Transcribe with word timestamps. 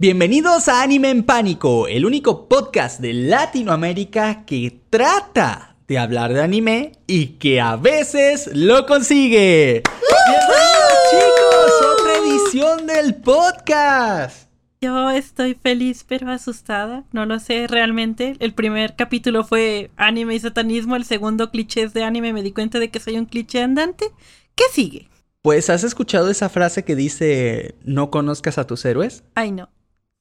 Bienvenidos 0.00 0.68
a 0.68 0.82
Anime 0.82 1.10
en 1.10 1.24
Pánico, 1.24 1.88
el 1.88 2.06
único 2.06 2.48
podcast 2.48 3.00
de 3.00 3.12
Latinoamérica 3.12 4.44
que 4.44 4.80
trata 4.90 5.74
de 5.88 5.98
hablar 5.98 6.32
de 6.32 6.40
anime 6.40 6.92
y 7.08 7.38
que 7.38 7.60
a 7.60 7.74
veces 7.74 8.48
lo 8.54 8.86
consigue. 8.86 9.82
Bienvenidos 10.28 10.92
chicos, 11.10 11.98
otra 11.98 12.14
edición 12.14 12.86
del 12.86 13.16
podcast. 13.16 14.48
Yo 14.80 15.10
estoy 15.10 15.54
feliz 15.60 16.04
pero 16.06 16.30
asustada, 16.30 17.02
no 17.10 17.26
lo 17.26 17.40
sé 17.40 17.66
realmente. 17.66 18.36
El 18.38 18.54
primer 18.54 18.94
capítulo 18.94 19.42
fue 19.42 19.90
anime 19.96 20.36
y 20.36 20.38
satanismo, 20.38 20.94
el 20.94 21.06
segundo 21.06 21.50
clichés 21.50 21.92
de 21.92 22.04
anime 22.04 22.32
me 22.32 22.44
di 22.44 22.52
cuenta 22.52 22.78
de 22.78 22.88
que 22.92 23.00
soy 23.00 23.18
un 23.18 23.26
cliché 23.26 23.64
andante. 23.64 24.12
¿Qué 24.54 24.62
sigue? 24.70 25.08
Pues 25.42 25.68
has 25.70 25.82
escuchado 25.82 26.30
esa 26.30 26.48
frase 26.48 26.84
que 26.84 26.94
dice 26.94 27.74
no 27.82 28.12
conozcas 28.12 28.58
a 28.58 28.66
tus 28.68 28.84
héroes? 28.84 29.24
Ay 29.34 29.50
no. 29.50 29.68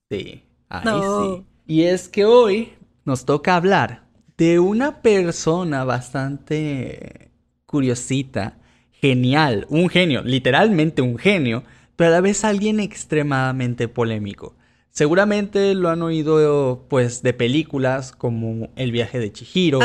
Sí, 0.09 0.43
ahí 0.69 1.01
sí. 1.01 1.43
Y 1.67 1.84
es 1.84 2.07
que 2.07 2.25
hoy 2.25 2.73
nos 3.03 3.25
toca 3.25 3.55
hablar 3.55 4.03
de 4.38 4.59
una 4.59 5.02
persona 5.02 5.84
bastante 5.84 7.31
curiosita, 7.65 8.57
genial, 8.91 9.65
un 9.70 9.89
genio, 9.89 10.21
literalmente 10.23 11.01
un 11.01 11.17
genio, 11.17 11.63
pero 11.95 12.09
a 12.09 12.13
la 12.13 12.21
vez 12.21 12.45
alguien 12.45 12.79
extremadamente 12.79 13.88
polémico. 13.88 14.55
Seguramente 14.91 15.75
lo 15.75 15.89
han 15.89 16.01
oído 16.01 16.85
pues 16.89 17.21
de 17.21 17.34
películas 17.34 18.12
como 18.13 18.70
El 18.76 18.91
viaje 18.91 19.20
de 19.20 19.31
Chihiro, 19.31 19.79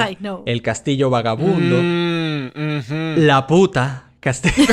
El 0.47 0.63
castillo 0.63 1.11
vagabundo, 1.11 1.77
mm, 1.83 3.19
La 3.19 3.47
puta, 3.47 4.12
Castillo. 4.23 4.73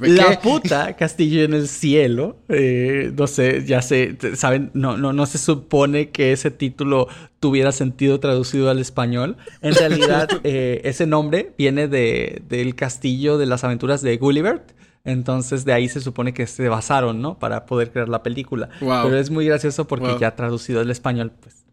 la 0.00 0.40
puta 0.40 0.96
Castillo 0.96 1.44
en 1.44 1.52
el 1.52 1.68
cielo. 1.68 2.38
Eh, 2.48 3.12
no 3.14 3.26
sé, 3.26 3.62
ya 3.66 3.82
sé, 3.82 4.16
saben, 4.36 4.70
no, 4.72 4.96
no, 4.96 5.12
no 5.12 5.26
se 5.26 5.36
supone 5.36 6.08
que 6.08 6.32
ese 6.32 6.50
título 6.50 7.08
tuviera 7.40 7.72
sentido 7.72 8.20
traducido 8.20 8.70
al 8.70 8.78
español. 8.78 9.36
En 9.60 9.74
realidad, 9.74 10.28
eh, 10.44 10.80
ese 10.84 11.06
nombre 11.06 11.52
viene 11.58 11.88
de, 11.88 12.40
del 12.48 12.74
castillo 12.74 13.36
de 13.36 13.44
las 13.44 13.64
aventuras 13.64 14.00
de 14.00 14.16
Gulliver. 14.16 14.62
Entonces 15.04 15.66
de 15.66 15.74
ahí 15.74 15.90
se 15.90 16.00
supone 16.00 16.32
que 16.32 16.46
se 16.46 16.70
basaron, 16.70 17.20
¿no? 17.20 17.38
Para 17.38 17.66
poder 17.66 17.92
crear 17.92 18.08
la 18.08 18.22
película. 18.22 18.70
Pero 18.80 19.18
es 19.18 19.28
muy 19.28 19.44
gracioso 19.44 19.86
porque 19.86 20.16
ya 20.18 20.34
traducido 20.34 20.80
al 20.80 20.90
español, 20.90 21.32
pues 21.38 21.63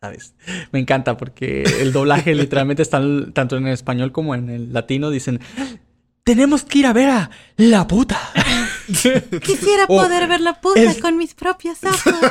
¿sabes? 0.00 0.34
Me 0.72 0.78
encanta 0.78 1.16
porque 1.16 1.62
el 1.62 1.92
doblaje 1.92 2.34
literalmente 2.34 2.82
está 2.82 3.00
tanto 3.32 3.56
en 3.56 3.66
el 3.66 3.72
español 3.72 4.12
como 4.12 4.34
en 4.34 4.50
el 4.50 4.72
latino. 4.72 5.10
Dicen, 5.10 5.40
tenemos 6.24 6.62
que 6.64 6.80
ir 6.80 6.86
a 6.86 6.92
ver 6.92 7.10
a 7.10 7.30
la 7.56 7.86
puta. 7.86 8.18
Quisiera 8.86 9.86
poder 9.86 10.28
ver 10.28 10.40
la 10.40 10.60
puta 10.60 10.94
con 11.00 11.16
mis 11.16 11.34
propios 11.34 11.78
ojos. 11.84 12.14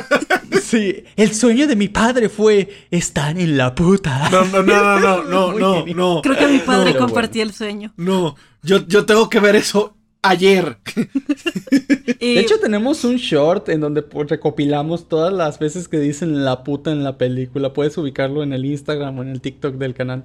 Sí, 0.68 1.04
el 1.16 1.34
sueño 1.34 1.66
de 1.66 1.76
mi 1.76 1.88
padre 1.88 2.28
fue 2.28 2.68
estar 2.90 3.38
en 3.38 3.56
la 3.56 3.74
puta. 3.74 4.28
No, 4.28 4.44
no, 4.44 4.62
no, 4.62 5.00
no, 5.00 5.22
no, 5.22 5.52
no, 5.52 5.86
no. 5.86 6.20
Creo 6.22 6.36
que 6.36 6.46
mi 6.46 6.58
padre 6.58 6.94
compartía 6.94 7.42
el 7.42 7.54
sueño. 7.54 7.94
No, 7.96 8.36
yo, 8.62 8.86
yo 8.86 9.06
tengo 9.06 9.30
que 9.30 9.40
ver 9.40 9.56
eso 9.56 9.96
ayer. 10.28 10.78
De 12.20 12.40
hecho, 12.40 12.58
tenemos 12.60 13.04
un 13.04 13.16
short 13.16 13.68
en 13.68 13.80
donde 13.80 14.04
recopilamos 14.28 15.08
todas 15.08 15.32
las 15.32 15.58
veces 15.58 15.88
que 15.88 15.98
dicen 15.98 16.44
la 16.44 16.64
puta 16.64 16.90
en 16.90 17.04
la 17.04 17.18
película. 17.18 17.72
Puedes 17.72 17.96
ubicarlo 17.98 18.42
en 18.42 18.52
el 18.52 18.64
Instagram 18.64 19.18
o 19.18 19.22
en 19.22 19.28
el 19.28 19.40
TikTok 19.40 19.74
del 19.76 19.94
canal. 19.94 20.24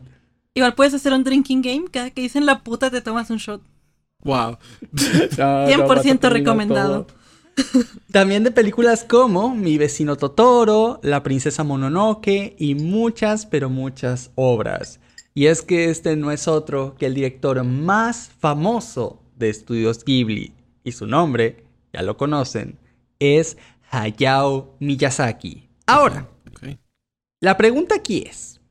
Igual 0.53 0.75
puedes 0.75 0.93
hacer 0.93 1.13
un 1.13 1.23
drinking 1.23 1.61
game. 1.61 1.85
Cada 1.91 2.11
que 2.11 2.21
dicen 2.21 2.45
la 2.45 2.63
puta 2.63 2.91
te 2.91 3.01
tomas 3.01 3.29
un 3.29 3.37
shot. 3.37 3.61
Wow. 4.23 4.57
100% 4.93 6.29
recomendado. 6.29 7.07
También 8.11 8.43
de 8.43 8.51
películas 8.51 9.03
como 9.03 9.55
Mi 9.55 9.77
vecino 9.77 10.15
Totoro, 10.15 10.99
La 11.03 11.23
princesa 11.23 11.63
Mononoke 11.63 12.55
y 12.57 12.75
muchas, 12.75 13.45
pero 13.45 13.69
muchas 13.69 14.31
obras. 14.35 14.99
Y 15.35 15.47
es 15.47 15.61
que 15.61 15.89
este 15.89 16.15
no 16.15 16.31
es 16.31 16.47
otro 16.47 16.95
que 16.95 17.07
el 17.07 17.15
director 17.15 17.63
más 17.63 18.29
famoso 18.39 19.22
de 19.35 19.49
estudios 19.49 20.03
Ghibli 20.03 20.53
y 20.83 20.91
su 20.91 21.07
nombre, 21.07 21.65
ya 21.91 22.01
lo 22.01 22.17
conocen, 22.17 22.77
es 23.19 23.57
Hayao 23.89 24.75
Miyazaki. 24.79 25.69
Ahora, 25.85 26.29
la 27.39 27.57
pregunta 27.57 27.95
aquí 27.95 28.23
es, 28.27 28.61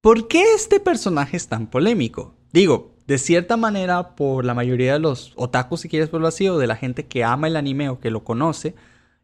¿por 0.00 0.28
qué 0.28 0.54
este 0.54 0.80
personaje 0.80 1.36
es 1.36 1.48
tan 1.48 1.68
polémico? 1.68 2.34
Digo, 2.52 2.94
de 3.06 3.18
cierta 3.18 3.56
manera, 3.56 4.16
por 4.16 4.44
la 4.44 4.54
mayoría 4.54 4.94
de 4.94 4.98
los 4.98 5.32
otakus, 5.36 5.80
si 5.80 5.88
quieres 5.88 6.10
verlo 6.10 6.28
así, 6.28 6.48
o 6.48 6.58
de 6.58 6.66
la 6.66 6.76
gente 6.76 7.06
que 7.06 7.24
ama 7.24 7.46
el 7.46 7.56
anime 7.56 7.88
o 7.88 8.00
que 8.00 8.10
lo 8.10 8.24
conoce, 8.24 8.74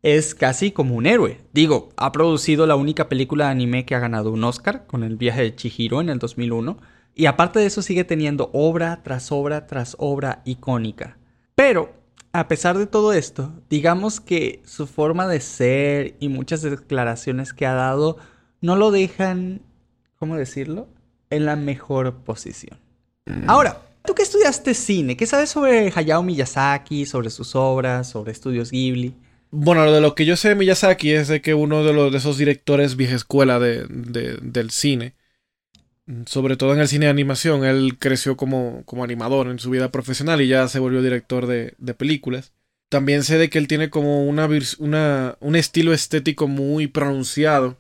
es 0.03 0.35
casi 0.35 0.71
como 0.71 0.95
un 0.95 1.07
héroe. 1.07 1.41
Digo, 1.53 1.91
ha 1.97 2.13
producido 2.13 2.67
la 2.67 2.77
única 2.77 3.09
película 3.09 3.47
de 3.47 3.53
anime 3.53 3.85
que 3.85 3.95
ha 3.95 3.99
ganado 3.99 4.31
un 4.31 4.45
Oscar 4.45 4.87
con 4.87 5.03
el 5.03 5.17
viaje 5.17 5.43
de 5.43 5.57
Chihiro 5.57 6.01
en 6.01 6.11
el 6.11 6.19
2001 6.19 6.79
y 7.15 7.27
aparte 7.27 7.61
de 7.61 7.67
eso 7.67 7.83
sigue 7.83 8.05
teniendo 8.05 8.51
obra 8.53 9.03
tras 9.03 9.31
obra 9.31 9.67
tras 9.67 9.97
obra 9.99 10.43
icónica. 10.45 11.17
Pero, 11.55 11.93
a 12.33 12.49
pesar 12.49 12.77
de 12.77 12.87
todo 12.87 13.13
esto, 13.13 13.53
digamos 13.71 14.21
que 14.21 14.63
su 14.65 14.87
forma 14.87 15.29
de 15.29 15.41
ser 15.41 16.17
y 16.19 16.29
muchas 16.29 16.63
declaraciones 16.63 17.53
que 17.53 17.67
ha 17.67 17.75
dado 17.75 18.19
no 18.61 18.77
lo 18.77 18.91
dejan, 18.91 19.63
¿cómo 20.19 20.37
decirlo?, 20.37 20.89
en 21.31 21.47
la 21.47 21.57
mejor 21.57 22.25
posición. 22.25 22.79
Mm. 23.27 23.49
Ahora, 23.49 23.83
tú 24.05 24.15
que 24.15 24.23
estudiaste 24.23 24.75
cine, 24.75 25.17
¿qué 25.17 25.27
sabes 25.27 25.51
sobre 25.51 25.93
Hayao 25.95 26.23
Miyazaki, 26.23 27.07
sobre 27.07 27.31
sus 27.31 27.55
obras, 27.55 28.09
sobre 28.11 28.33
estudios 28.33 28.71
Ghibli? 28.71 29.15
Bueno, 29.51 29.91
de 29.91 30.01
lo 30.01 30.17
que 30.17 30.27
yo 30.27 30.37
sé 30.37 30.49
de 30.49 30.55
Miyazaki 30.57 31.13
es 31.13 31.29
de 31.29 31.41
que 31.41 31.55
uno 31.55 31.85
de, 31.85 31.93
los, 31.93 32.11
de 32.11 32.19
esos 32.19 32.39
directores 32.39 32.97
vieja 32.97 33.15
escuela 33.15 33.61
de, 33.61 33.87
del 33.87 34.71
cine 34.71 35.15
sobre 36.27 36.57
todo 36.57 36.75
en 36.75 36.81
el 36.81 36.89
cine 36.89 37.07
de 37.07 37.11
animación, 37.11 37.65
él 37.65 37.97
creció 37.99 38.37
como, 38.37 38.83
como 38.85 39.05
animador 39.05 39.49
en 39.49 39.59
su 39.59 39.71
vida 39.71 39.91
profesional 39.91 40.41
y 40.41 40.49
ya 40.49 40.69
se 40.69 40.79
volvió 40.79 41.03
director 41.03 41.47
de, 41.47 41.75
de 41.79 41.95
películas. 41.95 42.53
También 42.91 43.25
sé 43.25 43.39
de 43.39 43.51
que 43.51 43.59
él 43.59 43.69
tiene 43.69 43.91
como 43.91 44.27
una, 44.27 44.49
una, 44.79 45.37
un 45.41 45.57
estilo 45.57 45.93
estético 45.93 46.47
muy 46.47 46.87
pronunciado 46.87 47.79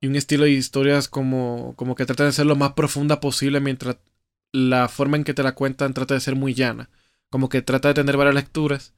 y 0.00 0.06
un 0.06 0.16
estilo 0.16 0.44
de 0.44 0.50
historias 0.50 1.08
como, 1.08 1.74
como 1.76 1.94
que 1.94 2.06
trata 2.06 2.24
de 2.24 2.32
ser 2.32 2.46
lo 2.46 2.56
más 2.56 2.72
profunda 2.72 3.20
posible 3.20 3.60
mientras 3.60 3.98
la 4.52 4.88
forma 4.88 5.16
en 5.16 5.24
que 5.24 5.34
te 5.34 5.42
la 5.42 5.54
cuentan 5.54 5.94
trata 5.94 6.14
de 6.14 6.20
ser 6.20 6.34
muy 6.34 6.54
llana. 6.54 6.90
Como 7.30 7.48
que 7.48 7.62
trata 7.62 7.88
de 7.88 7.94
tener 7.94 8.16
varias 8.16 8.34
lecturas. 8.34 8.94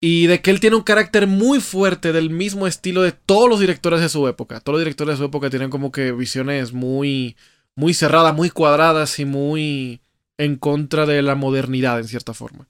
Y 0.00 0.26
de 0.26 0.42
que 0.42 0.50
él 0.50 0.60
tiene 0.60 0.76
un 0.76 0.82
carácter 0.82 1.26
muy 1.26 1.60
fuerte 1.60 2.12
del 2.12 2.28
mismo 2.28 2.66
estilo 2.66 3.00
de 3.00 3.12
todos 3.12 3.48
los 3.48 3.58
directores 3.58 4.00
de 4.00 4.10
su 4.10 4.28
época. 4.28 4.60
Todos 4.60 4.74
los 4.74 4.84
directores 4.84 5.14
de 5.14 5.18
su 5.18 5.24
época 5.24 5.48
tienen 5.48 5.70
como 5.70 5.92
que 5.92 6.12
visiones 6.12 6.74
muy 6.74 7.36
muy 7.76 7.94
cerradas, 7.94 8.34
muy 8.34 8.50
cuadradas 8.50 9.18
y 9.18 9.24
muy 9.24 10.00
en 10.38 10.56
contra 10.56 11.06
de 11.06 11.22
la 11.22 11.34
modernidad 11.34 11.98
en 11.98 12.08
cierta 12.08 12.34
forma. 12.34 12.68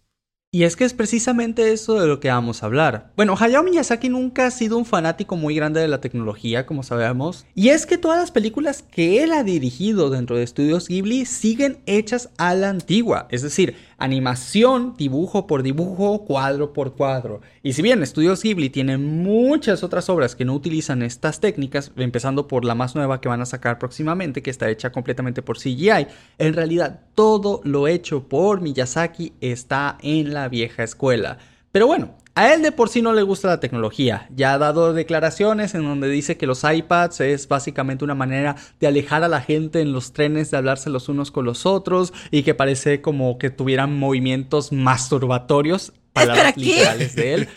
Y 0.54 0.62
es 0.62 0.76
que 0.76 0.84
es 0.84 0.94
precisamente 0.94 1.72
eso 1.72 2.00
de 2.00 2.06
lo 2.06 2.20
que 2.20 2.28
vamos 2.28 2.62
a 2.62 2.66
hablar. 2.66 3.10
Bueno, 3.16 3.34
Hayao 3.36 3.64
Miyazaki 3.64 4.08
nunca 4.08 4.46
ha 4.46 4.52
sido 4.52 4.78
un 4.78 4.84
fanático 4.84 5.34
muy 5.34 5.56
grande 5.56 5.80
de 5.80 5.88
la 5.88 6.00
tecnología, 6.00 6.64
como 6.64 6.84
sabemos. 6.84 7.44
Y 7.56 7.70
es 7.70 7.86
que 7.86 7.98
todas 7.98 8.20
las 8.20 8.30
películas 8.30 8.84
que 8.88 9.24
él 9.24 9.32
ha 9.32 9.42
dirigido 9.42 10.10
dentro 10.10 10.36
de 10.36 10.44
estudios 10.44 10.86
Ghibli 10.86 11.26
siguen 11.26 11.78
hechas 11.86 12.30
a 12.38 12.54
la 12.54 12.68
antigua. 12.68 13.26
Es 13.32 13.42
decir, 13.42 13.74
animación, 14.04 14.94
dibujo 14.96 15.46
por 15.46 15.62
dibujo, 15.62 16.24
cuadro 16.24 16.72
por 16.72 16.94
cuadro. 16.94 17.40
Y 17.62 17.72
si 17.72 17.82
bien 17.82 18.02
Estudios 18.02 18.42
Ghibli 18.42 18.70
tiene 18.70 18.98
muchas 18.98 19.82
otras 19.82 20.08
obras 20.08 20.36
que 20.36 20.44
no 20.44 20.54
utilizan 20.54 21.02
estas 21.02 21.40
técnicas, 21.40 21.90
empezando 21.96 22.46
por 22.46 22.64
la 22.64 22.74
más 22.74 22.94
nueva 22.94 23.20
que 23.20 23.28
van 23.28 23.40
a 23.40 23.46
sacar 23.46 23.78
próximamente, 23.78 24.42
que 24.42 24.50
está 24.50 24.70
hecha 24.70 24.92
completamente 24.92 25.42
por 25.42 25.58
CGI, 25.58 26.06
en 26.38 26.54
realidad 26.54 27.00
todo 27.14 27.60
lo 27.64 27.88
hecho 27.88 28.28
por 28.28 28.60
Miyazaki 28.60 29.32
está 29.40 29.98
en 30.02 30.32
la 30.32 30.48
vieja 30.48 30.84
escuela. 30.84 31.38
Pero 31.72 31.86
bueno, 31.88 32.14
a 32.36 32.52
él 32.52 32.62
de 32.62 32.72
por 32.72 32.88
sí 32.88 33.00
no 33.00 33.12
le 33.12 33.22
gusta 33.22 33.48
la 33.48 33.60
tecnología. 33.60 34.28
Ya 34.34 34.54
ha 34.54 34.58
dado 34.58 34.92
declaraciones 34.92 35.74
en 35.74 35.84
donde 35.84 36.08
dice 36.08 36.36
que 36.36 36.46
los 36.46 36.64
iPads 36.64 37.20
es 37.20 37.46
básicamente 37.46 38.04
una 38.04 38.16
manera 38.16 38.56
de 38.80 38.86
alejar 38.88 39.22
a 39.22 39.28
la 39.28 39.40
gente 39.40 39.80
en 39.80 39.92
los 39.92 40.12
trenes 40.12 40.50
de 40.50 40.56
hablarse 40.56 40.90
los 40.90 41.08
unos 41.08 41.30
con 41.30 41.44
los 41.44 41.64
otros 41.64 42.12
y 42.30 42.42
que 42.42 42.54
parece 42.54 43.00
como 43.00 43.38
que 43.38 43.50
tuvieran 43.50 43.96
movimientos 43.96 44.72
masturbatorios 44.72 45.92
palabras 46.14 46.56
literales 46.56 47.14
de 47.14 47.34
él. 47.34 47.48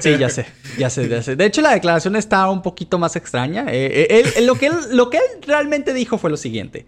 Sí, 0.00 0.16
ya 0.18 0.28
sé, 0.28 0.46
ya 0.78 0.90
sé, 0.90 1.08
ya 1.08 1.22
sé. 1.22 1.34
De 1.34 1.46
hecho, 1.46 1.62
la 1.62 1.72
declaración 1.72 2.14
está 2.14 2.48
un 2.48 2.62
poquito 2.62 2.98
más 2.98 3.16
extraña. 3.16 3.66
Eh, 3.68 4.22
eh, 4.36 4.42
lo, 4.42 4.54
que 4.54 4.66
él, 4.66 4.74
lo 4.92 5.10
que 5.10 5.16
él 5.16 5.24
realmente 5.46 5.94
dijo 5.94 6.18
fue 6.18 6.30
lo 6.30 6.36
siguiente. 6.36 6.86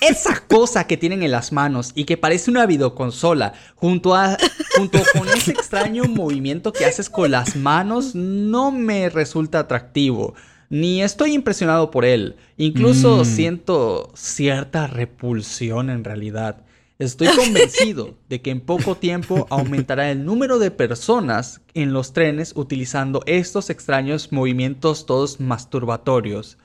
Esa 0.00 0.40
cosa 0.46 0.86
que 0.86 0.96
tienen 0.96 1.22
en 1.22 1.32
las 1.32 1.50
manos 1.52 1.92
y 1.94 2.04
que 2.04 2.16
parece 2.16 2.50
una 2.50 2.66
videoconsola, 2.66 3.54
junto, 3.74 4.14
a, 4.14 4.36
junto 4.76 5.00
con 5.12 5.28
ese 5.28 5.52
extraño 5.52 6.04
movimiento 6.04 6.72
que 6.72 6.84
haces 6.84 7.08
con 7.08 7.30
las 7.30 7.56
manos, 7.56 8.14
no 8.14 8.70
me 8.70 9.08
resulta 9.08 9.60
atractivo. 9.60 10.34
Ni 10.68 11.02
estoy 11.02 11.32
impresionado 11.32 11.90
por 11.90 12.04
él. 12.04 12.36
Incluso 12.56 13.22
mm. 13.22 13.24
siento 13.24 14.12
cierta 14.14 14.86
repulsión 14.86 15.90
en 15.90 16.04
realidad. 16.04 16.64
Estoy 17.02 17.28
convencido 17.36 18.14
de 18.28 18.40
que 18.40 18.50
en 18.50 18.60
poco 18.60 18.96
tiempo 18.96 19.46
aumentará 19.50 20.10
el 20.10 20.24
número 20.24 20.58
de 20.58 20.70
personas 20.70 21.60
en 21.74 21.92
los 21.92 22.12
trenes 22.12 22.52
utilizando 22.54 23.22
estos 23.26 23.70
extraños 23.70 24.30
movimientos 24.30 25.04
todos 25.04 25.40
masturbatorios. 25.40 26.58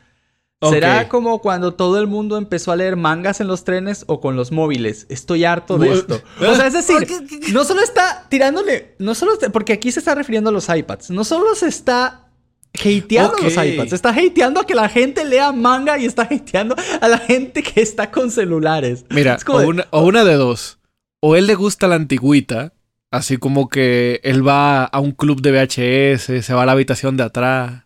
¿Será 0.61 1.07
como 1.07 1.39
cuando 1.39 1.75
todo 1.75 1.99
el 1.99 2.07
mundo 2.07 2.35
empezó 2.35 2.71
a 2.71 2.75
leer 2.75 2.95
mangas 2.95 3.41
en 3.41 3.47
los 3.47 3.63
trenes 3.63 4.05
o 4.07 4.19
con 4.19 4.35
los 4.35 4.51
móviles? 4.51 5.05
Estoy 5.09 5.43
harto 5.43 5.77
de 5.77 5.93
esto. 5.93 6.19
O 6.39 6.55
sea, 6.55 6.65
es 6.65 6.73
decir, 6.73 7.07
no 7.53 7.63
solo 7.63 7.81
está 7.81 8.25
tirándole, 8.27 8.95
no 8.97 9.13
solo 9.13 9.33
porque 9.53 9.73
aquí 9.73 9.91
se 9.91 9.99
está 9.99 10.15
refiriendo 10.15 10.49
a 10.49 10.53
los 10.53 10.67
iPads, 10.67 11.11
no 11.11 11.23
solo 11.23 11.53
se 11.53 11.67
está 11.67 12.26
hateando 12.73 13.37
a 13.37 13.41
los 13.41 13.53
iPads, 13.53 13.93
está 13.93 14.09
hateando 14.09 14.61
a 14.61 14.65
que 14.65 14.75
la 14.75 14.89
gente 14.89 15.25
lea 15.25 15.51
manga 15.51 15.97
y 15.97 16.05
está 16.05 16.23
hateando 16.23 16.75
a 17.01 17.07
la 17.07 17.17
gente 17.17 17.63
que 17.63 17.81
está 17.81 18.11
con 18.11 18.31
celulares. 18.31 19.05
Mira, 19.09 19.37
o 19.47 19.59
de- 19.59 19.65
una, 19.65 19.87
o 19.91 20.03
una 20.05 20.23
de 20.23 20.35
dos. 20.35 20.79
O 21.19 21.35
él 21.35 21.47
le 21.47 21.55
gusta 21.55 21.87
la 21.87 21.95
antigüita, 21.95 22.73
así 23.11 23.37
como 23.37 23.69
que 23.69 24.19
él 24.23 24.47
va 24.47 24.83
a 24.85 24.99
un 24.99 25.11
club 25.11 25.41
de 25.41 25.51
VHS, 25.51 26.45
se 26.45 26.53
va 26.53 26.63
a 26.63 26.65
la 26.65 26.73
habitación 26.73 27.17
de 27.17 27.23
atrás, 27.23 27.83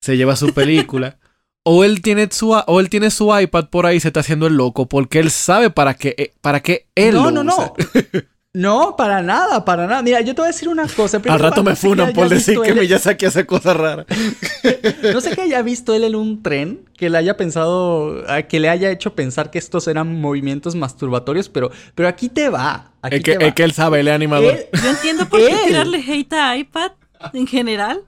se 0.00 0.16
lleva 0.16 0.34
su 0.36 0.52
película. 0.52 1.18
o 1.64 1.84
él 1.84 2.02
tiene 2.02 2.28
su 2.32 2.50
o 2.52 2.80
él 2.80 2.88
tiene 2.90 3.10
su 3.10 3.38
iPad 3.38 3.68
por 3.68 3.86
ahí 3.86 3.96
y 3.98 4.00
se 4.00 4.08
está 4.08 4.18
haciendo 4.20 4.48
el 4.48 4.54
loco 4.56 4.88
porque 4.88 5.20
él 5.20 5.30
sabe 5.30 5.70
para 5.70 5.94
qué 5.94 6.16
eh, 6.18 6.34
para 6.40 6.58
qué 6.60 6.88
él 6.96 7.14
no, 7.14 7.30
lo 7.30 7.44
no, 7.44 7.54
usa. 7.54 7.72
no. 7.78 8.20
No, 8.54 8.96
para 8.96 9.22
nada, 9.22 9.64
para 9.64 9.86
nada. 9.86 10.02
Mira, 10.02 10.20
yo 10.20 10.34
te 10.34 10.42
voy 10.42 10.48
a 10.48 10.52
decir 10.52 10.68
una 10.68 10.86
cosa. 10.86 11.22
Al 11.26 11.38
rato 11.40 11.62
me 11.62 11.70
no 11.70 11.76
sé 11.76 11.80
qué 11.82 11.88
funan 11.88 12.12
por 12.12 12.28
decir 12.28 12.48
visto 12.58 12.62
que 12.62 12.68
él- 12.72 12.80
Miyazaki 12.80 13.24
hace 13.24 13.46
cosas 13.46 13.76
raras. 13.76 14.04
No 15.12 15.20
sé 15.22 15.34
que 15.34 15.40
haya 15.40 15.62
visto 15.62 15.94
él 15.94 16.04
en 16.04 16.14
un 16.14 16.42
tren, 16.42 16.84
que 16.96 17.08
le 17.10 17.16
haya 17.18 17.36
pensado, 17.36 18.22
que 18.48 18.60
le 18.60 18.68
haya 18.68 18.90
hecho 18.90 19.14
pensar 19.14 19.50
que 19.50 19.58
estos 19.58 19.88
eran 19.88 20.20
movimientos 20.20 20.74
masturbatorios, 20.76 21.48
pero, 21.48 21.70
pero 21.94 22.08
aquí 22.08 22.28
te 22.28 22.48
va. 22.50 22.92
Aquí 23.02 23.16
Es 23.16 23.22
que, 23.22 23.32
te 23.32 23.38
va. 23.38 23.44
es 23.46 23.54
que 23.54 23.62
él 23.64 23.72
sabe, 23.72 24.00
él 24.00 24.08
es 24.08 24.14
animador. 24.14 24.52
Él- 24.54 24.66
Yo 24.82 24.90
entiendo 24.90 25.28
por 25.28 25.40
qué 25.40 25.50
Él. 25.52 25.58
tirarle 25.68 25.98
hate 26.06 26.32
a 26.34 26.56
iPad 26.56 26.92
en 27.32 27.46
general, 27.46 28.02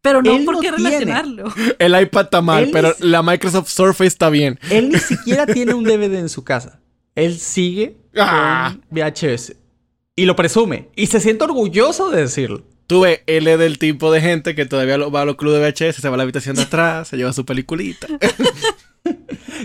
pero 0.00 0.22
no 0.22 0.34
Él 0.34 0.44
por 0.44 0.54
no 0.54 0.60
qué 0.60 0.72
tiene. 0.72 0.88
relacionarlo. 0.88 1.52
El 1.78 2.00
iPad 2.00 2.24
está 2.24 2.40
mal, 2.40 2.64
Él 2.64 2.70
pero 2.72 2.94
la 3.00 3.22
Microsoft 3.22 3.68
Surface 3.68 4.08
está 4.08 4.30
bien. 4.30 4.58
Él 4.70 4.88
ni 4.88 4.98
siquiera 4.98 5.46
tiene 5.46 5.74
un 5.74 5.84
DVD 5.84 6.14
en 6.18 6.28
su 6.30 6.42
casa. 6.44 6.80
Él 7.14 7.38
sigue 7.38 7.98
Ah. 8.16 8.74
con 8.74 8.82
VHS. 8.98 9.56
Y 10.16 10.26
lo 10.26 10.36
presume. 10.36 10.90
Y 10.94 11.06
se 11.06 11.20
siente 11.20 11.44
orgulloso 11.44 12.10
de 12.10 12.22
decirlo. 12.22 12.62
Tú 12.86 13.00
ves, 13.02 13.20
él 13.26 13.48
es 13.48 13.58
del 13.58 13.78
tipo 13.78 14.12
de 14.12 14.20
gente 14.20 14.54
que 14.54 14.66
todavía 14.66 14.98
va 14.98 15.22
a 15.22 15.24
los 15.24 15.36
clubes 15.36 15.60
de 15.60 15.70
VHS, 15.88 15.96
se 15.96 16.08
va 16.08 16.14
a 16.14 16.16
la 16.18 16.24
habitación 16.24 16.56
de 16.56 16.62
atrás, 16.62 17.08
se 17.08 17.16
lleva 17.16 17.32
su 17.32 17.44
peliculita. 17.46 18.06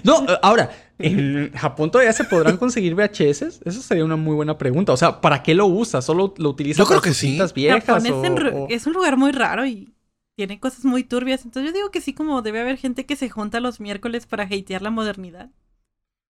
No, 0.04 0.24
eh, 0.28 0.38
ahora, 0.42 0.72
¿en 1.00 1.52
Japón 1.54 1.92
todavía 1.92 2.14
se 2.14 2.24
podrán 2.24 2.58
conseguir 2.58 2.96
VHS? 2.96 3.62
Eso 3.66 3.82
sería 3.82 4.06
una 4.06 4.16
muy 4.16 4.36
buena 4.36 4.58
pregunta. 4.58 4.94
O 4.94 4.98
sea, 4.98 5.22
¿para 5.22 5.42
qué 5.44 5.54
lo 5.56 5.66
usa? 5.66 6.02
¿Solo 6.02 6.34
lo 6.38 6.50
utiliza 6.50 6.80
Yo 6.80 6.86
creo 6.88 7.00
para 7.02 7.10
que 7.10 7.16
sí. 7.16 7.40
viejas? 7.56 7.84
Japón 7.86 8.06
es, 8.06 8.12
o- 8.54 8.58
o- 8.64 8.68
es 8.70 8.88
un 8.88 8.94
lugar 8.94 9.18
muy 9.18 9.32
raro 9.32 9.66
y 9.66 9.94
tiene 10.36 10.60
cosas 10.60 10.86
muy 10.86 11.04
turbias. 11.04 11.46
Entonces 11.46 11.72
yo 11.72 11.76
digo 11.76 11.92
que 11.92 12.02
sí, 12.02 12.14
como 12.14 12.42
debe 12.42 12.62
haber 12.62 12.78
gente 12.78 13.06
que 13.06 13.16
se 13.16 13.30
junta 13.30 13.60
los 13.60 13.80
miércoles 13.80 14.26
para 14.28 14.44
hatear 14.44 14.82
la 14.82 14.92
modernidad. 14.92 15.50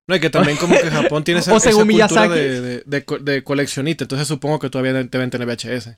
No, 0.07 0.15
y 0.15 0.19
que 0.21 0.29
también 0.29 0.57
como 0.57 0.73
que 0.79 0.89
Japón 0.89 1.23
tiene 1.23 1.39
esa, 1.41 1.53
O 1.53 1.59
según 1.59 1.91
esa 1.91 2.07
cultura 2.07 2.27
de, 2.29 2.61
de, 2.61 2.83
de 2.85 3.05
co- 3.05 3.19
de 3.19 3.43
coleccionista, 3.43 4.05
entonces 4.05 4.27
supongo 4.27 4.59
que 4.59 4.69
todavía 4.69 4.93
deben 4.93 5.29
tener 5.29 5.47
VHS. 5.47 5.97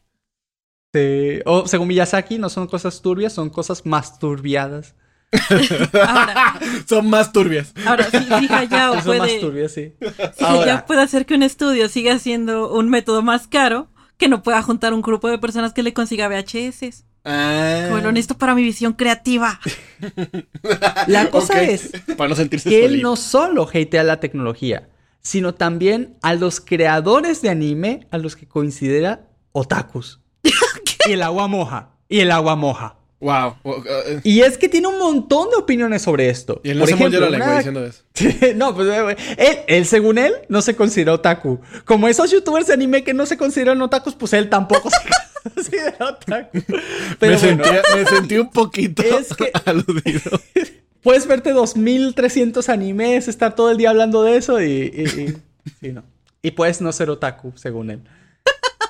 Sí. 0.94 1.39
O 1.45 1.67
según 1.67 1.88
Miyazaki, 1.89 2.39
no 2.39 2.50
son 2.50 2.67
cosas 2.67 3.01
turbias, 3.01 3.33
son 3.33 3.50
cosas 3.51 3.85
más 3.85 4.17
turbiadas. 4.17 4.95
Ahora, 5.94 6.59
Son 6.89 7.07
más 7.07 7.31
turbias. 7.31 7.73
ahora 7.85 8.09
si, 8.09 8.17
si 8.17 8.51
Hayao 8.51 9.00
son 9.01 9.17
más 9.19 9.27
puede, 9.27 9.39
turbias, 9.39 9.71
sí. 9.71 9.94
si 10.35 10.44
Ahora. 10.44 10.63
Hayao 10.63 10.85
puede 10.88 11.01
hacer 11.01 11.27
que 11.27 11.35
un 11.35 11.44
estudio 11.44 11.88
siga 11.88 12.17
siendo 12.17 12.73
un 12.73 12.89
método 12.89 13.21
más 13.21 13.47
caro, 13.47 13.91
que 14.17 14.27
no 14.27 14.41
pueda 14.41 14.63
juntar 14.63 14.91
un 14.95 15.03
grupo 15.03 15.29
de 15.29 15.38
personas 15.38 15.73
que 15.73 15.83
le 15.83 15.94
consiga 15.94 16.27
VHS. 16.29 17.06
Ah. 17.25 17.86
Como 17.89 18.01
lo 18.01 18.12
necesito 18.12 18.38
para 18.38 18.56
mi 18.56 18.63
visión 18.63 18.94
creativa. 18.94 19.60
La 21.07 21.30
cosa 21.30 21.62
es 21.62 21.92
Para 22.18 22.30
no 22.30 22.36
sentirse 22.36 22.69
que 22.69 22.86
él 22.86 23.01
no 23.01 23.16
solo 23.16 23.68
hatea 23.68 24.04
la 24.04 24.19
tecnología, 24.19 24.89
sino 25.21 25.54
también 25.54 26.16
a 26.21 26.33
los 26.33 26.60
creadores 26.62 27.42
de 27.42 27.50
anime 27.50 28.07
a 28.12 28.18
los 28.18 28.36
que 28.36 28.48
considera 28.48 29.27
otakus. 29.51 30.21
y 31.07 31.12
el 31.12 31.21
agua 31.21 31.48
moja. 31.48 31.89
Y 32.07 32.21
el 32.21 32.31
agua 32.31 32.56
moja. 32.56 32.95
Wow. 33.21 33.56
Uh, 33.63 33.69
uh, 33.71 33.83
Y 34.24 34.39
es 34.42 34.57
que 34.57 34.69
tiene 34.69 34.88
un 34.88 34.98
montón 34.98 35.50
de 35.50 35.57
opiniones 35.57 36.01
sobre 36.04 36.30
esto. 36.30 36.62
y 36.63 36.69
él 36.69 36.77
no 36.77 36.83
Por 36.86 36.89
se 36.89 36.95
mordió 36.95 37.19
la 37.19 37.27
ejemplo, 37.27 37.38
lengua 37.38 37.81
una- 37.81 37.81
diciendo 37.81 37.86
eso. 37.86 38.56
no, 38.56 38.74
pues 38.74 38.88
eh, 38.88 39.18
él, 39.38 39.57
él, 39.68 39.86
según 39.86 40.18
él, 40.18 40.33
no 40.48 40.62
se 40.62 40.74
considera 40.75 41.13
otaku. 41.13 41.60
Como 41.83 42.07
esos 42.07 42.31
youtubers 42.31 42.68
de 42.68 42.74
anime 42.74 43.04
que 43.04 43.13
no 43.13 43.25
se 43.25 43.36
consideran 43.36 43.81
otakus, 43.81 44.16
pues 44.16 44.31
él 44.31 44.50
tampoco 44.50 44.89
se 44.89 44.98
considera 45.56 46.09
otaku. 46.09 46.59
Pero 46.68 46.75
me, 47.19 47.27
bueno, 47.27 47.39
sentía- 47.39 47.81
me 47.95 48.06
sentí 48.06 48.38
un 48.38 48.51
poquito 48.51 49.01
Es 49.03 49.36
que- 49.36 49.51
aludido. 49.65 50.31
puedes 51.03 51.27
verte 51.27 51.51
2300 51.51 52.69
animes, 52.69 53.27
estar 53.27 53.56
todo 53.56 53.71
el 53.71 53.77
día 53.77 53.89
hablando 53.89 54.24
de 54.24 54.38
eso 54.38 54.62
y. 54.62 54.65
y, 54.65 55.03
y- 55.21 55.38
sí, 55.81 55.91
no. 55.91 56.03
Y 56.41 56.51
puedes 56.51 56.80
no 56.81 56.91
ser 56.91 57.09
otaku, 57.09 57.53
según 57.56 57.91
él. 57.91 58.01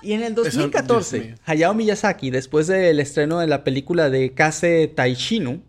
Y 0.02 0.14
en 0.14 0.22
el 0.24 0.34
Eso, 0.34 0.44
2014, 0.44 1.16
Dios 1.20 1.28
mío. 1.30 1.36
Hayao 1.46 1.74
Miyazaki, 1.74 2.30
después 2.30 2.68
del 2.68 3.00
estreno 3.00 3.40
de 3.40 3.48
la 3.48 3.64
película 3.64 4.10
de 4.10 4.34
Kase 4.34 4.88
Taishinu, 4.88 5.62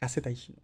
Kase 0.00 0.20
Taishinu, 0.20 0.58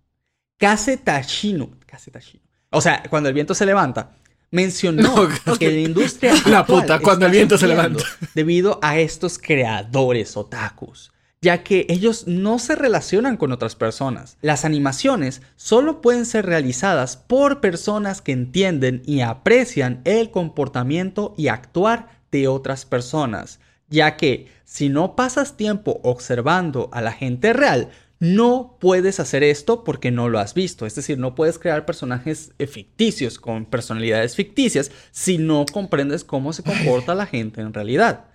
Kase 0.58 0.96
Tashinu, 0.96 1.70
Kase 1.86 2.10
Tashinu. 2.10 2.42
O 2.70 2.80
sea, 2.80 3.02
cuando 3.10 3.28
el 3.28 3.34
viento 3.34 3.54
se 3.54 3.64
levanta, 3.66 4.16
mencionó 4.52 5.02
No, 5.02 5.58
que 5.58 5.70
la 5.70 5.80
industria 5.80 6.34
La 6.46 6.64
puta, 6.64 7.00
cuando 7.00 7.26
el 7.26 7.32
viento 7.32 7.58
se 7.58 7.66
levanta. 7.66 8.04
debido 8.36 8.78
a 8.82 8.98
estos 9.00 9.38
creadores 9.38 10.36
otakus, 10.36 11.10
ya 11.40 11.64
que 11.64 11.86
ellos 11.88 12.28
no 12.28 12.60
se 12.60 12.76
relacionan 12.76 13.36
con 13.36 13.50
otras 13.50 13.74
personas. 13.74 14.36
Las 14.42 14.64
animaciones 14.64 15.42
solo 15.56 16.00
pueden 16.00 16.24
ser 16.24 16.46
realizadas 16.46 17.16
por 17.16 17.60
personas 17.60 18.22
que 18.22 18.30
entienden 18.30 19.02
y 19.04 19.22
aprecian 19.22 20.00
el 20.04 20.30
comportamiento 20.30 21.34
y 21.36 21.48
actuar 21.48 22.20
de 22.30 22.46
otras 22.46 22.84
personas, 22.86 23.58
ya 23.88 24.16
que 24.16 24.46
si 24.64 24.88
no 24.88 25.16
pasas 25.16 25.56
tiempo 25.56 26.00
observando 26.02 26.88
a 26.92 27.02
la 27.02 27.12
gente 27.12 27.52
real, 27.52 27.90
no 28.22 28.76
puedes 28.78 29.18
hacer 29.18 29.42
esto 29.42 29.82
porque 29.82 30.12
no 30.12 30.28
lo 30.28 30.38
has 30.38 30.54
visto. 30.54 30.86
Es 30.86 30.94
decir, 30.94 31.18
no 31.18 31.34
puedes 31.34 31.58
crear 31.58 31.84
personajes 31.84 32.52
eh, 32.60 32.68
ficticios 32.68 33.40
con 33.40 33.64
personalidades 33.64 34.36
ficticias 34.36 34.92
si 35.10 35.38
no 35.38 35.66
comprendes 35.66 36.22
cómo 36.22 36.52
se 36.52 36.62
comporta 36.62 37.16
la 37.16 37.26
gente 37.26 37.62
en 37.62 37.74
realidad. 37.74 38.26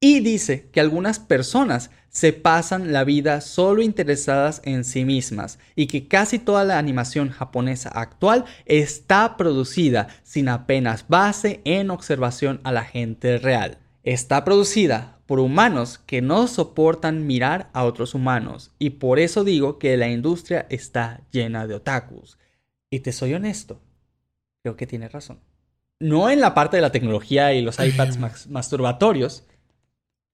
Y 0.00 0.20
dice 0.20 0.68
que 0.70 0.80
algunas 0.80 1.18
personas 1.18 1.90
se 2.10 2.34
pasan 2.34 2.92
la 2.92 3.04
vida 3.04 3.40
solo 3.40 3.80
interesadas 3.80 4.60
en 4.66 4.84
sí 4.84 5.06
mismas 5.06 5.58
y 5.76 5.86
que 5.86 6.08
casi 6.08 6.38
toda 6.38 6.64
la 6.64 6.76
animación 6.76 7.30
japonesa 7.30 7.88
actual 7.88 8.44
está 8.66 9.38
producida 9.38 10.08
sin 10.24 10.50
apenas 10.50 11.06
base 11.08 11.62
en 11.64 11.90
observación 11.90 12.60
a 12.64 12.72
la 12.72 12.84
gente 12.84 13.38
real. 13.38 13.78
Está 14.02 14.44
producida 14.44 15.21
por 15.32 15.40
humanos 15.40 15.98
que 16.04 16.20
no 16.20 16.46
soportan 16.46 17.26
mirar 17.26 17.70
a 17.72 17.84
otros 17.84 18.12
humanos 18.12 18.70
y 18.78 18.90
por 18.90 19.18
eso 19.18 19.44
digo 19.44 19.78
que 19.78 19.96
la 19.96 20.10
industria 20.10 20.66
está 20.68 21.22
llena 21.30 21.66
de 21.66 21.72
otakus. 21.72 22.36
Y 22.90 23.00
te 23.00 23.12
soy 23.12 23.32
honesto, 23.32 23.80
creo 24.62 24.76
que 24.76 24.86
tienes 24.86 25.10
razón. 25.10 25.40
No 25.98 26.28
en 26.28 26.42
la 26.42 26.52
parte 26.52 26.76
de 26.76 26.82
la 26.82 26.92
tecnología 26.92 27.54
y 27.54 27.62
los 27.62 27.80
iPads 27.80 28.18
masturbatorios, 28.50 29.44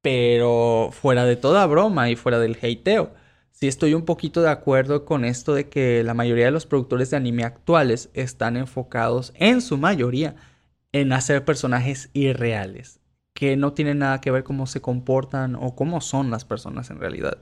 pero 0.03 0.91
fuera 0.91 1.25
de 1.27 1.37
toda 1.37 1.65
broma 1.67 2.11
y 2.11 2.17
fuera 2.17 2.41
del 2.41 2.59
hateo, 2.61 3.13
sí 3.53 3.69
estoy 3.69 3.95
un 3.95 4.05
poquito 4.05 4.43
de 4.43 4.51
acuerdo 4.51 5.05
con 5.05 5.25
esto 5.25 5.55
de 5.55 5.69
que 5.69 6.03
la 6.03 6.15
mayoría 6.15 6.47
de 6.47 6.51
los 6.51 6.67
productores 6.67 7.11
de 7.11 7.19
anime 7.19 7.45
actuales 7.45 8.11
están 8.15 8.57
enfocados, 8.57 9.33
en 9.37 9.61
su 9.61 9.79
mayoría, 9.79 10.35
en 10.91 11.13
hacer 11.13 11.45
personajes 11.45 12.11
irreales, 12.15 12.99
que 13.39 13.57
no 13.57 13.73
tienen 13.73 13.99
nada 14.01 14.21
que 14.21 14.33
ver 14.33 14.43
cómo 14.45 14.67
se 14.67 14.81
comportan 14.83 15.55
o 15.57 15.77
cómo 15.77 16.01
son 16.01 16.31
las 16.31 16.45
personas 16.45 16.91
en 16.91 16.99
realidad. 17.01 17.39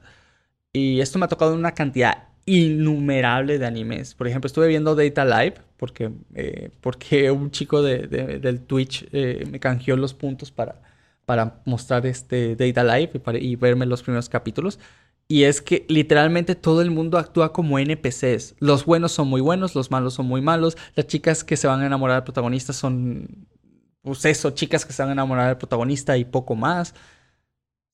Y 0.73 1.01
esto 1.01 1.19
me 1.19 1.25
ha 1.27 1.29
tocado 1.29 1.55
una 1.55 1.73
cantidad 1.73 2.29
innumerable 2.47 3.59
de 3.59 3.67
animes. 3.67 4.15
Por 4.15 4.29
ejemplo, 4.29 4.47
estuve 4.47 4.69
viendo 4.69 4.95
Data 4.95 5.25
Live 5.25 5.57
porque, 5.77 6.13
eh, 6.35 6.71
porque 6.81 7.31
un 7.31 7.51
chico 7.51 7.83
de, 7.83 8.07
de- 8.09 8.39
del 8.41 8.61
Twitch 8.63 9.07
eh, 9.13 9.47
me 9.51 9.61
canjeó 9.61 9.97
los 9.97 10.15
puntos 10.15 10.53
para, 10.53 10.83
para 11.25 11.63
mostrar 11.67 12.07
este 12.07 12.57
Data 12.57 12.85
Live 12.85 13.13
y 13.41 13.57
verme 13.57 13.87
los 13.87 14.03
primeros 14.03 14.29
capítulos. 14.29 14.79
Y 15.29 15.43
es 15.45 15.61
que 15.61 15.85
literalmente 15.89 16.55
todo 16.55 16.83
el 16.83 16.91
mundo 16.93 17.19
actúa 17.19 17.53
como 17.53 17.79
NPCs. 17.81 18.55
Los 18.61 18.85
buenos 18.85 19.11
son 19.13 19.27
muy 19.29 19.41
buenos, 19.41 19.75
los 19.75 19.91
malos 19.91 20.15
son 20.15 20.27
muy 20.27 20.41
malos. 20.41 20.77
Las 20.95 21.07
chicas 21.09 21.43
que 21.43 21.57
se 21.57 21.67
van 21.67 21.81
a 21.83 21.87
enamorar 21.87 22.19
del 22.19 22.25
protagonista 22.25 22.73
son, 22.73 23.49
pues 24.07 24.25
eso, 24.25 24.51
chicas 24.53 24.87
que 24.87 24.93
se 24.93 25.03
van 25.03 25.11
a 25.11 25.13
enamorar 25.13 25.49
del 25.49 25.57
protagonista 25.59 26.17
y 26.17 26.25
poco 26.25 26.55
más. 26.55 26.95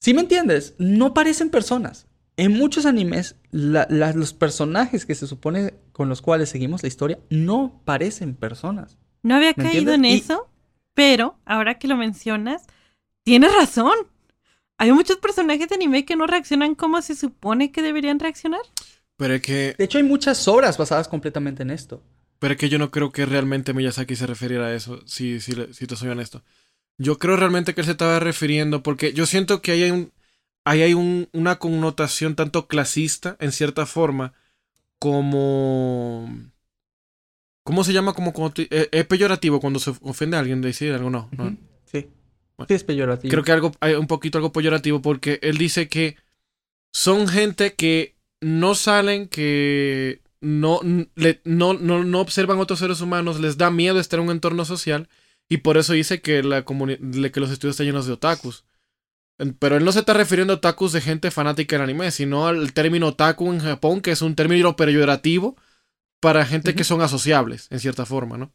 Si 0.01 0.13
me 0.15 0.21
entiendes, 0.21 0.75
no 0.79 1.15
parecen 1.15 1.49
personas. 1.49 2.07
En 2.37 2.53
muchos 2.53 2.85
animes, 2.87 3.37
la- 3.51 3.87
la- 3.89 4.13
los 4.13 4.33
personajes 4.35 5.07
que 5.07 5.15
se 5.15 5.27
supone 5.27 5.75
con 5.93 6.09
los 6.11 6.21
cuales 6.23 6.51
seguimos 6.51 6.83
la 6.83 6.89
historia 6.89 7.19
no 7.31 7.81
parecen 7.85 8.35
personas. 8.35 8.99
¿No 9.23 9.37
había 9.37 9.55
¿Me 9.57 9.65
caído 9.65 9.93
en? 9.95 10.05
Y- 10.05 10.15
eso? 10.19 10.49
Pero, 10.95 11.37
ahora 11.47 11.79
que 11.79 11.89
lo 11.89 11.97
mencionas, 11.97 12.63
tienes 13.25 13.55
razón. 13.55 13.95
Hay 14.77 14.93
muchos 14.93 15.17
personajes 15.17 15.69
de 15.69 15.77
anime 15.77 16.05
que 16.05 16.17
no 16.17 16.27
reaccionan 16.27 16.75
como 16.75 17.01
se 17.01 17.15
supone 17.15 17.73
que 17.73 17.81
deberían 17.83 18.19
reaccionar. 18.19 18.61
Pero 19.17 19.35
es 19.35 19.43
que. 19.43 19.75
De 19.79 19.85
hecho, 19.85 19.97
hay 19.99 20.05
muchas 20.05 20.47
obras 20.49 20.77
basadas 20.77 21.09
completamente 21.09 21.63
en 21.63 21.71
esto. 21.71 22.03
Pero 22.43 22.55
es 22.55 22.59
que 22.59 22.69
yo 22.69 22.81
no 22.81 22.91
creo 22.91 23.13
que 23.13 23.25
realmente 23.25 23.73
Miyazaki 23.73 24.17
se 24.17 24.27
refiriera 24.27 24.67
a 24.67 24.75
eso, 24.75 25.01
si, 25.07 25.39
si, 25.39 25.53
si 25.71 25.87
te 25.87 25.95
soy 25.95 26.09
honesto. 26.09 26.43
Yo 26.99 27.17
creo 27.17 27.37
realmente 27.37 27.73
que 27.73 27.83
él 27.83 27.85
se 27.85 27.93
estaba 27.93 28.19
refiriendo, 28.19 28.83
porque 28.83 29.13
yo 29.13 29.27
siento 29.27 29.63
que 29.63 29.71
ahí 29.71 29.85
hay, 29.85 29.93
un, 29.93 30.13
ahí 30.65 30.83
hay 30.83 30.93
un, 30.93 31.29
una 31.33 31.61
connotación 31.61 32.35
tanto 32.35 32.67
clasista, 32.67 33.37
en 33.39 33.53
cierta 33.53 33.87
forma, 33.87 34.33
como... 34.99 36.29
¿Cómo 37.63 37.85
se 37.85 37.93
llama? 37.93 38.13
Como, 38.13 38.33
como 38.33 38.53
eh, 38.57 38.89
es 38.91 39.07
peyorativo 39.07 39.61
cuando 39.61 39.79
se 39.79 39.93
ofende 40.01 40.37
a 40.37 40.41
alguien 40.41 40.63
decir 40.63 40.93
algo, 40.93 41.11
no. 41.11 41.29
no. 41.39 41.57
Sí. 41.85 42.09
Sí, 42.67 42.75
es 42.75 42.83
peyorativo. 42.83 43.31
Creo 43.31 43.45
que 43.45 43.53
algo, 43.53 43.71
hay 43.79 43.95
un 43.95 44.09
poquito 44.09 44.39
algo 44.39 44.51
peyorativo 44.51 45.01
porque 45.01 45.39
él 45.43 45.59
dice 45.59 45.89
que 45.89 46.17
son 46.93 47.29
gente 47.29 47.75
que 47.75 48.17
no 48.41 48.75
salen, 48.75 49.29
que 49.29 50.23
no, 50.43 50.81
le, 51.15 51.41
no, 51.45 51.73
no, 51.73 52.05
no 52.05 52.21
observan 52.21 52.59
otros 52.59 52.81
seres 52.81 53.01
humanos, 53.01 53.41
les 53.41 53.57
da 53.57 53.71
miedo 53.71 53.99
estar 53.99 54.19
en 54.19 54.27
un 54.27 54.33
entorno 54.33 54.65
social 54.65 55.09
y 55.49 55.59
por 55.59 55.77
eso 55.77 55.93
dice 55.93 56.21
que, 56.21 56.43
la 56.43 56.65
que 56.65 57.41
los 57.41 57.51
estudios 57.51 57.75
están 57.75 57.87
llenos 57.87 58.07
de 58.07 58.13
otakus. 58.13 58.65
Pero 59.59 59.77
él 59.77 59.85
no 59.85 59.93
se 59.93 60.01
está 60.01 60.15
refiriendo 60.15 60.53
a 60.53 60.57
otakus 60.57 60.93
de 60.93 61.01
gente 61.01 61.31
fanática 61.31 61.77
del 61.77 61.85
anime, 61.85 62.11
sino 62.11 62.47
al 62.47 62.73
término 62.73 63.09
otaku 63.09 63.53
en 63.53 63.61
Japón, 63.61 64.01
que 64.01 64.11
es 64.11 64.23
un 64.23 64.35
término 64.35 64.77
peyorativo 64.77 65.57
para 66.21 66.45
gente 66.45 66.75
que 66.75 66.85
son 66.85 67.01
asociables, 67.03 67.67
en 67.71 67.81
cierta 67.81 68.07
forma, 68.07 68.39
¿no? 68.39 68.53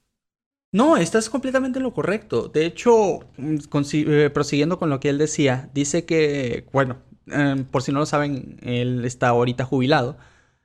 No, 0.71 0.97
estás 0.97 1.29
completamente 1.29 1.79
en 1.79 1.83
lo 1.83 1.93
correcto. 1.93 2.49
De 2.49 2.65
hecho, 2.65 3.19
mm, 3.37 3.57
eh, 3.93 4.29
prosiguiendo 4.33 4.79
con 4.79 4.89
lo 4.89 4.99
que 4.99 5.09
él 5.09 5.17
decía, 5.17 5.69
dice 5.73 6.05
que, 6.05 6.65
bueno, 6.73 6.97
em, 7.27 7.63
por 7.65 7.83
si 7.83 7.91
no 7.91 7.99
lo 7.99 8.05
saben, 8.05 8.57
él 8.61 9.05
está 9.05 9.29
ahorita 9.29 9.65
jubilado. 9.65 10.17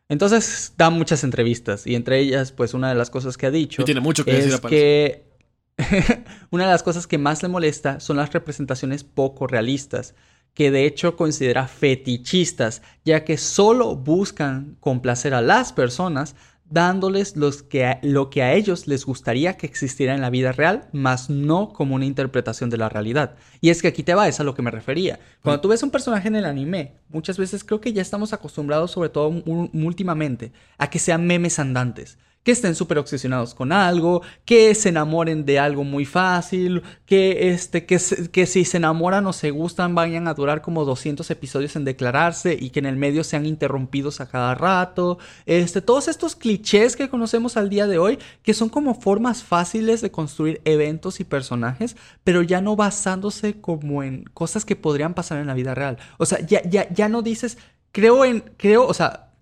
Entonces 0.08 0.74
da 0.76 0.90
muchas 0.90 1.24
entrevistas 1.24 1.86
y 1.86 1.94
entre 1.94 2.18
ellas, 2.18 2.52
pues 2.52 2.74
una 2.74 2.88
de 2.88 2.94
las 2.94 3.10
cosas 3.10 3.36
que 3.36 3.46
ha 3.46 3.50
dicho 3.50 3.82
y 3.82 3.84
tiene 3.84 4.00
mucho 4.00 4.24
que 4.24 4.36
es 4.36 4.44
decir 4.44 4.60
que 4.68 5.32
una 6.50 6.64
de 6.64 6.70
las 6.70 6.82
cosas 6.82 7.06
que 7.06 7.18
más 7.18 7.42
le 7.42 7.48
molesta 7.48 8.00
son 8.00 8.16
las 8.16 8.32
representaciones 8.32 9.04
poco 9.04 9.46
realistas, 9.46 10.14
que 10.54 10.70
de 10.70 10.84
hecho 10.84 11.16
considera 11.16 11.66
fetichistas, 11.66 12.82
ya 13.04 13.24
que 13.24 13.38
solo 13.38 13.96
buscan 13.96 14.76
complacer 14.80 15.34
a 15.34 15.40
las 15.40 15.72
personas 15.72 16.36
dándoles 16.72 17.34
que 17.68 17.98
lo 18.02 18.30
que 18.30 18.42
a 18.42 18.54
ellos 18.54 18.86
les 18.86 19.04
gustaría 19.04 19.56
que 19.56 19.66
existiera 19.66 20.14
en 20.14 20.20
la 20.20 20.30
vida 20.30 20.52
real, 20.52 20.88
más 20.92 21.28
no 21.28 21.72
como 21.72 21.94
una 21.94 22.06
interpretación 22.06 22.70
de 22.70 22.78
la 22.78 22.88
realidad. 22.88 23.34
Y 23.60 23.70
es 23.70 23.82
que 23.82 23.88
aquí 23.88 24.02
te 24.02 24.14
va, 24.14 24.28
es 24.28 24.40
a 24.40 24.44
lo 24.44 24.54
que 24.54 24.62
me 24.62 24.70
refería. 24.70 25.20
Cuando 25.42 25.60
tú 25.60 25.68
ves 25.68 25.82
un 25.82 25.90
personaje 25.90 26.28
en 26.28 26.36
el 26.36 26.46
anime, 26.46 26.94
muchas 27.08 27.36
veces 27.36 27.62
creo 27.62 27.80
que 27.80 27.92
ya 27.92 28.02
estamos 28.02 28.32
acostumbrados, 28.32 28.90
sobre 28.90 29.10
todo 29.10 29.28
últimamente, 29.28 30.52
a 30.78 30.88
que 30.88 30.98
sean 30.98 31.26
memes 31.26 31.58
andantes 31.58 32.18
que 32.42 32.52
estén 32.52 32.74
súper 32.74 32.98
obsesionados 32.98 33.54
con 33.54 33.72
algo, 33.72 34.22
que 34.44 34.74
se 34.74 34.88
enamoren 34.88 35.44
de 35.44 35.58
algo 35.58 35.84
muy 35.84 36.04
fácil, 36.04 36.82
que, 37.06 37.50
este, 37.52 37.86
que, 37.86 37.98
si 37.98 38.64
se 38.64 38.76
enamoran 38.76 39.26
o 39.26 39.32
se 39.32 39.50
gustan 39.50 39.94
vayan 39.94 40.26
a 40.26 40.34
durar 40.34 40.60
como 40.60 40.84
200 40.84 41.30
episodios 41.30 41.76
en 41.76 41.84
declararse 41.84 42.56
y 42.58 42.70
que 42.70 42.80
en 42.80 42.86
el 42.86 42.96
medio 42.96 43.22
sean 43.22 43.46
interrumpidos 43.46 44.20
a 44.20 44.28
cada 44.28 44.54
rato. 44.54 45.18
Este, 45.46 45.80
todos 45.80 46.08
estos 46.08 46.34
clichés 46.34 46.96
que 46.96 47.08
conocemos 47.08 47.56
al 47.56 47.68
día 47.68 47.86
de 47.86 47.98
hoy, 47.98 48.18
que 48.42 48.54
son 48.54 48.68
como 48.68 48.94
formas 48.94 49.44
fáciles 49.44 50.00
de 50.00 50.10
construir 50.10 50.60
eventos 50.64 51.20
y 51.20 51.24
personajes, 51.24 51.96
pero 52.24 52.42
ya 52.42 52.60
no 52.60 52.74
basándose 52.74 53.60
como 53.60 54.02
en 54.02 54.24
cosas 54.34 54.64
que 54.64 54.76
podrían 54.76 55.14
pasar 55.14 55.38
en 55.38 55.46
la 55.46 55.54
vida 55.54 55.74
real. 55.74 55.98
O 56.18 56.26
sea, 56.26 56.40
ya, 56.44 56.62
ya, 56.68 56.92
ya 56.92 57.08
no 57.08 57.22
dices, 57.22 57.58
creo 57.92 58.24
en, 58.24 58.40
creo, 58.56 58.86
o 58.86 58.94
sea, 58.94 59.32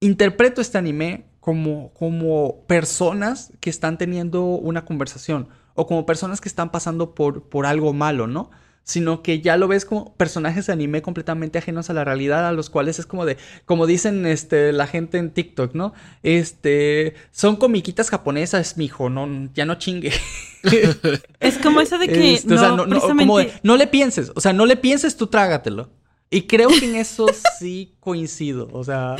interpreto 0.00 0.60
este 0.60 0.76
anime 0.76 1.24
como, 1.44 1.92
como 1.92 2.64
personas 2.66 3.52
que 3.60 3.68
están 3.68 3.98
teniendo 3.98 4.44
una 4.46 4.86
conversación 4.86 5.48
o 5.74 5.86
como 5.86 6.06
personas 6.06 6.40
que 6.40 6.48
están 6.48 6.72
pasando 6.72 7.14
por, 7.14 7.50
por 7.50 7.66
algo 7.66 7.92
malo, 7.92 8.26
¿no? 8.26 8.50
Sino 8.82 9.22
que 9.22 9.42
ya 9.42 9.58
lo 9.58 9.68
ves 9.68 9.84
como 9.84 10.14
personajes 10.14 10.66
de 10.66 10.72
anime 10.72 11.02
completamente 11.02 11.58
ajenos 11.58 11.90
a 11.90 11.92
la 11.92 12.02
realidad, 12.02 12.48
a 12.48 12.52
los 12.52 12.70
cuales 12.70 12.98
es 12.98 13.04
como 13.04 13.26
de, 13.26 13.36
como 13.66 13.86
dicen 13.86 14.24
este, 14.24 14.72
la 14.72 14.86
gente 14.86 15.18
en 15.18 15.32
TikTok, 15.32 15.74
¿no? 15.74 15.92
Este, 16.22 17.12
son 17.30 17.56
comiquitas 17.56 18.08
japonesas, 18.08 18.78
mijo, 18.78 19.10
no, 19.10 19.50
ya 19.52 19.66
no 19.66 19.74
chingue. 19.74 20.14
es 21.40 21.58
como 21.58 21.82
eso 21.82 21.98
de 21.98 22.08
que 22.08 22.36
este, 22.36 22.54
no, 22.54 22.86
no 22.86 23.76
le 23.76 23.86
pienses, 23.86 24.32
o 24.34 24.40
sea, 24.40 24.54
no 24.54 24.64
le 24.64 24.78
pienses, 24.78 25.18
tú 25.18 25.26
trágatelo. 25.26 25.90
Y 26.30 26.44
creo 26.46 26.70
que 26.70 26.86
en 26.86 26.96
eso 26.96 27.26
sí 27.58 27.96
coincido, 28.00 28.70
o 28.72 28.82
sea, 28.82 29.16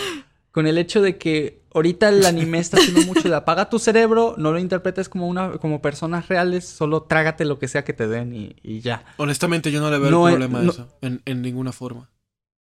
con 0.52 0.66
el 0.66 0.78
hecho 0.78 1.02
de 1.02 1.18
que 1.18 1.63
ahorita 1.74 2.08
el 2.08 2.24
anime 2.26 2.58
está 2.58 2.78
haciendo 2.78 3.02
mucho 3.02 3.28
de 3.28 3.34
apaga 3.34 3.68
tu 3.68 3.78
cerebro, 3.78 4.34
no 4.38 4.52
lo 4.52 4.58
interpretes 4.58 5.08
como 5.08 5.28
una 5.28 5.58
como 5.58 5.82
personas 5.82 6.28
reales, 6.28 6.66
solo 6.66 7.02
trágate 7.02 7.44
lo 7.44 7.58
que 7.58 7.68
sea 7.68 7.84
que 7.84 7.92
te 7.92 8.06
den 8.08 8.34
y, 8.62 8.80
ya. 8.80 9.04
Honestamente, 9.18 9.70
yo 9.70 9.80
no 9.80 9.90
le 9.90 9.98
veo 9.98 10.28
el 10.28 10.36
problema 10.36 10.60
a 10.60 10.62
eso 10.62 10.98
en, 11.02 11.42
ninguna 11.42 11.72
forma. 11.72 12.10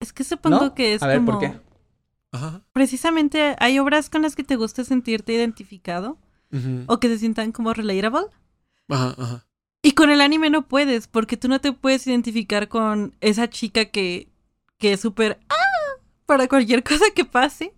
Es 0.00 0.12
que 0.12 0.22
supongo 0.22 0.74
que 0.74 0.94
es 0.94 1.02
a 1.02 1.08
ver, 1.08 1.16
como... 1.16 1.32
¿por 1.32 1.40
qué? 1.40 1.60
Ajá. 2.32 2.62
Precisamente 2.72 3.56
hay 3.58 3.78
obras 3.80 4.08
con 4.08 4.22
las 4.22 4.36
que 4.36 4.44
te 4.44 4.56
gusta 4.56 4.84
sentirte 4.84 5.32
identificado 5.32 6.18
o 6.86 7.00
que 7.00 7.08
se 7.08 7.18
sientan 7.18 7.52
como 7.52 7.72
relatable. 7.72 8.26
Ajá, 8.88 9.14
ajá. 9.18 9.46
Y 9.82 9.92
con 9.92 10.10
el 10.10 10.20
anime 10.20 10.50
no 10.50 10.68
puedes, 10.68 11.06
porque 11.06 11.36
tú 11.36 11.48
no 11.48 11.60
te 11.60 11.72
puedes 11.72 12.06
identificar 12.06 12.68
con 12.68 13.14
esa 13.20 13.48
chica 13.48 13.86
que, 13.86 14.28
que 14.78 14.92
es 14.92 15.00
súper... 15.00 15.40
¡Ah! 15.48 15.54
Para 16.26 16.48
cualquier 16.48 16.82
cosa 16.84 17.06
que 17.14 17.24
pase. 17.24 17.72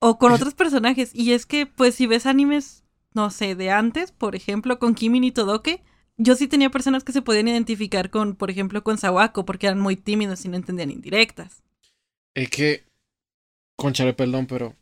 O 0.00 0.18
con 0.18 0.32
otros 0.32 0.54
personajes. 0.54 1.10
Y 1.14 1.32
es 1.32 1.46
que, 1.46 1.66
pues, 1.66 1.94
si 1.94 2.06
ves 2.06 2.26
animes, 2.26 2.84
no 3.12 3.30
sé, 3.30 3.54
de 3.54 3.70
antes, 3.70 4.12
por 4.12 4.34
ejemplo, 4.34 4.78
con 4.78 4.94
Kimi 4.94 5.24
y 5.26 5.30
Todoke, 5.30 5.82
yo 6.16 6.34
sí 6.36 6.48
tenía 6.48 6.70
personas 6.70 7.04
que 7.04 7.12
se 7.12 7.22
podían 7.22 7.48
identificar 7.48 8.10
con, 8.10 8.34
por 8.34 8.50
ejemplo, 8.50 8.82
con 8.82 8.98
Sawako, 8.98 9.44
porque 9.44 9.66
eran 9.66 9.78
muy 9.78 9.96
tímidos 9.96 10.44
y 10.44 10.48
no 10.48 10.56
entendían 10.56 10.90
indirectas. 10.90 11.62
Es 12.34 12.48
que. 12.48 12.84
Conchale, 13.76 14.14
perdón, 14.14 14.46
pero. 14.46 14.74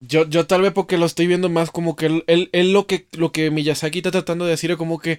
Yo, 0.00 0.28
yo 0.28 0.46
tal 0.46 0.62
vez 0.62 0.72
porque 0.72 0.98
lo 0.98 1.06
estoy 1.06 1.28
viendo 1.28 1.48
más 1.48 1.70
como 1.70 1.96
que 1.96 2.06
él, 2.06 2.24
él, 2.26 2.72
lo 2.72 2.86
que 2.86 3.08
lo 3.12 3.32
que 3.32 3.50
Miyazaki 3.50 4.00
está 4.00 4.10
tratando 4.10 4.44
de 4.44 4.50
decir 4.50 4.70
es 4.70 4.76
como 4.76 4.98
que 4.98 5.18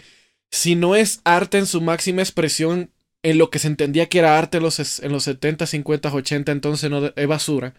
si 0.51 0.75
no 0.75 0.95
es 0.95 1.21
arte 1.23 1.57
en 1.57 1.65
su 1.65 1.81
máxima 1.81 2.21
expresión, 2.21 2.91
en 3.23 3.37
lo 3.39 3.49
que 3.49 3.57
se 3.57 3.67
entendía 3.67 4.07
que 4.09 4.19
era 4.19 4.37
arte 4.37 4.57
en 4.57 4.63
los, 4.63 4.99
en 4.99 5.11
los 5.11 5.23
70, 5.23 5.65
50, 5.65 6.13
80, 6.13 6.51
entonces 6.51 6.91
no 6.91 7.11
es 7.15 7.27
basura 7.27 7.73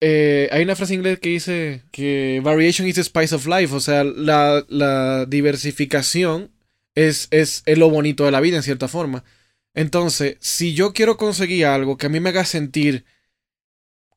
eh, 0.00 0.48
hay 0.52 0.62
una 0.62 0.76
frase 0.76 0.94
en 0.94 1.00
inglés 1.00 1.18
que 1.18 1.30
dice 1.30 1.82
que 1.90 2.40
variation 2.44 2.86
is 2.86 2.94
the 2.94 3.04
spice 3.04 3.34
of 3.34 3.46
life, 3.46 3.74
o 3.74 3.80
sea, 3.80 4.04
la, 4.04 5.26
diversificación 5.26 6.50
es, 6.94 7.28
es, 7.30 7.62
lo 7.66 7.90
bonito 7.90 8.24
de 8.24 8.30
la 8.30 8.40
vida 8.40 8.56
en 8.56 8.62
cierta 8.62 8.88
forma. 8.88 9.24
Entonces, 9.74 10.36
si 10.40 10.74
yo 10.74 10.92
quiero 10.92 11.16
conseguir 11.16 11.66
algo 11.66 11.96
que 11.96 12.06
a 12.06 12.08
mí 12.08 12.20
me 12.20 12.30
haga 12.30 12.44
sentir 12.44 13.04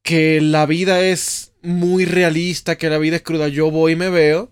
que 0.03 0.41
la 0.41 0.65
vida 0.65 1.01
es 1.01 1.53
muy 1.61 2.05
realista, 2.05 2.77
que 2.77 2.89
la 2.89 2.97
vida 2.97 3.17
es 3.17 3.21
cruda, 3.21 3.47
yo 3.47 3.71
voy 3.71 3.93
y 3.93 3.95
me 3.95 4.09
veo 4.09 4.49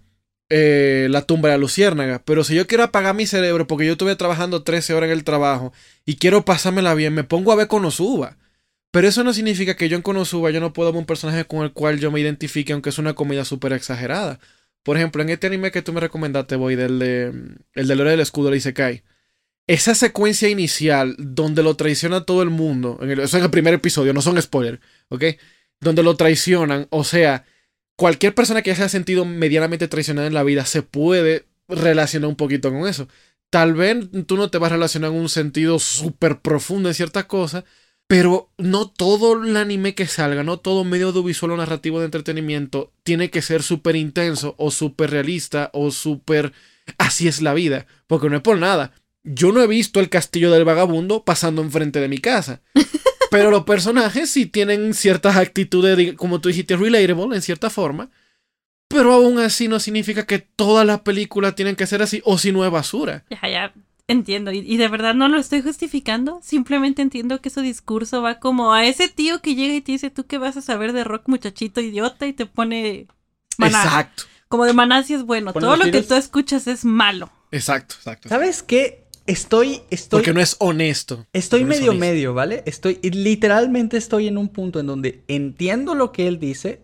eh, 0.50 1.08
la 1.12 1.24
tumba 1.24 1.50
de 1.50 1.56
la 1.56 1.60
luciérnaga. 1.60 2.24
Pero 2.26 2.44
si 2.44 2.56
yo 2.56 2.68
quiero 2.68 2.84
apagar 2.84 3.16
mi 3.16 3.28
cerebro 3.28 3.68
porque 3.68 3.86
yo 3.86 3.94
estuve 3.94 4.16
trabajando 4.16 4.64
13 4.64 4.94
horas 4.94 5.08
en 5.08 5.18
el 5.18 5.24
trabajo 5.24 5.74
y 6.06 6.18
quiero 6.18 6.46
pasármela 6.46 6.94
bien, 6.96 7.14
me 7.14 7.24
pongo 7.24 7.52
a 7.52 7.56
ver 7.56 7.68
con 7.68 7.82
Konosuba. 7.82 8.38
Pero 8.92 9.08
eso 9.08 9.24
no 9.24 9.34
significa 9.34 9.76
que 9.76 9.88
yo 9.88 9.96
en 9.96 10.02
Konosuba 10.02 10.50
yo 10.50 10.60
no 10.60 10.74
puedo 10.74 10.92
ver 10.92 11.00
un 11.00 11.06
personaje 11.06 11.46
con 11.46 11.64
el 11.64 11.74
cual 11.74 12.00
yo 12.00 12.12
me 12.12 12.20
identifique, 12.20 12.74
aunque 12.74 12.90
es 12.90 12.98
una 12.98 13.14
comida 13.14 13.46
súper 13.46 13.74
exagerada. 13.74 14.40
Por 14.84 14.98
ejemplo, 14.98 15.22
en 15.22 15.30
este 15.30 15.48
anime 15.48 15.72
que 15.72 15.82
tú 15.82 15.94
me 15.94 16.00
recomendaste, 16.00 16.56
voy, 16.56 16.76
del 16.76 17.00
de. 17.00 17.34
El 17.74 17.88
de 17.88 17.96
Lore 17.96 18.12
del 18.12 18.22
Escudo, 18.22 18.50
le 18.50 18.56
dice 18.56 18.74
Kai. 18.74 19.04
Esa 19.68 19.94
secuencia 19.94 20.50
inicial 20.50 21.16
donde 21.20 21.62
lo 21.62 21.76
traiciona 21.76 22.26
todo 22.26 22.42
el 22.42 22.50
mundo. 22.50 22.98
En 23.02 23.12
eso 23.12 23.38
es 23.38 23.44
el 23.44 23.52
primer 23.52 23.76
episodio, 23.76 24.14
no 24.14 24.22
son 24.22 24.42
spoilers, 24.42 24.80
¿ok? 25.10 25.26
Donde 25.80 26.02
lo 26.02 26.16
traicionan. 26.16 26.88
O 26.90 27.04
sea, 27.04 27.46
cualquier 27.96 28.34
persona 28.34 28.64
que 28.64 28.74
se 28.74 28.82
haya 28.82 28.90
sentido 28.90 29.26
medianamente 29.26 29.88
traicionada 29.88 30.28
en 30.28 30.34
la 30.34 30.44
vida 30.44 30.66
se 30.66 30.82
puede 30.82 31.46
relacionar 31.68 32.30
un 32.30 32.36
poquito 32.36 32.72
con 32.72 32.88
eso. 32.88 33.08
Tal 33.52 33.74
vez 33.76 34.08
tú 34.26 34.38
no 34.38 34.50
te 34.50 34.58
vas 34.58 34.72
a 34.72 34.76
relacionar 34.76 35.12
en 35.12 35.18
un 35.18 35.30
sentido 35.30 35.78
súper 35.78 36.40
profundo 36.40 36.90
en 36.90 36.96
ciertas 36.96 37.26
cosas, 37.26 37.64
pero 38.10 38.50
no 38.58 38.90
todo 38.90 39.44
el 39.44 39.56
anime 39.56 39.94
que 39.94 40.08
salga, 40.08 40.42
no 40.42 40.58
todo 40.58 40.84
medio 40.84 41.10
audiovisual 41.10 41.52
o 41.52 41.58
narrativo 41.58 42.00
de 42.00 42.06
entretenimiento 42.06 42.92
tiene 43.04 43.30
que 43.30 43.44
ser 43.44 43.62
súper 43.62 43.96
intenso 43.96 44.56
o 44.58 44.72
súper 44.72 45.12
realista 45.12 45.70
o 45.74 45.92
súper... 45.92 46.52
Así 46.98 47.28
es 47.28 47.40
la 47.44 47.54
vida. 47.54 47.86
Porque 48.08 48.28
no 48.28 48.38
es 48.38 48.42
por 48.42 48.58
nada. 48.58 48.94
Yo 49.24 49.52
no 49.52 49.62
he 49.62 49.68
visto 49.68 50.00
el 50.00 50.10
castillo 50.10 50.50
del 50.50 50.66
vagabundo 50.66 51.24
pasando 51.24 51.62
enfrente 51.62 52.00
de 52.00 52.08
mi 52.08 52.18
casa. 52.18 52.64
Pero 53.30 53.52
los 53.52 53.64
personajes 53.64 54.28
sí 54.32 54.48
tienen 54.48 54.96
ciertas 54.96 55.38
actitudes, 55.38 56.16
como 56.16 56.42
tú 56.42 56.50
dijiste, 56.50 56.78
relatable 56.78 57.36
en 57.36 57.44
cierta 57.44 57.70
forma. 57.70 58.10
Pero 58.88 59.14
aún 59.14 59.38
así 59.38 59.68
no 59.68 59.80
significa 59.80 60.26
que 60.26 60.40
todas 60.40 60.84
las 60.84 61.02
películas 61.02 61.54
tienen 61.54 61.76
que 61.76 61.86
ser 61.86 62.02
así, 62.02 62.24
o 62.26 62.40
si 62.40 62.52
no 62.52 62.66
es 62.66 62.72
basura. 62.72 63.24
Ya, 63.30 63.48
ya, 63.48 63.74
entiendo. 64.10 64.52
Y, 64.52 64.60
y 64.60 64.76
de 64.78 64.88
verdad 64.90 65.14
no 65.16 65.30
lo 65.30 65.38
estoy 65.40 65.62
justificando. 65.62 66.40
Simplemente 66.44 67.02
entiendo 67.02 67.40
que 67.42 67.50
su 67.50 67.62
discurso 67.62 68.22
va 68.22 68.40
como 68.40 68.74
a 68.74 68.86
ese 68.86 69.08
tío 69.08 69.42
que 69.42 69.56
llega 69.56 69.76
y 69.76 69.82
te 69.82 69.94
dice, 69.94 70.10
¿tú 70.10 70.26
qué 70.28 70.38
vas 70.38 70.58
a 70.58 70.62
saber 70.62 70.92
de 70.94 71.06
rock, 71.06 71.24
muchachito 71.28 71.80
idiota? 71.82 72.28
Y 72.28 72.34
te 72.34 72.46
pone... 72.46 73.08
Maná. 73.58 73.84
Exacto, 73.84 74.24
Como 74.48 74.66
de 74.66 74.74
maná 74.74 75.04
si 75.04 75.14
es 75.14 75.24
bueno. 75.24 75.54
Todo 75.54 75.76
lo 75.78 75.90
que 75.92 76.02
tú 76.02 76.16
escuchas 76.16 76.68
es 76.68 76.86
malo. 76.86 77.30
exacto, 77.52 77.96
exacto. 77.96 78.30
¿Sabes 78.30 78.64
qué? 78.64 79.06
Estoy, 79.28 79.82
estoy, 79.92 80.18
Porque 80.20 80.34
no 80.34 80.42
es 80.42 80.56
honesto. 80.60 81.28
estoy 81.34 81.64
No 81.64 81.72
es 81.72 81.78
medio 81.80 81.92
honesto. 81.92 82.00
medio, 82.00 82.34
¿vale? 82.34 82.64
Estoy, 82.66 83.00
literalmente 83.04 83.96
estoy 83.98 84.28
en 84.28 84.38
un 84.40 84.50
punto 84.50 84.80
en 84.80 84.88
donde 84.88 85.24
entiendo 85.28 85.94
lo 85.94 86.12
que 86.12 86.28
él 86.28 86.40
dice, 86.40 86.82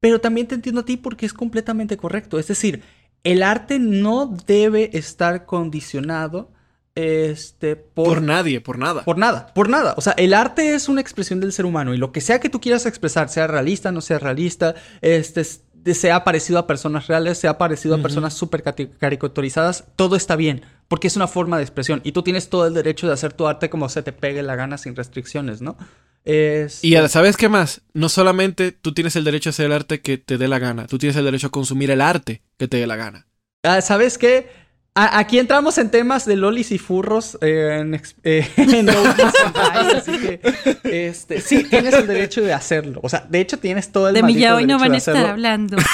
pero 0.00 0.20
también 0.20 0.46
te 0.46 0.54
entiendo 0.54 0.80
a 0.82 0.84
ti 0.86 0.96
porque 0.96 1.26
es 1.26 1.34
completamente 1.34 1.98
correcto. 1.98 2.38
Es 2.38 2.48
decir, 2.48 2.82
el 3.22 3.42
arte 3.42 3.78
no 3.78 4.34
debe 4.46 4.96
estar 4.96 5.44
condicionado, 5.46 6.52
este, 6.94 7.76
por, 7.76 8.06
Por 8.06 8.22
nadie, 8.22 8.60
por 8.60 8.78
nada. 8.78 9.04
Por 9.04 9.18
nada, 9.18 9.52
por 9.54 9.68
nada. 9.68 9.94
O 9.96 10.00
sea, 10.00 10.12
el 10.12 10.32
arte 10.32 10.74
es 10.74 10.88
una 10.88 11.00
expresión 11.00 11.40
del 11.40 11.52
ser 11.52 11.66
humano 11.66 11.92
y 11.92 11.98
lo 11.98 12.12
que 12.12 12.20
sea 12.20 12.40
que 12.40 12.48
tú 12.48 12.60
quieras 12.60 12.86
expresar, 12.86 13.28
sea 13.28 13.46
realista, 13.46 13.90
no 13.90 14.00
sea 14.00 14.18
realista, 14.18 14.74
este, 15.00 15.44
sea 15.94 16.24
parecido 16.24 16.58
a 16.58 16.66
personas 16.66 17.08
reales, 17.08 17.38
sea 17.38 17.58
parecido 17.58 17.96
a 17.96 17.98
personas 17.98 18.34
súper 18.34 18.62
caricaturizadas, 18.62 19.84
todo 19.96 20.14
está 20.16 20.36
bien, 20.36 20.62
porque 20.88 21.08
es 21.08 21.16
una 21.16 21.26
forma 21.26 21.56
de 21.56 21.64
expresión 21.64 22.00
y 22.04 22.12
tú 22.12 22.22
tienes 22.22 22.48
todo 22.48 22.66
el 22.66 22.74
derecho 22.74 23.06
de 23.08 23.12
hacer 23.12 23.32
tu 23.32 23.46
arte 23.46 23.68
como 23.68 23.88
se 23.88 24.02
te 24.02 24.12
pegue 24.12 24.42
la 24.42 24.54
gana 24.54 24.78
sin 24.78 24.94
restricciones, 24.94 25.60
¿no? 25.60 25.76
Y 26.24 26.94
¿sabes 27.08 27.36
qué 27.36 27.50
más? 27.50 27.82
No 27.92 28.08
solamente 28.08 28.72
tú 28.72 28.94
tienes 28.94 29.14
el 29.16 29.24
derecho 29.24 29.48
a 29.48 29.52
hacer 29.52 29.66
el 29.66 29.72
arte 29.72 30.00
que 30.00 30.16
te 30.16 30.38
dé 30.38 30.48
la 30.48 30.58
gana, 30.58 30.86
tú 30.86 30.96
tienes 30.96 31.16
el 31.16 31.24
derecho 31.24 31.48
a 31.48 31.50
consumir 31.50 31.90
el 31.90 32.00
arte 32.00 32.42
que 32.56 32.68
te 32.68 32.78
dé 32.78 32.86
la 32.86 32.96
gana. 32.96 33.26
Ah, 33.62 33.80
¿Sabes 33.80 34.16
qué? 34.16 34.63
A- 34.96 35.18
aquí 35.18 35.40
entramos 35.40 35.76
en 35.78 35.90
temas 35.90 36.24
de 36.24 36.36
lolis 36.36 36.70
y 36.70 36.78
furros 36.78 37.36
eh, 37.40 37.78
en, 37.80 38.00
eh, 38.22 38.46
en 38.56 38.88
así 38.88 40.12
que 40.18 40.40
este, 41.08 41.40
sí, 41.40 41.64
tienes 41.64 41.94
el 41.94 42.06
derecho 42.06 42.42
de 42.42 42.52
hacerlo. 42.52 43.00
O 43.02 43.08
sea, 43.08 43.26
de 43.28 43.40
hecho 43.40 43.58
tienes 43.58 43.90
todo 43.90 44.06
el 44.08 44.14
De 44.14 44.22
maldito 44.22 44.38
Milla 44.38 44.54
hoy 44.54 44.66
no 44.66 44.78
derecho 44.78 44.84
van 44.84 44.92
a 44.92 44.96
estar 44.98 45.14
hacerlo. 45.16 45.32
hablando. 45.32 45.76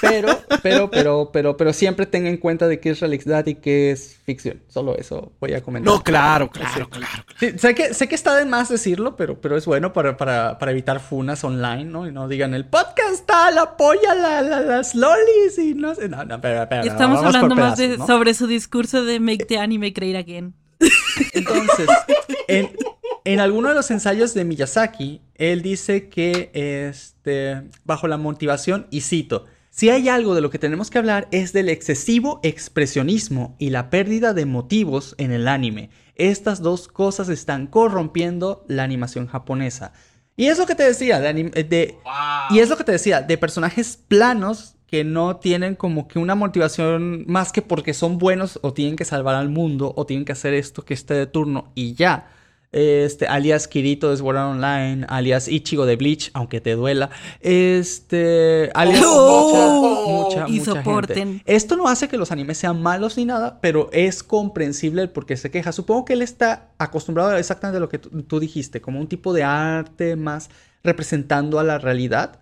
Pero, 0.00 0.38
pero, 0.62 0.90
pero, 0.92 1.30
pero, 1.32 1.56
pero 1.56 1.72
siempre 1.72 2.06
ten 2.06 2.24
en 2.28 2.36
cuenta 2.36 2.68
de 2.68 2.78
qué 2.78 2.90
es 2.90 3.00
realidad 3.00 3.44
y 3.46 3.56
qué 3.56 3.90
es 3.90 4.16
ficción. 4.24 4.62
Solo 4.68 4.96
eso 4.96 5.32
voy 5.40 5.54
a 5.54 5.60
comentar. 5.60 5.92
No, 5.92 6.04
claro, 6.04 6.48
claro, 6.50 6.88
claro. 6.88 6.88
claro. 6.90 7.24
Sí, 7.38 7.58
sé, 7.58 7.74
que, 7.74 7.92
sé 7.94 8.08
que 8.08 8.14
está 8.14 8.36
de 8.36 8.44
más 8.44 8.68
decirlo, 8.68 9.16
pero, 9.16 9.40
pero 9.40 9.56
es 9.56 9.66
bueno 9.66 9.92
para, 9.92 10.16
para, 10.16 10.56
para 10.60 10.70
evitar 10.70 11.00
funas 11.00 11.42
online, 11.42 11.84
¿no? 11.86 12.06
Y 12.06 12.12
no 12.12 12.28
digan, 12.28 12.54
el 12.54 12.64
podcast 12.64 13.26
tal 13.26 13.58
apoya 13.58 14.14
la, 14.14 14.40
la- 14.40 14.60
las 14.60 14.94
lolis 14.94 15.58
y 15.58 15.74
no 15.74 15.94
sé. 15.96 16.08
No, 16.08 16.24
no, 16.24 16.40
pero, 16.40 16.66
pero, 16.68 16.82
Estamos 16.84 17.22
hablando 17.24 17.56
más 17.56 17.76
de, 17.76 17.96
sobre 17.98 18.34
su 18.34 18.46
discurso 18.48 19.04
de 19.04 19.20
Make 19.20 19.44
the 19.46 19.58
Anime 19.58 19.90
Great 19.90 20.16
Again. 20.16 20.54
Entonces, 21.32 21.88
en, 22.48 22.70
en 23.24 23.40
alguno 23.40 23.68
de 23.68 23.74
los 23.74 23.90
ensayos 23.90 24.34
de 24.34 24.44
Miyazaki, 24.44 25.20
él 25.34 25.62
dice 25.62 26.08
que, 26.08 26.50
este, 26.88 27.62
bajo 27.84 28.08
la 28.08 28.16
motivación, 28.16 28.86
y 28.90 29.02
cito, 29.02 29.44
si 29.70 29.90
hay 29.90 30.08
algo 30.08 30.34
de 30.34 30.40
lo 30.40 30.50
que 30.50 30.58
tenemos 30.58 30.90
que 30.90 30.98
hablar 30.98 31.28
es 31.30 31.52
del 31.52 31.68
excesivo 31.68 32.40
expresionismo 32.42 33.54
y 33.60 33.70
la 33.70 33.90
pérdida 33.90 34.34
de 34.34 34.44
motivos 34.46 35.14
en 35.18 35.30
el 35.30 35.46
anime. 35.46 35.90
Estas 36.16 36.60
dos 36.62 36.88
cosas 36.88 37.28
están 37.28 37.68
corrompiendo 37.68 38.64
la 38.66 38.82
animación 38.82 39.28
japonesa. 39.28 39.92
Y 40.36 40.46
es 40.46 40.58
lo 40.58 40.66
que 40.66 40.74
te 40.74 40.82
decía, 40.84 41.20
de- 41.20 41.94
y 42.50 42.58
es 42.58 42.68
lo 42.68 42.76
que 42.76 42.84
te 42.84 42.92
decía, 42.92 43.22
de 43.22 43.38
personajes 43.38 43.96
planos 44.08 44.74
que 44.88 45.04
no 45.04 45.36
tienen 45.36 45.74
como 45.74 46.08
que 46.08 46.18
una 46.18 46.34
motivación 46.34 47.24
más 47.28 47.52
que 47.52 47.62
porque 47.62 47.92
son 47.94 48.18
buenos 48.18 48.58
o 48.62 48.72
tienen 48.72 48.96
que 48.96 49.04
salvar 49.04 49.34
al 49.34 49.50
mundo 49.50 49.92
o 49.96 50.06
tienen 50.06 50.24
que 50.24 50.32
hacer 50.32 50.54
esto 50.54 50.84
que 50.84 50.94
esté 50.94 51.14
de 51.14 51.26
turno 51.26 51.70
y 51.74 51.94
ya. 51.94 52.30
Este, 52.70 53.26
alias 53.26 53.66
Kirito 53.66 54.10
de 54.10 54.18
Sword 54.18 54.36
Art 54.36 54.50
Online, 54.50 55.06
alias 55.08 55.48
Ichigo 55.48 55.86
de 55.86 55.96
Bleach, 55.96 56.30
aunque 56.34 56.60
te 56.60 56.74
duela. 56.74 57.10
Este, 57.40 58.70
alias 58.74 59.02
Oh, 59.06 60.24
mucha, 60.26 60.40
mucha, 60.40 60.52
y 60.54 60.58
mucha 60.58 60.72
soporten. 60.72 61.28
gente. 61.38 61.54
Esto 61.54 61.76
no 61.76 61.88
hace 61.88 62.08
que 62.08 62.16
los 62.18 62.30
animes 62.32 62.58
sean 62.58 62.82
malos 62.82 63.16
ni 63.16 63.24
nada, 63.24 63.58
pero 63.60 63.88
es 63.92 64.22
comprensible 64.22 65.02
el 65.02 65.10
por 65.10 65.26
qué 65.26 65.36
se 65.36 65.50
queja. 65.50 65.72
Supongo 65.72 66.04
que 66.04 66.14
él 66.14 66.22
está 66.22 66.68
acostumbrado 66.78 67.30
a 67.30 67.38
exactamente 67.38 67.80
lo 67.80 67.88
que 67.88 67.98
tú, 67.98 68.22
tú 68.22 68.40
dijiste, 68.40 68.80
como 68.80 69.00
un 69.00 69.08
tipo 69.08 69.32
de 69.32 69.44
arte 69.44 70.16
más 70.16 70.50
representando 70.82 71.58
a 71.58 71.64
la 71.64 71.78
realidad. 71.78 72.38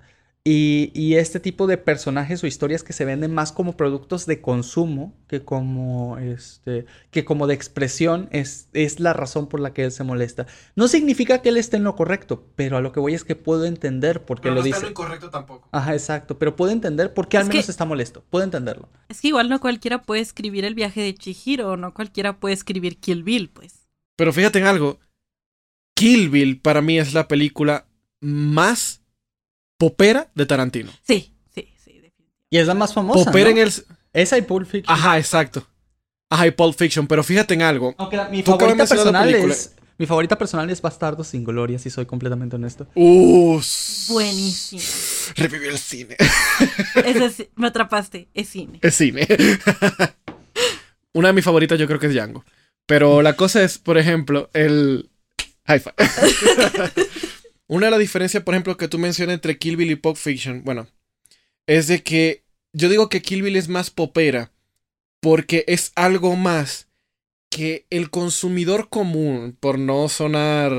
Y, 0.48 0.92
y 0.94 1.16
este 1.16 1.40
tipo 1.40 1.66
de 1.66 1.76
personajes 1.76 2.44
o 2.44 2.46
historias 2.46 2.84
que 2.84 2.92
se 2.92 3.04
venden 3.04 3.34
más 3.34 3.50
como 3.50 3.76
productos 3.76 4.26
de 4.26 4.40
consumo 4.40 5.12
que 5.26 5.42
como, 5.44 6.18
este, 6.18 6.86
que 7.10 7.24
como 7.24 7.48
de 7.48 7.54
expresión 7.54 8.28
es, 8.30 8.68
es 8.72 9.00
la 9.00 9.12
razón 9.12 9.48
por 9.48 9.58
la 9.58 9.74
que 9.74 9.82
él 9.82 9.90
se 9.90 10.04
molesta. 10.04 10.46
No 10.76 10.86
significa 10.86 11.42
que 11.42 11.48
él 11.48 11.56
esté 11.56 11.78
en 11.78 11.82
lo 11.82 11.96
correcto, 11.96 12.46
pero 12.54 12.76
a 12.76 12.80
lo 12.80 12.92
que 12.92 13.00
voy 13.00 13.12
es 13.14 13.24
que 13.24 13.34
puedo 13.34 13.64
entender 13.64 14.24
por 14.24 14.40
qué 14.40 14.52
lo 14.52 14.62
dice. 14.62 14.86
incorrecto 14.86 15.30
tampoco. 15.30 15.68
Ajá, 15.72 15.94
exacto. 15.94 16.38
Pero 16.38 16.54
puedo 16.54 16.70
entender 16.70 17.12
por 17.12 17.26
qué 17.26 17.38
al 17.38 17.48
menos 17.48 17.64
que- 17.64 17.70
está 17.72 17.84
molesto. 17.84 18.22
Puedo 18.30 18.44
entenderlo. 18.44 18.88
Es 19.08 19.20
que 19.20 19.26
igual 19.26 19.48
no 19.48 19.58
cualquiera 19.60 20.02
puede 20.02 20.20
escribir 20.20 20.64
el 20.64 20.76
viaje 20.76 21.00
de 21.00 21.12
Chihiro, 21.12 21.76
no 21.76 21.92
cualquiera 21.92 22.38
puede 22.38 22.54
escribir 22.54 22.98
Kill 23.00 23.24
Bill, 23.24 23.48
pues. 23.50 23.88
Pero 24.14 24.32
fíjate 24.32 24.60
en 24.60 24.66
algo. 24.66 25.00
Kill 25.96 26.30
Bill 26.30 26.60
para 26.60 26.82
mí 26.82 27.00
es 27.00 27.14
la 27.14 27.26
película 27.26 27.88
más 28.20 29.02
popera 29.78 30.30
de 30.34 30.46
Tarantino. 30.46 30.90
Sí, 31.06 31.34
sí, 31.54 31.68
sí, 31.82 31.92
definitivamente. 31.92 32.34
Y 32.50 32.58
es 32.58 32.66
la 32.66 32.74
más 32.74 32.94
famosa. 32.94 33.24
popera 33.24 33.50
¿no? 33.50 33.56
en 33.56 33.62
el... 33.66 33.72
Esa 34.12 34.38
y 34.38 34.42
Pulp 34.42 34.66
Fiction. 34.68 34.94
Ajá, 34.96 35.18
exacto. 35.18 35.66
Ajá, 36.30 36.46
y 36.46 36.50
Pulp 36.50 36.76
Fiction. 36.76 37.06
Pero 37.06 37.22
fíjate 37.22 37.54
en 37.54 37.62
algo. 37.62 37.94
Aunque 37.98 38.16
la- 38.16 38.28
mi 38.28 38.42
favorita 38.42 38.86
personal 38.86 39.34
es. 39.34 39.72
Mi 39.98 40.04
favorita 40.04 40.36
personal 40.36 40.68
es 40.68 40.82
Bastardo 40.82 41.24
sin 41.24 41.42
Gloria, 41.42 41.78
si 41.78 41.88
soy 41.88 42.04
completamente 42.04 42.56
honesto. 42.56 42.86
Uh, 42.94 43.58
Buenísimo. 44.08 44.82
Revivió 45.36 45.70
el 45.70 45.78
cine. 45.78 46.16
Ese 47.02 47.30
sí, 47.30 47.48
me 47.56 47.68
atrapaste, 47.68 48.28
es 48.34 48.46
cine. 48.50 48.78
Es 48.82 48.94
cine. 48.94 49.26
Una 51.14 51.28
de 51.28 51.32
mis 51.34 51.44
favoritas 51.46 51.78
yo 51.78 51.86
creo 51.86 51.98
que 51.98 52.08
es 52.08 52.12
Django. 52.14 52.44
Pero 52.84 53.22
la 53.22 53.36
cosa 53.36 53.62
es, 53.62 53.78
por 53.78 53.96
ejemplo, 53.96 54.50
el... 54.52 55.08
High 55.66 55.80
five. 55.80 55.94
Una 57.68 57.86
de 57.86 57.90
las 57.90 58.00
diferencias, 58.00 58.42
por 58.42 58.54
ejemplo, 58.54 58.76
que 58.76 58.88
tú 58.88 58.98
mencionas 58.98 59.34
entre 59.34 59.58
Kill 59.58 59.76
Bill 59.76 59.90
y 59.90 59.96
Pulp 59.96 60.16
Fiction, 60.16 60.62
bueno, 60.64 60.86
es 61.66 61.88
de 61.88 62.02
que 62.02 62.44
yo 62.72 62.88
digo 62.88 63.08
que 63.08 63.22
Kill 63.22 63.42
Bill 63.42 63.56
es 63.56 63.68
más 63.68 63.90
popera 63.90 64.52
porque 65.20 65.64
es 65.66 65.92
algo 65.96 66.36
más 66.36 66.88
que 67.50 67.86
el 67.90 68.10
consumidor 68.10 68.88
común, 68.88 69.56
por 69.58 69.78
no 69.78 70.08
sonar 70.08 70.72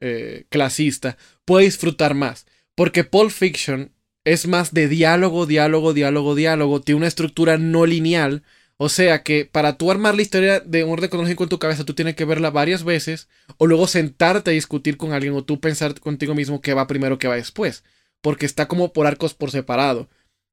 eh, 0.00 0.44
clasista, 0.48 1.16
puede 1.44 1.66
disfrutar 1.66 2.14
más. 2.14 2.46
Porque 2.74 3.04
Pulp 3.04 3.30
Fiction 3.30 3.92
es 4.24 4.46
más 4.46 4.74
de 4.74 4.88
diálogo, 4.88 5.46
diálogo, 5.46 5.94
diálogo, 5.94 6.34
diálogo, 6.34 6.80
tiene 6.80 6.98
una 6.98 7.06
estructura 7.06 7.56
no 7.56 7.86
lineal. 7.86 8.42
O 8.80 8.88
sea 8.88 9.24
que 9.24 9.44
para 9.44 9.76
tú 9.76 9.90
armar 9.90 10.14
la 10.14 10.22
historia 10.22 10.60
de 10.60 10.84
un 10.84 10.92
orden 10.92 11.10
cronológico 11.10 11.42
en 11.42 11.48
tu 11.48 11.58
cabeza, 11.58 11.84
tú 11.84 11.94
tienes 11.94 12.14
que 12.14 12.24
verla 12.24 12.50
varias 12.50 12.84
veces, 12.84 13.28
o 13.56 13.66
luego 13.66 13.88
sentarte 13.88 14.50
a 14.50 14.54
discutir 14.54 14.96
con 14.96 15.12
alguien, 15.12 15.34
o 15.34 15.42
tú 15.42 15.60
pensar 15.60 15.98
contigo 15.98 16.36
mismo 16.36 16.60
qué 16.60 16.74
va 16.74 16.86
primero, 16.86 17.18
qué 17.18 17.26
va 17.26 17.34
después. 17.34 17.82
Porque 18.22 18.46
está 18.46 18.68
como 18.68 18.92
por 18.92 19.08
arcos 19.08 19.34
por 19.34 19.50
separado. 19.50 20.08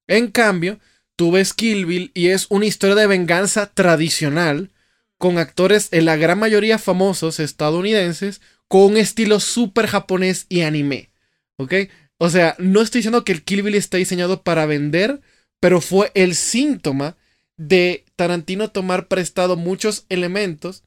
En 0.07 0.31
cambio, 0.31 0.79
tú 1.15 1.31
ves 1.31 1.53
Kill 1.53 1.85
Bill 1.85 2.11
y 2.15 2.29
es 2.29 2.47
una 2.49 2.65
historia 2.65 2.95
de 2.95 3.05
venganza 3.05 3.67
tradicional, 3.71 4.71
con 5.19 5.37
actores 5.37 5.89
en 5.91 6.05
la 6.05 6.15
gran 6.17 6.39
mayoría 6.39 6.79
famosos 6.79 7.39
estadounidenses, 7.39 8.41
con 8.67 8.81
un 8.81 8.97
estilo 8.97 9.39
súper 9.39 9.85
japonés 9.85 10.47
y 10.49 10.61
anime. 10.61 11.11
¿Ok? 11.57 11.73
O 12.17 12.31
sea, 12.31 12.55
no 12.57 12.81
estoy 12.81 12.99
diciendo 12.99 13.23
que 13.23 13.33
el 13.33 13.43
Kill 13.43 13.61
Bill 13.61 13.75
está 13.75 13.97
diseñado 13.97 14.41
para 14.41 14.65
vender, 14.65 15.21
pero 15.59 15.79
fue 15.79 16.11
el 16.15 16.33
síntoma 16.33 17.17
de 17.57 18.05
Tarantino 18.15 18.69
tomar 18.69 19.07
prestado 19.07 19.55
muchos 19.55 20.05
elementos 20.09 20.83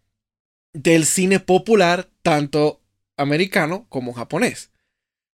del 0.73 1.07
cine 1.07 1.41
popular, 1.41 2.09
tanto 2.23 2.81
americano 3.17 3.87
como 3.89 4.13
japonés. 4.13 4.71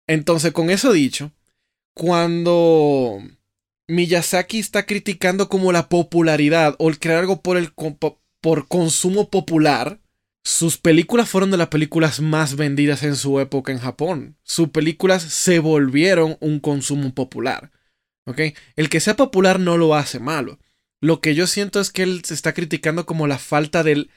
Entonces, 0.07 0.53
con 0.53 0.71
eso 0.71 0.93
dicho, 0.93 1.33
cuando 1.95 3.23
Miyazaki 3.89 4.59
está 4.59 4.87
criticando 4.87 5.49
como 5.49 5.73
la 5.73 5.89
popularidad 5.89 6.77
o 6.79 6.89
el 6.89 6.99
crear 6.99 7.21
algo 7.21 7.43
por 7.43 7.57
el 7.57 7.73
por 7.73 8.69
consumo 8.69 9.31
popular, 9.31 10.01
sus 10.45 10.79
películas 10.79 11.29
fueron 11.29 11.51
de 11.51 11.59
las 11.59 11.69
películas 11.69 12.21
más 12.21 12.57
vendidas 12.57 13.03
en 13.03 13.17
su 13.17 13.39
época 13.39 13.71
en 13.71 13.79
Japón. 13.79 14.37
Sus 14.43 14.71
películas 14.71 15.23
se 15.23 15.59
volvieron 15.59 16.39
un 16.41 16.61
consumo 16.61 17.13
popular. 17.15 17.71
¿Ok? 18.25 18.41
El 18.77 18.89
que 18.89 19.01
sea 19.01 19.17
popular 19.17 19.61
no 19.61 19.77
lo 19.77 19.95
hace 19.95 20.21
malo. 20.21 20.59
Lo 21.01 21.21
que 21.21 21.35
yo 21.35 21.47
siento 21.47 21.81
es 21.81 21.93
que 21.93 22.03
él 22.03 22.23
se 22.25 22.35
está 22.35 22.55
criticando 22.55 23.07
como 23.07 23.27
la 23.27 23.39
falta 23.39 23.83
del, 23.83 24.11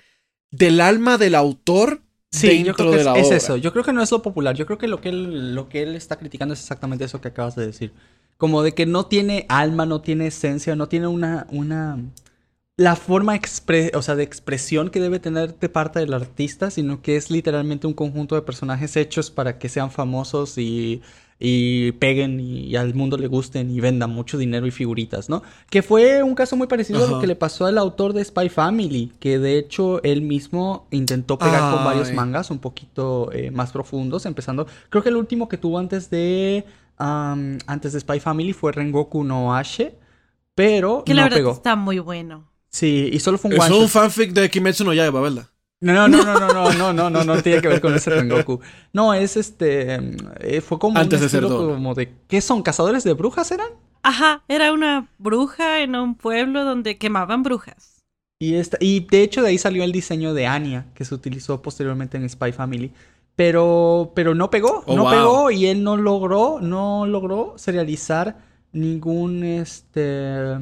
del 0.52 0.82
alma 0.82 1.18
del 1.18 1.36
autor 1.36 2.02
Sí, 2.32 2.64
yo 2.64 2.74
dentro 2.74 2.76
creo 2.76 2.92
que 2.92 2.96
de 2.96 3.00
es, 3.00 3.06
la 3.06 3.18
es 3.18 3.28
obra. 3.28 3.38
eso. 3.38 3.58
Yo 3.58 3.72
creo 3.74 3.84
que 3.84 3.94
no 3.94 4.02
es 4.02 4.12
lo 4.12 4.22
popular. 4.22 4.56
Yo 4.56 4.66
creo 4.66 4.78
que 4.78 4.88
lo 4.88 5.02
que 5.02 5.10
él, 5.10 5.54
lo 5.54 5.68
que 5.70 5.84
él 5.84 5.96
está 5.96 6.18
criticando 6.18 6.54
es 6.54 6.62
exactamente 6.62 7.04
eso 7.04 7.20
que 7.20 7.28
acabas 7.28 7.56
de 7.56 7.66
decir. 7.66 7.94
Como 8.38 8.64
de 8.64 8.74
que 8.74 8.86
no 8.86 9.06
tiene 9.06 9.46
alma, 9.50 9.86
no 9.86 10.02
tiene 10.02 10.28
esencia, 10.28 10.76
no 10.76 10.88
tiene 10.88 11.08
una, 11.08 11.46
una, 11.52 12.00
la 12.78 12.96
forma 12.96 13.36
expre 13.36 13.92
o 13.96 14.02
sea, 14.02 14.16
de 14.16 14.24
expresión 14.24 14.90
que 14.90 15.00
debe 15.02 15.20
tener 15.20 15.60
de 15.60 15.70
parte 15.70 16.00
del 16.00 16.14
artista, 16.14 16.72
sino 16.72 17.02
que 17.02 17.18
es 17.18 17.30
literalmente 17.30 17.86
un 17.86 17.94
conjunto 17.94 18.36
de 18.36 18.42
personajes 18.44 18.96
hechos 18.96 19.30
para 19.30 19.60
que 19.60 19.70
sean 19.70 19.92
famosos 19.92 20.58
y, 20.58 21.02
y 21.44 21.94
peguen 21.94 22.40
y, 22.40 22.76
al 22.76 22.94
mundo 22.94 23.18
le 23.18 23.26
gusten 23.26 23.72
y 23.72 23.80
vendan 23.80 24.12
mucho 24.12 24.38
dinero 24.38 24.68
y 24.68 24.72
figuritas, 24.72 25.28
¿no? 25.28 25.42
Que 25.72 25.82
fue 25.82 26.22
un 26.22 26.36
caso 26.36 26.56
muy 26.56 26.68
parecido 26.68 27.04
a 27.04 27.10
lo 27.10 27.20
que 27.20 27.26
le 27.26 27.36
pasó 27.36 27.66
al 27.66 27.80
autor 27.80 28.14
de 28.14 28.24
Spy 28.24 28.50
Family, 28.50 29.12
que 29.20 29.40
de 29.40 29.58
hecho 29.58 30.04
él 30.04 30.22
mismo 30.22 30.86
intentó 30.92 31.40
pegar 31.40 31.74
con 31.74 31.84
varios 31.84 32.14
mangas 32.14 32.52
un 32.52 32.60
poquito 32.60 33.32
eh, 33.34 33.50
más 33.50 33.72
profundos, 33.72 34.28
empezando, 34.28 34.68
creo 34.90 35.02
que 35.02 35.10
el 35.10 35.16
último 35.16 35.50
que 35.50 35.58
tuvo 35.58 35.80
antes 35.80 36.12
de, 36.12 36.64
antes 36.98 37.94
de 37.94 38.00
Spy 38.00 38.20
Family 38.20 38.54
fue 38.54 38.72
Rengoku 38.72 39.24
no 39.24 39.56
Ashe, 39.56 39.96
pero 40.54 41.04
que 41.04 41.16
la 41.16 41.22
no 41.22 41.26
verdad 41.26 41.38
pegó. 41.38 41.52
está 41.54 41.76
muy 41.76 41.98
bueno. 41.98 42.52
Sí, 42.70 43.10
y 43.12 43.20
solo 43.20 43.40
fue 43.40 43.50
un 43.50 43.58
Es 43.58 43.70
un 43.72 43.90
fanfic 43.90 44.32
de 44.32 44.50
Kimetsu 44.50 44.84
no 44.84 44.94
Yaiba, 44.94 45.20
¿verdad? 45.20 45.48
No, 45.82 45.94
no, 45.94 46.08
no, 46.08 46.24
no, 46.24 46.36
no, 46.40 46.52
no, 46.54 46.74
no, 46.74 46.94
no, 46.94 47.10
no, 47.10 47.24
no 47.24 47.42
tiene 47.42 47.60
que 47.60 47.68
ver 47.68 47.82
con 47.82 47.96
ese 47.96 48.12
Rengoku. 48.12 48.60
No, 48.94 49.14
es 49.16 49.36
este, 49.36 49.98
eh, 50.40 50.62
fue 50.62 50.78
como 50.78 51.00
Antes 51.00 51.20
un 51.20 51.22
de 51.22 51.30
ser 51.30 51.44
como 51.44 51.96
de, 51.96 52.14
¿qué 52.28 52.40
son? 52.42 52.62
¿Cazadores 52.62 53.04
de 53.04 53.14
brujas 53.14 53.52
eran? 53.52 53.70
Ajá, 54.04 54.44
era 54.48 54.74
una 54.74 55.10
bruja 55.18 55.82
en 55.82 55.96
un 55.96 56.16
pueblo 56.16 56.64
donde 56.64 56.98
quemaban 56.98 57.44
brujas. 57.44 58.04
Y, 58.40 58.56
esta, 58.56 58.78
y 58.80 59.02
de 59.02 59.22
hecho 59.22 59.42
de 59.44 59.50
ahí 59.50 59.58
salió 59.58 59.84
el 59.84 59.92
diseño 59.92 60.34
de 60.34 60.48
Anya, 60.48 60.88
que 60.96 61.06
se 61.06 61.14
utilizó 61.14 61.62
posteriormente 61.62 62.18
en 62.18 62.28
Spy 62.28 62.52
Family. 62.52 62.92
Pero, 63.36 64.12
pero 64.16 64.34
no 64.36 64.50
pegó, 64.50 64.84
Oh, 64.86 64.96
no 64.96 65.04
wow. 65.04 65.12
pegó 65.12 65.52
y 65.52 65.68
él 65.68 65.84
no 65.84 65.96
logró, 65.98 66.60
no 66.62 67.06
logró 67.06 67.54
serializar 67.58 68.38
ningún, 68.74 69.44
este, 69.44 70.58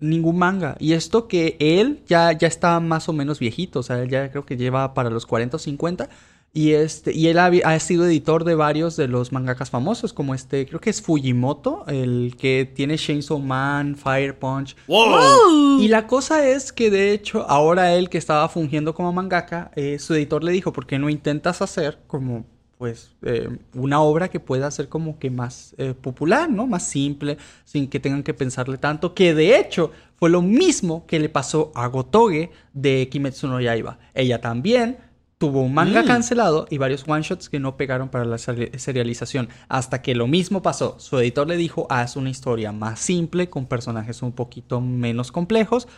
ningún 0.00 0.38
manga. 0.38 0.76
Y 0.78 0.92
esto 0.92 1.28
que 1.28 1.56
él 1.58 2.02
ya, 2.06 2.32
ya 2.32 2.48
está 2.48 2.80
más 2.80 3.08
o 3.08 3.12
menos 3.12 3.38
viejito, 3.38 3.80
o 3.80 3.82
sea, 3.82 4.02
él 4.02 4.08
ya 4.08 4.30
creo 4.30 4.44
que 4.44 4.56
lleva 4.56 4.94
para 4.94 5.10
los 5.10 5.26
40 5.26 5.56
o 5.56 5.60
50. 5.60 6.08
Y, 6.52 6.72
este, 6.72 7.12
y 7.12 7.26
él 7.28 7.38
ha, 7.38 7.50
ha 7.64 7.80
sido 7.80 8.06
editor 8.06 8.44
de 8.44 8.54
varios 8.54 8.96
de 8.96 9.08
los 9.08 9.30
mangakas 9.30 9.68
famosos, 9.68 10.14
como 10.14 10.34
este, 10.34 10.66
creo 10.66 10.80
que 10.80 10.88
es 10.88 11.02
Fujimoto, 11.02 11.84
el 11.86 12.34
que 12.38 12.70
tiene 12.74 12.96
Chainsaw 12.96 13.38
Man, 13.38 13.94
Fire 13.94 14.38
Punch, 14.38 14.74
¡Wow! 14.86 15.80
y 15.80 15.88
la 15.88 16.06
cosa 16.06 16.48
es 16.48 16.72
que 16.72 16.90
de 16.90 17.12
hecho 17.12 17.44
ahora 17.46 17.94
él 17.94 18.08
que 18.08 18.16
estaba 18.16 18.48
fungiendo 18.48 18.94
como 18.94 19.12
mangaka, 19.12 19.70
eh, 19.76 19.98
su 19.98 20.14
editor 20.14 20.42
le 20.42 20.52
dijo, 20.52 20.72
¿por 20.72 20.86
qué 20.86 20.98
no 20.98 21.10
intentas 21.10 21.60
hacer 21.60 21.98
como 22.06 22.46
pues 22.78 23.12
eh, 23.22 23.48
una 23.74 24.00
obra 24.00 24.28
que 24.28 24.38
pueda 24.40 24.70
ser 24.70 24.88
como 24.88 25.18
que 25.18 25.30
más 25.30 25.74
eh, 25.78 25.94
popular, 25.94 26.50
¿no? 26.50 26.66
Más 26.66 26.82
simple, 26.86 27.38
sin 27.64 27.88
que 27.88 28.00
tengan 28.00 28.22
que 28.22 28.34
pensarle 28.34 28.76
tanto, 28.78 29.14
que 29.14 29.34
de 29.34 29.58
hecho 29.58 29.90
fue 30.16 30.28
lo 30.30 30.42
mismo 30.42 31.06
que 31.06 31.18
le 31.18 31.28
pasó 31.28 31.72
a 31.74 31.86
Gotoge 31.86 32.50
de 32.74 33.08
Kimetsu 33.10 33.48
no 33.48 33.60
Yaiba. 33.60 33.98
Ella 34.14 34.40
también 34.40 34.98
tuvo 35.38 35.60
un 35.60 35.74
manga 35.74 36.02
Mm. 36.02 36.06
cancelado 36.06 36.66
y 36.70 36.78
varios 36.78 37.04
one 37.06 37.22
shots 37.22 37.48
que 37.50 37.60
no 37.60 37.76
pegaron 37.76 38.08
para 38.08 38.24
la 38.24 38.36
seri- 38.36 38.74
serialización. 38.78 39.48
Hasta 39.68 40.00
que 40.00 40.14
lo 40.14 40.26
mismo 40.26 40.62
pasó. 40.62 40.96
Su 40.98 41.18
editor 41.18 41.46
le 41.46 41.56
dijo, 41.58 41.86
haz 41.90 42.16
una 42.16 42.30
historia 42.30 42.72
más 42.72 43.00
simple, 43.00 43.48
con 43.50 43.66
personajes 43.66 44.22
un 44.22 44.32
poquito 44.32 44.80
menos 44.80 45.32
complejos, 45.32 45.88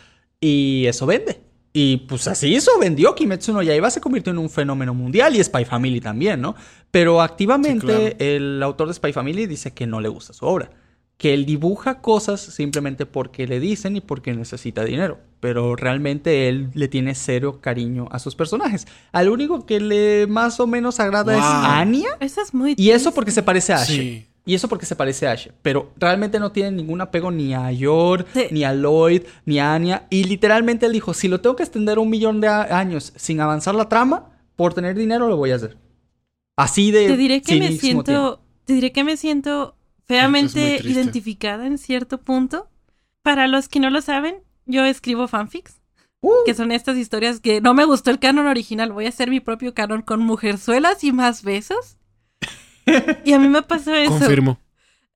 y 0.41 0.85
eso 0.87 1.05
vende. 1.05 1.41
Y 1.71 1.97
pues 1.97 2.27
así 2.27 2.55
hizo, 2.55 2.71
vendió 2.79 3.13
Kimetsu 3.13 3.53
no 3.53 3.61
Yaiba, 3.61 3.91
se 3.91 4.01
convirtió 4.01 4.31
en 4.31 4.39
un 4.39 4.49
fenómeno 4.49 4.93
mundial 4.93 5.35
y 5.35 5.43
Spy 5.43 5.65
Family 5.65 6.01
también, 6.01 6.41
¿no? 6.41 6.55
Pero 6.89 7.21
activamente 7.21 7.79
Sí, 7.79 8.15
claro. 8.15 8.15
el 8.19 8.63
autor 8.63 8.87
de 8.87 8.95
Spy 8.95 9.13
Family 9.13 9.45
dice 9.45 9.71
que 9.71 9.85
no 9.85 10.01
le 10.01 10.09
gusta 10.09 10.33
su 10.33 10.45
obra. 10.45 10.71
Que 11.17 11.33
él 11.33 11.45
dibuja 11.45 11.99
cosas 12.01 12.39
simplemente 12.39 13.05
porque 13.05 13.45
le 13.45 13.59
dicen 13.59 13.97
y 13.97 14.01
porque 14.01 14.33
necesita 14.33 14.83
dinero. 14.85 15.19
Pero 15.41 15.75
realmente 15.75 16.47
él 16.47 16.69
le 16.73 16.87
tiene 16.87 17.13
cero 17.13 17.59
cariño 17.61 18.07
a 18.09 18.19
sus 18.19 18.35
personajes. 18.35 18.87
Al 19.11 19.29
único 19.29 19.65
que 19.65 19.79
le 19.81 20.27
más 20.27 20.59
o 20.61 20.65
menos 20.65 20.99
agrada 20.99 21.35
es. 21.35 21.43
Anya. 21.43 22.09
Eso 22.21 22.41
es 22.41 22.53
muy 22.53 22.73
Y 22.77 22.91
eso 22.91 23.13
porque 23.13 23.31
se 23.31 23.43
parece 23.43 23.73
a 23.73 23.81
Ash. 23.81 23.87
Sí. 23.87 24.25
Y 24.49 24.55
eso 24.55 24.67
porque 24.67 24.87
se 24.87 24.95
parece 24.95 25.27
a 25.27 25.33
Ash. 25.33 25.49
Pero 25.61 25.91
realmente 25.97 26.39
no 26.39 26.51
tiene 26.51 26.71
ningún 26.71 27.01
apego 27.01 27.29
ni 27.29 27.53
a 27.53 27.71
Yor, 27.71 28.25
Sí. 28.33 28.47
ni 28.49 28.63
a 28.63 28.73
Lloyd, 28.73 29.21
ni 29.45 29.59
a 29.59 29.75
Anya. 29.75 30.07
Y 30.09 30.23
literalmente 30.23 30.87
él 30.87 30.93
dijo, 30.93 31.13
si 31.13 31.27
lo 31.27 31.39
tengo 31.39 31.55
que 31.55 31.61
extender 31.61 31.99
un 31.99 32.09
millón 32.09 32.41
de 32.41 32.47
a- 32.47 32.79
años 32.79 33.13
sin 33.15 33.41
avanzar 33.41 33.75
la 33.75 33.87
trama, 33.89 34.29
por 34.55 34.73
tener 34.73 34.95
dinero 34.97 35.27
lo 35.27 35.37
voy 35.37 35.51
a 35.51 35.55
hacer. 35.57 35.77
Así 36.57 36.89
de... 36.89 37.07
Te 37.09 37.15
diré 37.17 37.41
que 37.43 37.59
me 37.59 37.71
siento, 37.73 38.41
te 38.65 38.73
diré 38.73 38.91
que 38.91 39.03
me 39.03 39.17
siento 39.17 39.75
feamente 40.05 40.81
identificada 40.83 41.67
en 41.67 41.77
cierto 41.77 42.19
punto. 42.19 42.67
Para 43.21 43.47
los 43.47 43.69
que 43.69 43.79
no 43.79 43.91
lo 43.91 44.01
saben, 44.01 44.37
yo 44.65 44.83
escribo 44.85 45.27
fanfics, 45.27 45.75
Uh, 46.21 46.31
que 46.45 46.53
son 46.55 46.71
estas 46.73 46.97
historias 46.97 47.39
que 47.39 47.61
no 47.61 47.73
me 47.75 47.85
gustó 47.85 48.09
el 48.09 48.19
canon 48.19 48.47
original, 48.47 48.91
voy 48.91 49.05
a 49.05 49.09
hacer 49.09 49.29
mi 49.29 49.39
propio 49.39 49.73
canon 49.73 50.01
con 50.01 50.21
mujerzuelas 50.21 51.03
y 51.05 51.11
más 51.13 51.43
besos. 51.43 51.98
Y 53.25 53.33
a 53.33 53.39
mí 53.39 53.47
me 53.47 53.61
pasó 53.61 53.93
eso. 53.93 54.11
Confirmo. 54.11 54.59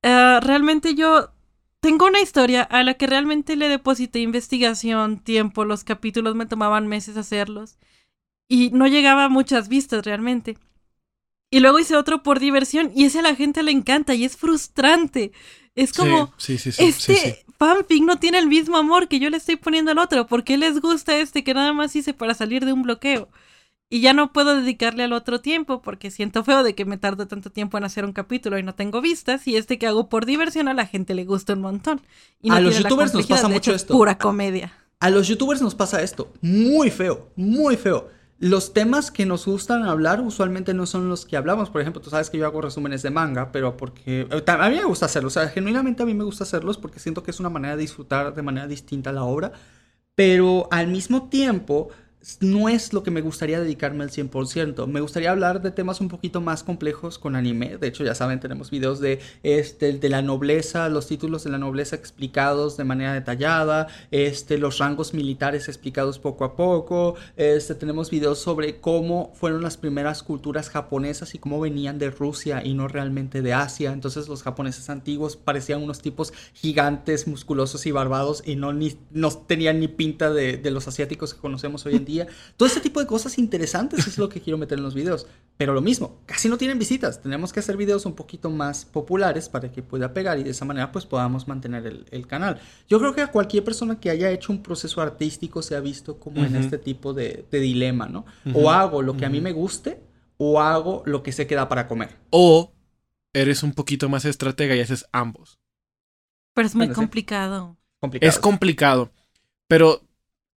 Ah, 0.02 0.40
realmente 0.42 0.94
yo 0.94 1.30
tengo 1.80 2.06
una 2.06 2.20
historia 2.20 2.62
a 2.62 2.82
la 2.82 2.94
que 2.94 3.06
realmente 3.06 3.56
le 3.56 3.68
deposité 3.68 4.20
investigación, 4.20 5.18
tiempo, 5.18 5.64
los 5.64 5.84
capítulos 5.84 6.34
me 6.34 6.46
tomaban 6.46 6.86
meses 6.86 7.16
hacerlos 7.16 7.76
y 8.48 8.70
no 8.70 8.86
llegaba 8.86 9.24
a 9.24 9.28
muchas 9.28 9.68
vistas 9.68 10.04
realmente. 10.04 10.56
Y 11.50 11.60
luego 11.60 11.78
hice 11.78 11.96
otro 11.96 12.22
por 12.22 12.40
diversión 12.40 12.90
y 12.94 13.04
ese 13.04 13.20
a 13.20 13.22
la 13.22 13.34
gente 13.34 13.62
le 13.62 13.70
encanta 13.70 14.14
y 14.14 14.24
es 14.24 14.36
frustrante. 14.36 15.32
Es 15.74 15.92
como, 15.92 16.32
Sí, 16.36 16.58
sí, 16.58 16.72
sí. 16.72 16.84
este 16.84 17.44
fanfic 17.58 18.02
no 18.02 18.18
tiene 18.18 18.38
el 18.38 18.48
mismo 18.48 18.76
amor 18.76 19.08
que 19.08 19.20
yo 19.20 19.30
le 19.30 19.36
estoy 19.36 19.56
poniendo 19.56 19.90
al 19.92 19.98
otro. 19.98 20.26
¿Por 20.26 20.42
qué 20.44 20.56
les 20.56 20.80
gusta 20.80 21.16
este 21.18 21.44
que 21.44 21.54
nada 21.54 21.72
más 21.72 21.94
hice 21.96 22.14
para 22.14 22.34
salir 22.34 22.64
de 22.64 22.72
un 22.72 22.82
bloqueo? 22.82 23.28
Y 23.94 24.00
ya 24.00 24.12
no 24.12 24.32
puedo 24.32 24.56
dedicarle 24.56 25.04
al 25.04 25.12
otro 25.12 25.40
tiempo 25.40 25.80
porque 25.80 26.10
siento 26.10 26.42
feo 26.42 26.64
de 26.64 26.74
que 26.74 26.84
me 26.84 26.96
tardo 26.98 27.28
tanto 27.28 27.50
tiempo 27.50 27.78
en 27.78 27.84
hacer 27.84 28.04
un 28.04 28.12
capítulo 28.12 28.58
y 28.58 28.64
no 28.64 28.74
tengo 28.74 29.00
vistas. 29.00 29.46
Y 29.46 29.54
este 29.54 29.78
que 29.78 29.86
hago 29.86 30.08
por 30.08 30.26
diversión 30.26 30.66
a 30.66 30.74
la 30.74 30.84
gente 30.84 31.14
le 31.14 31.24
gusta 31.24 31.52
un 31.52 31.60
montón. 31.60 32.02
Y 32.42 32.48
no 32.48 32.56
A 32.56 32.60
los 32.60 32.76
youtubers 32.76 33.14
nos 33.14 33.28
pasa 33.28 33.46
mucho 33.46 33.70
hecho, 33.70 33.76
esto. 33.76 33.94
Pura 33.94 34.18
comedia. 34.18 34.72
A 34.98 35.10
los 35.10 35.28
youtubers 35.28 35.62
nos 35.62 35.76
pasa 35.76 36.02
esto. 36.02 36.32
Muy 36.40 36.90
feo, 36.90 37.30
muy 37.36 37.76
feo. 37.76 38.08
Los 38.40 38.72
temas 38.72 39.12
que 39.12 39.26
nos 39.26 39.46
gustan 39.46 39.84
hablar 39.84 40.20
usualmente 40.22 40.74
no 40.74 40.86
son 40.86 41.08
los 41.08 41.24
que 41.24 41.36
hablamos. 41.36 41.70
Por 41.70 41.80
ejemplo, 41.80 42.02
tú 42.02 42.10
sabes 42.10 42.30
que 42.30 42.38
yo 42.38 42.46
hago 42.46 42.62
resúmenes 42.62 43.02
de 43.02 43.10
manga, 43.10 43.52
pero 43.52 43.76
porque... 43.76 44.26
eh, 44.28 44.42
A 44.44 44.70
mí 44.70 44.74
me 44.74 44.84
gusta 44.86 45.06
hacerlos. 45.06 45.36
O 45.36 45.40
sea, 45.40 45.48
genuinamente 45.50 46.02
a 46.02 46.06
mí 46.06 46.14
me 46.14 46.24
gusta 46.24 46.42
hacerlos 46.42 46.78
porque 46.78 46.98
siento 46.98 47.22
que 47.22 47.30
es 47.30 47.38
una 47.38 47.48
manera 47.48 47.76
de 47.76 47.82
disfrutar 47.82 48.34
de 48.34 48.42
manera 48.42 48.66
distinta 48.66 49.12
la 49.12 49.22
obra. 49.22 49.52
Pero 50.16 50.68
al 50.72 50.88
mismo 50.88 51.28
tiempo 51.28 51.90
no 52.40 52.68
es 52.68 52.92
lo 52.92 53.02
que 53.02 53.10
me 53.10 53.20
gustaría 53.20 53.60
dedicarme 53.60 54.04
al 54.04 54.10
100%. 54.10 54.86
Me 54.86 55.00
gustaría 55.00 55.30
hablar 55.30 55.60
de 55.60 55.70
temas 55.70 56.00
un 56.00 56.08
poquito 56.08 56.40
más 56.40 56.62
complejos 56.62 57.18
con 57.18 57.36
anime. 57.36 57.76
De 57.76 57.86
hecho, 57.86 58.04
ya 58.04 58.14
saben, 58.14 58.40
tenemos 58.40 58.70
videos 58.70 59.00
de, 59.00 59.20
este, 59.42 59.92
de 59.92 60.08
la 60.08 60.22
nobleza, 60.22 60.88
los 60.88 61.06
títulos 61.06 61.44
de 61.44 61.50
la 61.50 61.58
nobleza 61.58 61.96
explicados 61.96 62.76
de 62.76 62.84
manera 62.84 63.12
detallada, 63.12 63.88
este, 64.10 64.58
los 64.58 64.78
rangos 64.78 65.12
militares 65.12 65.68
explicados 65.68 66.18
poco 66.18 66.44
a 66.44 66.56
poco. 66.56 67.14
Este, 67.36 67.74
tenemos 67.74 68.10
videos 68.10 68.38
sobre 68.38 68.80
cómo 68.80 69.32
fueron 69.34 69.62
las 69.62 69.76
primeras 69.76 70.22
culturas 70.22 70.70
japonesas 70.70 71.34
y 71.34 71.38
cómo 71.38 71.60
venían 71.60 71.98
de 71.98 72.10
Rusia 72.10 72.64
y 72.64 72.74
no 72.74 72.88
realmente 72.88 73.42
de 73.42 73.52
Asia. 73.52 73.92
Entonces 73.92 74.28
los 74.28 74.42
japoneses 74.42 74.88
antiguos 74.88 75.36
parecían 75.36 75.82
unos 75.82 76.00
tipos 76.00 76.32
gigantes, 76.54 77.26
musculosos 77.26 77.84
y 77.86 77.90
barbados 77.90 78.42
y 78.46 78.56
no, 78.56 78.72
ni, 78.72 78.96
no 79.10 79.30
tenían 79.30 79.80
ni 79.80 79.88
pinta 79.88 80.32
de, 80.32 80.56
de 80.56 80.70
los 80.70 80.88
asiáticos 80.88 81.34
que 81.34 81.40
conocemos 81.40 81.84
hoy 81.84 81.96
en 81.96 82.04
día. 82.04 82.13
Todo 82.56 82.66
ese 82.68 82.80
tipo 82.80 83.00
de 83.00 83.06
cosas 83.06 83.38
interesantes 83.38 84.06
es 84.06 84.18
lo 84.18 84.28
que 84.28 84.40
quiero 84.40 84.58
meter 84.58 84.78
en 84.78 84.84
los 84.84 84.94
videos. 84.94 85.26
Pero 85.56 85.72
lo 85.74 85.80
mismo, 85.80 86.20
casi 86.26 86.48
no 86.48 86.58
tienen 86.58 86.78
visitas. 86.78 87.20
Tenemos 87.22 87.52
que 87.52 87.60
hacer 87.60 87.76
videos 87.76 88.06
un 88.06 88.14
poquito 88.14 88.50
más 88.50 88.84
populares 88.84 89.48
para 89.48 89.70
que 89.70 89.82
pueda 89.82 90.12
pegar 90.12 90.38
y 90.38 90.42
de 90.42 90.50
esa 90.50 90.64
manera 90.64 90.90
pues 90.92 91.06
podamos 91.06 91.46
mantener 91.46 91.86
el, 91.86 92.06
el 92.10 92.26
canal. 92.26 92.60
Yo 92.88 92.98
creo 92.98 93.14
que 93.14 93.20
a 93.22 93.30
cualquier 93.30 93.62
persona 93.64 94.00
que 94.00 94.10
haya 94.10 94.30
hecho 94.30 94.52
un 94.52 94.62
proceso 94.62 95.00
artístico 95.00 95.62
se 95.62 95.76
ha 95.76 95.80
visto 95.80 96.18
como 96.18 96.44
en 96.44 96.56
este 96.56 96.78
tipo 96.78 97.12
de, 97.14 97.46
de 97.50 97.60
dilema, 97.60 98.08
¿no? 98.08 98.24
O 98.52 98.70
hago 98.70 99.02
lo 99.02 99.16
que 99.16 99.26
a 99.26 99.30
mí 99.30 99.40
me 99.40 99.52
guste 99.52 100.00
o 100.36 100.60
hago 100.60 101.02
lo 101.06 101.22
que 101.22 101.32
se 101.32 101.46
queda 101.46 101.68
para 101.68 101.86
comer. 101.86 102.16
O 102.30 102.72
eres 103.32 103.62
un 103.62 103.72
poquito 103.72 104.08
más 104.08 104.24
estratega 104.24 104.74
y 104.74 104.80
haces 104.80 105.06
ambos. 105.12 105.58
Pero 106.54 106.66
es 106.66 106.74
muy 106.74 106.86
Bueno, 106.86 106.94
sí. 106.94 107.00
complicado. 107.02 107.76
Complicado. 108.00 108.28
Es 108.30 108.38
complicado, 108.38 109.12
pero 109.68 110.02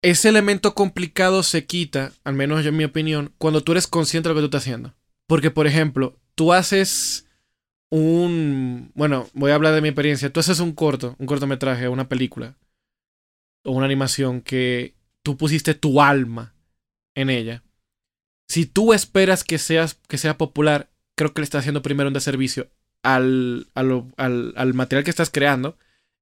ese 0.01 0.29
elemento 0.29 0.75
complicado 0.75 1.43
se 1.43 1.65
quita, 1.65 2.11
al 2.23 2.35
menos 2.35 2.63
yo 2.63 2.69
en 2.69 2.77
mi 2.77 2.83
opinión, 2.83 3.33
cuando 3.37 3.61
tú 3.61 3.71
eres 3.71 3.87
consciente 3.87 4.29
de 4.29 4.33
lo 4.33 4.39
que 4.39 4.41
tú 4.41 4.45
estás 4.45 4.63
haciendo. 4.63 4.93
Porque, 5.27 5.51
por 5.51 5.67
ejemplo, 5.67 6.19
tú 6.35 6.53
haces 6.53 7.27
un... 7.89 8.91
Bueno, 8.93 9.27
voy 9.33 9.51
a 9.51 9.55
hablar 9.55 9.73
de 9.73 9.81
mi 9.81 9.87
experiencia. 9.87 10.31
Tú 10.31 10.39
haces 10.39 10.59
un 10.59 10.73
corto, 10.73 11.15
un 11.17 11.25
cortometraje, 11.25 11.87
una 11.87 12.07
película 12.07 12.57
o 13.63 13.71
una 13.71 13.85
animación 13.85 14.41
que 14.41 14.95
tú 15.23 15.37
pusiste 15.37 15.73
tu 15.73 16.01
alma 16.01 16.53
en 17.15 17.29
ella. 17.29 17.63
Si 18.47 18.67
tú 18.67 18.93
esperas 18.93 19.43
que, 19.43 19.57
seas, 19.57 19.95
que 20.07 20.19
sea 20.19 20.37
popular, 20.37 20.91
creo 21.15 21.33
que 21.33 21.41
le 21.41 21.45
estás 21.45 21.61
haciendo 21.61 21.81
primero 21.81 22.07
un 22.07 22.13
deservicio 22.13 22.69
al, 23.01 23.67
al, 23.73 24.13
al, 24.17 24.53
al 24.55 24.73
material 24.75 25.03
que 25.03 25.09
estás 25.09 25.31
creando 25.31 25.77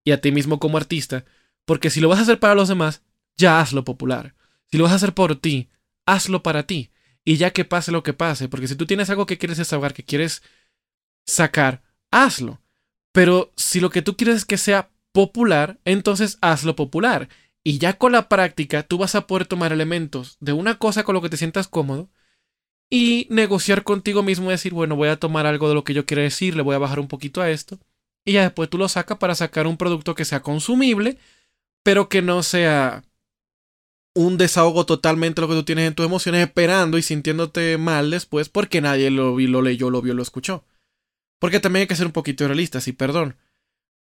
y 0.05 0.12
a 0.12 0.21
ti 0.21 0.31
mismo 0.31 0.59
como 0.59 0.77
artista, 0.77 1.25
porque 1.65 1.89
si 1.89 1.99
lo 1.99 2.09
vas 2.09 2.19
a 2.19 2.23
hacer 2.23 2.39
para 2.39 2.55
los 2.55 2.69
demás, 2.69 3.02
ya 3.37 3.59
hazlo 3.59 3.83
popular. 3.83 4.35
Si 4.71 4.77
lo 4.77 4.83
vas 4.83 4.93
a 4.93 4.95
hacer 4.95 5.13
por 5.13 5.35
ti, 5.35 5.69
hazlo 6.05 6.43
para 6.43 6.63
ti. 6.63 6.91
Y 7.25 7.37
ya 7.37 7.51
que 7.51 7.65
pase 7.65 7.91
lo 7.91 8.03
que 8.03 8.13
pase, 8.13 8.49
porque 8.49 8.67
si 8.67 8.75
tú 8.75 8.85
tienes 8.85 9.09
algo 9.09 9.25
que 9.25 9.37
quieres 9.37 9.57
desahogar, 9.57 9.93
que 9.93 10.03
quieres 10.03 10.43
sacar, 11.25 11.81
hazlo. 12.11 12.61
Pero 13.11 13.53
si 13.55 13.79
lo 13.79 13.89
que 13.89 14.01
tú 14.01 14.17
quieres 14.17 14.37
es 14.37 14.45
que 14.45 14.57
sea 14.57 14.89
popular, 15.11 15.79
entonces 15.85 16.37
hazlo 16.41 16.75
popular. 16.75 17.29
Y 17.63 17.77
ya 17.77 17.93
con 17.93 18.11
la 18.11 18.27
práctica 18.27 18.83
tú 18.83 18.97
vas 18.97 19.15
a 19.15 19.25
poder 19.25 19.45
tomar 19.45 19.71
elementos 19.71 20.37
de 20.41 20.51
una 20.51 20.77
cosa 20.77 21.03
con 21.03 21.15
lo 21.15 21.21
que 21.21 21.29
te 21.29 21.37
sientas 21.37 21.67
cómodo 21.67 22.09
y 22.89 23.27
negociar 23.29 23.83
contigo 23.83 24.21
mismo 24.21 24.49
y 24.49 24.53
decir, 24.53 24.73
bueno, 24.73 24.95
voy 24.95 25.09
a 25.09 25.19
tomar 25.19 25.45
algo 25.45 25.69
de 25.69 25.75
lo 25.75 25.83
que 25.83 25.93
yo 25.93 26.05
quiero 26.05 26.21
decir, 26.21 26.55
le 26.55 26.61
voy 26.61 26.75
a 26.75 26.79
bajar 26.79 26.99
un 26.99 27.07
poquito 27.07 27.41
a 27.41 27.49
esto. 27.49 27.79
Y 28.25 28.33
ya 28.33 28.43
después 28.43 28.69
tú 28.69 28.77
lo 28.77 28.89
sacas 28.89 29.17
para 29.17 29.35
sacar 29.35 29.65
un 29.65 29.77
producto 29.77 30.15
que 30.15 30.25
sea 30.25 30.41
consumible, 30.41 31.17
pero 31.83 32.09
que 32.09 32.21
no 32.21 32.43
sea 32.43 33.03
un 34.13 34.38
desahogo 34.38 34.86
totalmente 34.86 35.41
lo 35.41 35.47
que 35.47 35.56
tú 35.56 35.63
tienes 35.63 35.88
en 35.88 35.95
tus 35.95 36.06
emociones, 36.06 36.45
esperando 36.45 36.97
y 36.97 37.02
sintiéndote 37.02 37.78
mal 37.78 38.12
después 38.12 38.49
porque 38.49 38.82
nadie 38.82 39.10
lo, 39.10 39.39
lo 39.39 39.62
leyó, 39.62 39.89
lo 39.89 40.02
vio, 40.02 40.13
lo 40.13 40.23
escuchó. 40.23 40.63
Porque 41.39 41.60
también 41.60 41.82
hay 41.82 41.88
que 41.88 41.95
ser 41.95 42.06
un 42.06 42.13
poquito 42.13 42.47
realistas 42.47 42.88
y 42.88 42.93
perdón. 42.93 43.36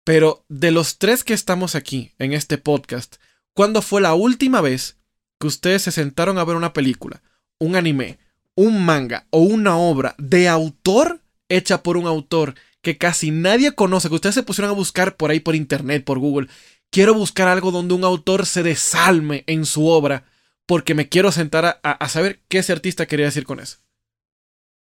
Pero 0.04 0.46
de 0.48 0.72
los 0.72 1.00
tres 1.00 1.24
que 1.24 1.34
estamos 1.34 1.76
aquí 1.76 2.12
en 2.20 2.34
este 2.34 2.58
podcast, 2.58 3.16
¿cuándo 3.54 3.82
fue 3.82 4.02
la 4.02 4.14
última 4.14 4.62
vez 4.62 4.98
que 5.40 5.48
ustedes 5.48 5.82
se 5.82 5.92
sentaron 5.92 6.38
a 6.38 6.44
ver 6.44 6.56
una 6.56 6.74
película, 6.74 7.24
un 7.60 7.76
anime, 7.76 8.20
un 8.56 8.86
manga 8.86 9.26
o 9.32 9.40
una 9.40 9.78
obra 9.78 10.16
de 10.18 10.48
autor 10.48 11.22
hecha 11.50 11.84
por 11.84 11.98
un 11.98 12.08
autor 12.08 12.56
que 12.82 12.98
casi 12.98 13.32
nadie 13.32 13.74
conoce, 13.74 14.10
que 14.10 14.16
ustedes 14.16 14.36
se 14.36 14.44
pusieron 14.44 14.70
a 14.70 14.76
buscar 14.76 15.18
por 15.18 15.32
ahí 15.32 15.40
por 15.40 15.56
internet, 15.56 16.06
por 16.06 16.20
Google, 16.20 16.48
quiero 16.92 17.14
buscar 17.14 17.48
algo 17.48 17.72
donde 17.72 17.94
un 17.94 18.04
autor 18.04 18.46
se 18.46 18.64
desalme 18.64 19.44
en 19.48 19.66
su 19.66 19.88
obra 19.88 20.26
porque 20.66 20.96
me 20.96 21.10
quiero 21.10 21.32
sentar 21.32 21.80
a, 21.84 22.10
saber 22.10 22.42
qué 22.48 22.60
ese 22.60 22.74
artista 22.74 23.06
quería 23.06 23.26
decir 23.26 23.46
con 23.46 23.60
eso. 23.60 23.78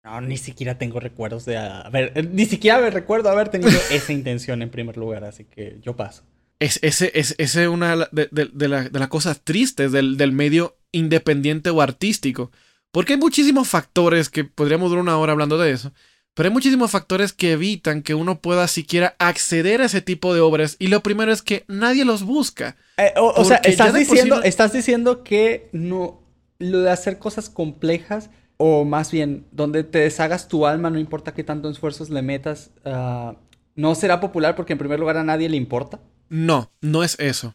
No, 0.04 0.20
ni 0.20 0.36
siquiera 0.36 0.78
tengo 0.78 1.00
recuerdos 1.00 1.44
de 1.44 1.56
haber, 1.56 2.12
eh, 2.14 2.22
ni 2.22 2.46
siquiera 2.46 2.78
me 2.80 2.90
recuerdo 2.90 3.28
haber 3.28 3.48
tenido 3.48 3.78
esa 3.90 4.12
intención 4.12 4.62
en 4.62 4.70
primer 4.70 4.96
lugar, 4.96 5.24
así 5.24 5.44
que 5.44 5.78
yo 5.82 5.96
paso. 5.96 6.22
Es, 6.58 6.78
ese 6.82 7.10
es, 7.14 7.56
una 7.56 8.08
de, 8.12 8.28
de, 8.30 8.68
las 8.68 9.08
cosas 9.08 9.42
tristes 9.42 9.92
del, 9.92 10.16
del, 10.16 10.32
medio 10.32 10.78
independiente 10.90 11.68
o 11.68 11.82
artístico. 11.82 12.50
Porque 12.90 13.12
hay 13.12 13.18
muchísimos 13.18 13.68
factores 13.68 14.30
que 14.30 14.44
podríamos 14.44 14.88
durar 14.88 15.02
una 15.02 15.18
hora 15.18 15.32
hablando 15.32 15.58
de 15.58 15.72
eso. 15.72 15.92
Pero 16.36 16.50
hay 16.50 16.52
muchísimos 16.52 16.90
factores 16.90 17.32
que 17.32 17.52
evitan 17.52 18.02
que 18.02 18.14
uno 18.14 18.42
pueda 18.42 18.68
siquiera 18.68 19.16
acceder 19.18 19.80
a 19.80 19.86
ese 19.86 20.02
tipo 20.02 20.34
de 20.34 20.42
obras. 20.42 20.76
Y 20.78 20.88
lo 20.88 21.02
primero 21.02 21.32
es 21.32 21.40
que 21.40 21.64
nadie 21.66 22.04
los 22.04 22.24
busca. 22.24 22.76
Eh, 22.98 23.14
o, 23.16 23.42
sea, 23.42 23.56
estás 23.64 23.94
diciendo, 23.94 24.42
estás 24.42 24.74
diciendo 24.74 25.24
que 25.24 25.70
no. 25.72 26.22
Lo 26.58 26.80
de 26.80 26.90
hacer 26.90 27.18
cosas 27.18 27.48
complejas, 27.48 28.28
o 28.58 28.84
más 28.84 29.10
bien, 29.10 29.46
donde 29.50 29.82
te 29.82 30.00
deshagas 30.00 30.46
tu 30.46 30.66
alma, 30.66 30.90
no 30.90 30.98
importa 30.98 31.32
qué 31.32 31.42
tanto 31.42 31.70
esfuerzos 31.70 32.10
le 32.10 32.20
metas, 32.20 32.70
ah, 32.84 33.36
no 33.74 33.94
será 33.94 34.20
popular 34.20 34.56
porque 34.56 34.74
en 34.74 34.78
primer 34.78 35.00
lugar 35.00 35.16
a 35.16 35.24
nadie 35.24 35.48
le 35.48 35.56
importa. 35.56 36.00
No, 36.28 36.70
no 36.82 37.02
es 37.02 37.18
eso. 37.18 37.54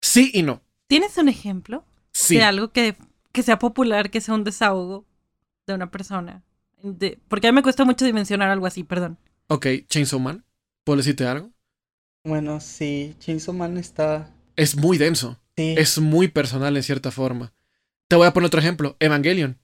Sí 0.00 0.30
y 0.32 0.42
no. 0.42 0.62
¿Tienes 0.86 1.18
un 1.18 1.28
ejemplo? 1.28 1.84
Sí. 2.12 2.36
De 2.36 2.42
algo 2.42 2.68
que, 2.72 2.96
que 3.32 3.42
sea 3.42 3.58
popular, 3.58 4.08
que 4.10 4.22
sea 4.22 4.34
un 4.34 4.44
desahogo 4.44 5.04
de 5.66 5.74
una 5.74 5.90
persona 5.90 6.42
porque 7.28 7.48
a 7.48 7.52
mí 7.52 7.56
me 7.56 7.62
cuesta 7.62 7.84
mucho 7.84 8.04
dimensionar 8.04 8.50
algo 8.50 8.66
así, 8.66 8.84
perdón. 8.84 9.18
Ok, 9.48 9.66
Chainsaw 9.88 10.18
Man. 10.18 10.44
¿Puedo 10.84 10.98
decirte 10.98 11.26
algo? 11.26 11.50
Bueno, 12.24 12.60
sí, 12.60 13.14
Chainsaw 13.18 13.54
Man 13.54 13.76
está... 13.76 14.32
Es 14.56 14.76
muy 14.76 14.98
denso. 14.98 15.40
Sí. 15.56 15.74
Es 15.76 15.98
muy 15.98 16.28
personal 16.28 16.76
en 16.76 16.82
cierta 16.82 17.10
forma. 17.10 17.52
Te 18.08 18.16
voy 18.16 18.26
a 18.26 18.32
poner 18.32 18.46
otro 18.46 18.60
ejemplo. 18.60 18.96
Evangelion. 19.00 19.58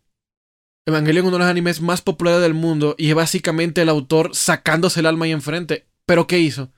Evangelion 0.87 1.25
es 1.25 1.29
uno 1.29 1.37
de 1.37 1.45
los 1.45 1.51
animes 1.51 1.81
más 1.81 2.03
populares 2.03 2.41
del 2.41 2.55
mundo 2.55 2.95
y 2.99 3.11
es 3.11 3.15
básicamente 3.15 3.83
el 3.83 3.89
autor 3.89 4.35
sacándose 4.35 5.01
el 5.01 5.07
alma 5.07 5.27
ahí 5.27 5.33
enfrente. 5.33 5.87
¿Pero 6.07 6.27
qué 6.27 6.41
hizo? 6.41 6.73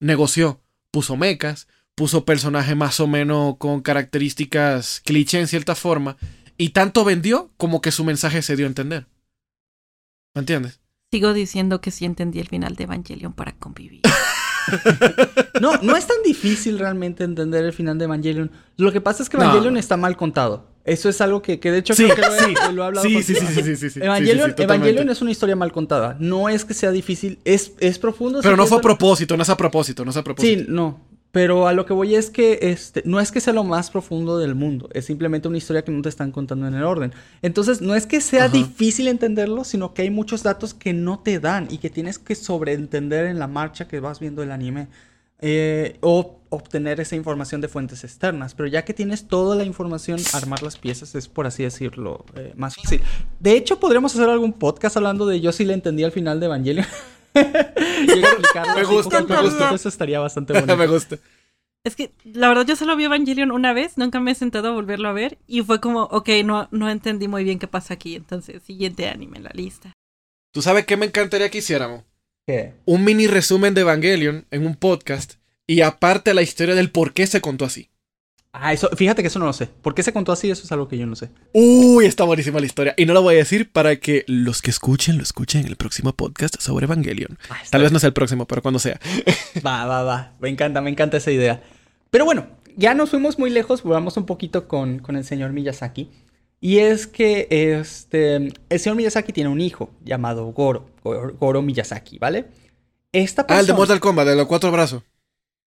Negoció. 0.00 0.60
Puso 0.90 1.16
mecas, 1.16 1.66
puso 1.94 2.24
personajes 2.24 2.76
más 2.76 3.00
o 3.00 3.06
menos 3.06 3.56
con 3.56 3.80
características 3.80 5.00
cliché 5.04 5.40
en 5.40 5.48
cierta 5.48 5.74
forma 5.74 6.16
y 6.56 6.70
tanto 6.70 7.04
vendió 7.04 7.50
como 7.56 7.80
que 7.80 7.90
su 7.90 8.04
mensaje 8.04 8.42
se 8.42 8.56
dio 8.56 8.66
a 8.66 8.68
entender. 8.68 9.06
¿Me 10.34 10.40
entiendes? 10.40 10.80
Sigo 11.10 11.32
diciendo 11.34 11.80
que 11.80 11.90
sí 11.90 12.04
entendí 12.04 12.40
el 12.40 12.48
final 12.48 12.74
de 12.74 12.84
Evangelion 12.84 13.34
para 13.34 13.52
convivir. 13.52 14.00
no, 15.60 15.76
no 15.82 15.96
es 15.96 16.06
tan 16.06 16.22
difícil 16.24 16.78
realmente 16.78 17.24
entender 17.24 17.64
el 17.64 17.72
final 17.72 17.98
de 17.98 18.04
Evangelion. 18.04 18.50
Lo 18.78 18.92
que 18.92 19.00
pasa 19.00 19.22
es 19.22 19.28
que 19.28 19.36
Evangelion 19.36 19.76
está 19.76 19.96
mal 19.96 20.16
contado. 20.16 20.72
Eso 20.84 21.08
es 21.08 21.20
algo 21.20 21.42
que, 21.42 21.60
que 21.60 21.70
de 21.70 21.78
hecho 21.78 21.94
creo 21.94 22.14
que 22.14 22.22
lo, 22.22 22.34
he, 22.34 22.82
hablado. 22.82 23.02
Sí, 23.02 23.22
sí, 23.22 23.34
sí, 23.34 23.76
sí, 23.76 23.90
sí, 23.90 24.00
Evangelion, 24.00 24.54
Evangelion, 24.56 25.10
es 25.10 25.22
una 25.22 25.30
historia 25.30 25.54
mal 25.54 25.70
contada. 25.70 26.16
No 26.18 26.48
es 26.48 26.64
que 26.64 26.74
sea 26.74 26.90
difícil, 26.90 27.38
es, 27.44 27.72
es 27.78 27.98
profundo. 27.98 28.40
Pero 28.42 28.56
no 28.56 28.66
fue 28.66 28.78
a 28.78 28.80
propósito, 28.80 29.36
no 29.36 29.42
es 29.42 29.50
a 29.50 29.56
propósito, 29.56 30.04
no 30.04 30.10
es 30.10 30.16
a 30.16 30.24
propósito. 30.24 30.60
Sí, 30.60 30.66
no. 30.68 31.11
Pero 31.32 31.66
a 31.66 31.72
lo 31.72 31.86
que 31.86 31.94
voy 31.94 32.14
es 32.14 32.30
que 32.30 32.58
este, 32.62 33.02
no 33.06 33.18
es 33.18 33.32
que 33.32 33.40
sea 33.40 33.54
lo 33.54 33.64
más 33.64 33.90
profundo 33.90 34.38
del 34.38 34.54
mundo, 34.54 34.90
es 34.92 35.06
simplemente 35.06 35.48
una 35.48 35.56
historia 35.56 35.82
que 35.82 35.90
no 35.90 36.02
te 36.02 36.10
están 36.10 36.30
contando 36.30 36.68
en 36.68 36.74
el 36.74 36.84
orden. 36.84 37.12
Entonces, 37.40 37.80
no 37.80 37.94
es 37.94 38.06
que 38.06 38.20
sea 38.20 38.48
difícil 38.48 39.08
entenderlo, 39.08 39.64
sino 39.64 39.94
que 39.94 40.02
hay 40.02 40.10
muchos 40.10 40.42
datos 40.42 40.74
que 40.74 40.92
no 40.92 41.20
te 41.20 41.40
dan 41.40 41.68
y 41.70 41.78
que 41.78 41.88
tienes 41.88 42.18
que 42.18 42.34
sobreentender 42.34 43.26
en 43.26 43.38
la 43.38 43.46
marcha 43.46 43.88
que 43.88 43.98
vas 43.98 44.20
viendo 44.20 44.42
el 44.42 44.52
anime. 44.52 44.88
Eh, 45.44 45.96
o 46.02 46.38
obtener 46.50 47.00
esa 47.00 47.16
información 47.16 47.60
de 47.60 47.66
fuentes 47.66 48.04
externas. 48.04 48.54
Pero 48.54 48.68
ya 48.68 48.84
que 48.84 48.94
tienes 48.94 49.26
toda 49.26 49.56
la 49.56 49.64
información, 49.64 50.20
armar 50.34 50.62
las 50.62 50.76
piezas 50.76 51.16
es, 51.16 51.26
por 51.26 51.48
así 51.48 51.64
decirlo, 51.64 52.24
eh, 52.36 52.52
más 52.54 52.76
fácil. 52.76 53.00
De 53.40 53.56
hecho, 53.56 53.80
podríamos 53.80 54.14
hacer 54.14 54.28
algún 54.28 54.52
podcast 54.52 54.96
hablando 54.96 55.26
de 55.26 55.40
yo 55.40 55.50
sí 55.50 55.64
le 55.64 55.74
entendí 55.74 56.04
al 56.04 56.12
final 56.12 56.38
de 56.38 56.46
Evangelion. 56.46 56.86
me 58.74 58.84
gusta, 58.84 59.22
me 59.22 59.42
gusta. 59.42 59.74
Eso 59.74 59.88
estaría 59.88 60.20
bastante 60.20 60.52
bueno. 60.52 60.76
me 60.76 60.86
gusta. 60.86 61.18
Es 61.84 61.96
que 61.96 62.12
la 62.24 62.48
verdad 62.48 62.64
yo 62.66 62.76
solo 62.76 62.94
vi 62.94 63.04
Evangelion 63.04 63.50
una 63.50 63.72
vez, 63.72 63.98
nunca 63.98 64.20
me 64.20 64.30
he 64.30 64.34
sentado 64.34 64.68
a 64.68 64.72
volverlo 64.72 65.08
a 65.08 65.12
ver 65.12 65.38
y 65.48 65.62
fue 65.62 65.80
como, 65.80 66.04
ok, 66.04 66.28
no, 66.44 66.68
no 66.70 66.88
entendí 66.88 67.26
muy 67.26 67.42
bien 67.42 67.58
qué 67.58 67.66
pasa 67.66 67.94
aquí, 67.94 68.14
entonces 68.14 68.62
siguiente 68.62 69.08
anime 69.08 69.38
en 69.38 69.44
la 69.44 69.52
lista. 69.52 69.92
¿Tú 70.52 70.62
sabes 70.62 70.86
qué 70.86 70.96
me 70.96 71.06
encantaría 71.06 71.50
que 71.50 71.58
hiciéramos? 71.58 72.04
¿Qué? 72.46 72.74
Un 72.84 73.04
mini 73.04 73.26
resumen 73.26 73.74
de 73.74 73.80
Evangelion 73.80 74.46
en 74.50 74.66
un 74.66 74.76
podcast 74.76 75.34
y 75.66 75.80
aparte 75.80 76.34
la 76.34 76.42
historia 76.42 76.74
del 76.74 76.90
por 76.90 77.14
qué 77.14 77.26
se 77.26 77.40
contó 77.40 77.64
así. 77.64 77.88
Ah, 78.54 78.74
eso, 78.74 78.90
fíjate 78.94 79.22
que 79.22 79.28
eso 79.28 79.38
no 79.38 79.46
lo 79.46 79.52
sé. 79.54 79.66
¿Por 79.66 79.94
qué 79.94 80.02
se 80.02 80.12
contó 80.12 80.30
así? 80.30 80.50
Eso 80.50 80.64
es 80.64 80.72
algo 80.72 80.86
que 80.86 80.98
yo 80.98 81.06
no 81.06 81.16
sé. 81.16 81.30
Uy, 81.54 82.04
está 82.04 82.24
buenísima 82.24 82.60
la 82.60 82.66
historia. 82.66 82.92
Y 82.98 83.06
no 83.06 83.14
lo 83.14 83.22
voy 83.22 83.36
a 83.36 83.38
decir 83.38 83.70
para 83.72 83.96
que 83.96 84.24
los 84.26 84.60
que 84.60 84.68
escuchen 84.70 85.16
lo 85.16 85.22
escuchen 85.22 85.62
en 85.62 85.68
el 85.68 85.76
próximo 85.76 86.12
podcast 86.12 86.60
sobre 86.60 86.84
Evangelion. 86.84 87.38
Ah, 87.48 87.56
Tal 87.70 87.80
vez 87.80 87.92
no 87.92 87.98
sea 87.98 88.08
el 88.08 88.12
próximo, 88.12 88.46
pero 88.46 88.60
cuando 88.60 88.78
sea. 88.78 89.00
Va, 89.66 89.86
va, 89.86 90.02
va. 90.02 90.32
Me 90.38 90.50
encanta, 90.50 90.82
me 90.82 90.90
encanta 90.90 91.16
esa 91.16 91.30
idea. 91.30 91.62
Pero 92.10 92.26
bueno, 92.26 92.46
ya 92.76 92.92
nos 92.92 93.08
fuimos 93.08 93.38
muy 93.38 93.48
lejos. 93.48 93.82
Volvamos 93.82 94.18
un 94.18 94.26
poquito 94.26 94.68
con, 94.68 94.98
con 94.98 95.16
el 95.16 95.24
señor 95.24 95.52
Miyazaki. 95.52 96.10
Y 96.60 96.78
es 96.78 97.06
que 97.06 97.48
este, 97.50 98.36
el 98.68 98.80
señor 98.80 98.96
Miyazaki 98.96 99.32
tiene 99.32 99.48
un 99.48 99.62
hijo 99.62 99.90
llamado 100.04 100.44
Goro. 100.52 100.90
Goro, 101.02 101.62
Miyazaki, 101.62 102.18
¿vale? 102.18 102.44
Esta 103.12 103.46
persona... 103.46 103.58
Ah, 103.58 103.60
el 103.62 103.66
de 103.66 103.72
Mortal 103.72 103.98
Kombat, 103.98 104.26
de 104.28 104.36
los 104.36 104.46
cuatro 104.46 104.70
brazos. 104.70 105.02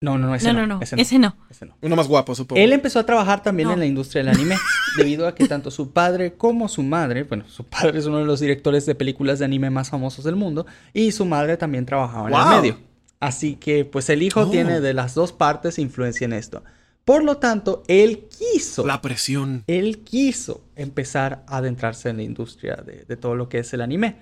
No, 0.05 0.19
no, 0.19 0.29
no, 0.29 0.35
ese 0.35 0.53
no, 0.53 0.67
no, 0.67 0.81
Ese, 0.83 1.19
no. 1.19 1.35
Uno 1.81 1.97
más 1.97 2.09
guapo, 2.09 2.35
supongo. 2.35 2.61
Él 2.61 2.75
empezó 2.75 2.99
a 2.99 3.07
trabajar 3.07 3.43
también 3.43 3.71
en 3.71 3.79
la 3.79 3.87
industria 3.87 4.23
del 4.23 4.35
anime, 4.35 4.57
debido 4.99 5.27
a 5.27 5.35
que 5.35 5.49
tanto 5.49 5.71
su 5.71 5.93
padre 5.93 6.35
como 6.35 6.69
su 6.69 6.83
madre, 6.83 7.23
bueno, 7.23 7.45
su 7.49 7.65
padre 7.65 7.99
es 7.99 8.05
uno 8.05 8.19
de 8.19 8.27
los 8.27 8.41
directores 8.41 8.85
de 8.85 8.95
películas 8.95 9.39
de 9.39 9.47
anime 9.47 9.71
más 9.71 9.89
famosos 9.89 10.23
del 10.27 10.37
mundo, 10.37 10.67
y 10.93 11.13
su 11.13 11.25
madre 11.25 11.57
también 11.57 11.87
trabajaba 11.87 12.29
en 12.29 12.35
el 12.35 12.61
medio. 12.61 12.79
Así 13.19 13.57
que, 13.57 13.87
pues 13.87 14.11
el 14.11 14.23
hijo 14.23 14.43
oh. 14.43 14.51
tiene 14.51 14.83
de 14.83 14.93
las 14.93 15.15
dos 15.15 15.33
partes 15.33 15.79
influencia 15.79 16.27
en 16.27 16.35
esto. 16.35 16.63
Por 17.07 17.25
lo 17.25 17.39
tanto, 17.39 17.83
él 17.89 18.29
quiso. 18.29 18.87
La 18.87 19.01
presión. 19.01 19.65
Él 19.67 20.01
quiso 20.01 20.65
empezar 20.77 21.45
a 21.47 21.57
adentrarse 21.57 22.11
en 22.11 22.19
la 22.19 22.23
industria 22.25 22.77
de, 22.77 23.07
de 23.07 23.17
todo 23.17 23.37
lo 23.37 23.49
que 23.49 23.61
es 23.61 23.73
el 23.73 23.81
anime. 23.81 24.17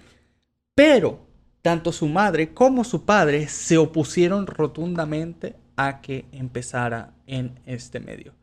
Pero 0.77 1.27
tanto 1.63 1.93
su 1.93 2.09
madre 2.09 2.53
como 2.53 2.85
su 2.85 3.05
padre 3.05 3.49
se 3.49 3.79
opusieron 3.79 4.47
rotundamente 4.47 5.57
a 5.87 6.01
que 6.01 6.27
empezara 6.33 7.15
en 7.27 7.59
este 7.67 8.01
medio. 8.01 8.35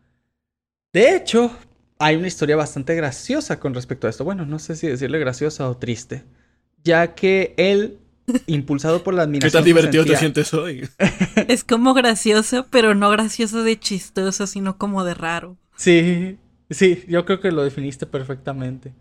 De 0.93 1.15
hecho, 1.15 1.51
hay 1.99 2.15
una 2.15 2.27
historia 2.27 2.55
bastante 2.55 2.95
graciosa 2.95 3.59
con 3.59 3.73
respecto 3.73 4.07
a 4.07 4.09
esto. 4.09 4.23
Bueno, 4.23 4.45
no 4.45 4.57
sé 4.57 4.75
si 4.75 4.87
decirle 4.87 5.19
graciosa 5.19 5.69
o 5.69 5.77
triste, 5.77 6.23
ya 6.83 7.13
que 7.13 7.53
él, 7.57 7.99
impulsado 8.47 9.03
por 9.03 9.13
la 9.13 9.23
admiración... 9.23 9.51
¿Qué 9.51 9.57
tan 9.57 9.65
divertido 9.65 10.05
te 10.05 10.17
sientes 10.17 10.53
hoy? 10.53 10.87
es 11.47 11.63
como 11.63 11.93
gracioso, 11.93 12.67
pero 12.69 12.95
no 12.95 13.09
gracioso 13.09 13.63
de 13.63 13.79
chistoso, 13.79 14.47
sino 14.47 14.77
como 14.77 15.03
de 15.03 15.13
raro. 15.13 15.57
Sí, 15.75 16.37
sí, 16.69 17.03
yo 17.07 17.25
creo 17.25 17.39
que 17.41 17.51
lo 17.51 17.63
definiste 17.63 18.05
perfectamente. 18.05 18.93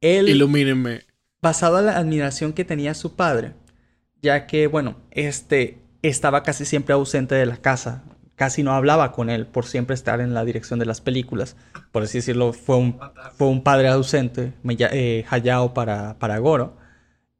Él, 0.00 0.28
Ilumínenme. 0.28 1.02
Basado 1.42 1.78
en 1.78 1.86
la 1.86 1.96
admiración 1.96 2.52
que 2.52 2.64
tenía 2.64 2.94
su 2.94 3.14
padre, 3.14 3.54
ya 4.22 4.46
que, 4.46 4.66
bueno, 4.66 4.96
este 5.10 5.78
estaba 6.02 6.42
casi 6.42 6.64
siempre 6.64 6.94
ausente 6.94 7.34
de 7.34 7.46
la 7.46 7.56
casa, 7.56 8.04
casi 8.36 8.62
no 8.62 8.72
hablaba 8.72 9.12
con 9.12 9.30
él 9.30 9.46
por 9.46 9.66
siempre 9.66 9.94
estar 9.94 10.20
en 10.20 10.34
la 10.34 10.44
dirección 10.44 10.78
de 10.78 10.86
las 10.86 11.00
películas. 11.00 11.56
Por 11.92 12.02
así 12.02 12.18
decirlo, 12.18 12.52
fue 12.52 12.76
un, 12.76 12.98
fue 13.36 13.48
un 13.48 13.62
padre 13.62 13.88
ausente, 13.88 14.52
eh, 14.68 15.24
Hayao 15.28 15.74
para, 15.74 16.18
para 16.18 16.38
Goro. 16.38 16.76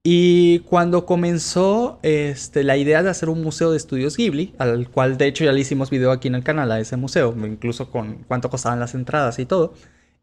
Y 0.08 0.60
cuando 0.60 1.04
comenzó 1.04 1.98
este, 2.02 2.62
la 2.62 2.76
idea 2.76 3.02
de 3.02 3.10
hacer 3.10 3.28
un 3.28 3.42
museo 3.42 3.72
de 3.72 3.76
estudios 3.76 4.16
Ghibli, 4.16 4.54
al 4.56 4.88
cual 4.88 5.18
de 5.18 5.26
hecho 5.26 5.44
ya 5.44 5.50
le 5.50 5.60
hicimos 5.60 5.90
video 5.90 6.12
aquí 6.12 6.28
en 6.28 6.36
el 6.36 6.44
canal 6.44 6.70
a 6.70 6.78
ese 6.78 6.96
museo, 6.96 7.34
incluso 7.44 7.90
con 7.90 8.24
cuánto 8.28 8.48
costaban 8.48 8.78
las 8.78 8.94
entradas 8.94 9.40
y 9.40 9.46
todo, 9.46 9.74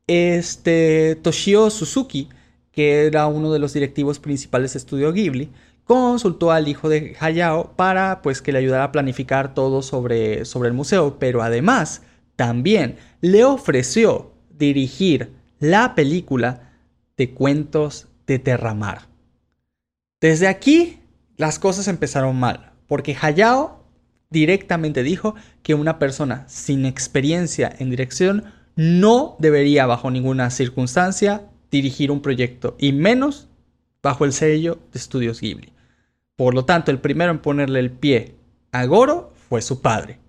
este, 0.08 1.18
Toshio 1.22 1.70
Suzuki, 1.70 2.30
que 2.72 3.06
era 3.06 3.28
uno 3.28 3.52
de 3.52 3.60
los 3.60 3.74
directivos 3.74 4.20
principales 4.20 4.72
de 4.72 4.80
Estudio 4.80 5.12
Ghibli, 5.12 5.50
consultó 5.86 6.52
al 6.52 6.68
hijo 6.68 6.90
de 6.90 7.16
Hayao 7.20 7.76
para 7.76 8.22
pues 8.22 8.42
que 8.42 8.52
le 8.52 8.60
ayudara 8.60 8.86
a 8.86 8.92
planificar 8.92 9.54
todo 9.54 9.82
sobre, 9.82 10.46
sobre 10.46 10.70
el 10.70 10.74
museo, 10.74 11.20
pero 11.20 11.42
además 11.42 12.02
también 12.36 12.98
le 13.22 13.44
ofreció 13.44 14.32
dirigir 14.50 15.34
la 15.60 15.96
película 15.96 16.74
de 17.18 17.34
cuentos 17.34 18.08
de 18.28 18.40
Terramar. 18.40 19.08
Desde 20.22 20.48
aquí 20.48 21.00
las 21.38 21.60
cosas 21.60 21.88
empezaron 21.88 22.40
mal, 22.40 22.74
porque 22.88 23.16
Hayao 23.20 23.84
directamente 24.30 25.04
dijo 25.04 25.36
que 25.62 25.74
una 25.76 26.00
persona 26.00 26.46
sin 26.48 26.86
experiencia 26.86 27.74
en 27.78 27.90
dirección 27.90 28.46
no 28.76 29.36
debería 29.40 29.86
bajo 29.86 30.10
ninguna 30.10 30.50
circunstancia 30.50 31.50
dirigir 31.70 32.12
un 32.12 32.22
proyecto, 32.22 32.76
y 32.80 32.94
menos 32.94 33.50
bajo 34.04 34.26
el 34.26 34.34
sello 34.34 34.78
de 34.92 35.00
Estudios 35.00 35.42
Ghibli. 35.42 35.74
Por 36.36 36.54
lo 36.54 36.66
tanto, 36.66 36.92
el 36.92 37.00
primero 37.00 37.32
en 37.32 37.40
ponerle 37.40 37.80
el 37.80 37.92
pie 37.92 38.36
a 38.72 38.86
Goro 38.86 39.34
fue 39.50 39.62
su 39.62 39.82
padre. 39.82 40.20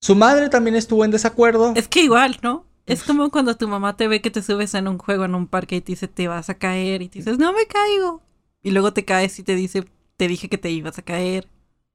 Su 0.00 0.14
madre 0.14 0.48
también 0.48 0.76
estuvo 0.76 1.04
en 1.04 1.10
desacuerdo. 1.10 1.74
Es 1.76 1.88
que 1.88 2.04
igual, 2.04 2.38
¿no? 2.42 2.64
Es 2.86 3.02
como 3.02 3.30
cuando 3.30 3.56
tu 3.56 3.68
mamá 3.68 3.96
te 3.96 4.08
ve 4.08 4.20
que 4.22 4.30
te 4.30 4.42
subes 4.42 4.74
en 4.74 4.88
un 4.88 4.98
juego 4.98 5.24
en 5.24 5.34
un 5.34 5.46
parque 5.46 5.76
y 5.76 5.80
te 5.80 5.92
dice 5.92 6.08
te 6.08 6.28
vas 6.28 6.48
a 6.48 6.54
caer 6.54 7.02
y 7.02 7.08
te 7.08 7.18
dices 7.18 7.38
no 7.38 7.52
me 7.52 7.66
caigo. 7.66 8.22
Y 8.62 8.70
luego 8.70 8.92
te 8.92 9.04
caes 9.04 9.38
y 9.38 9.42
te 9.42 9.54
dice 9.54 9.84
te 10.16 10.28
dije 10.28 10.48
que 10.48 10.58
te 10.58 10.70
ibas 10.70 10.98
a 10.98 11.02
caer. 11.02 11.46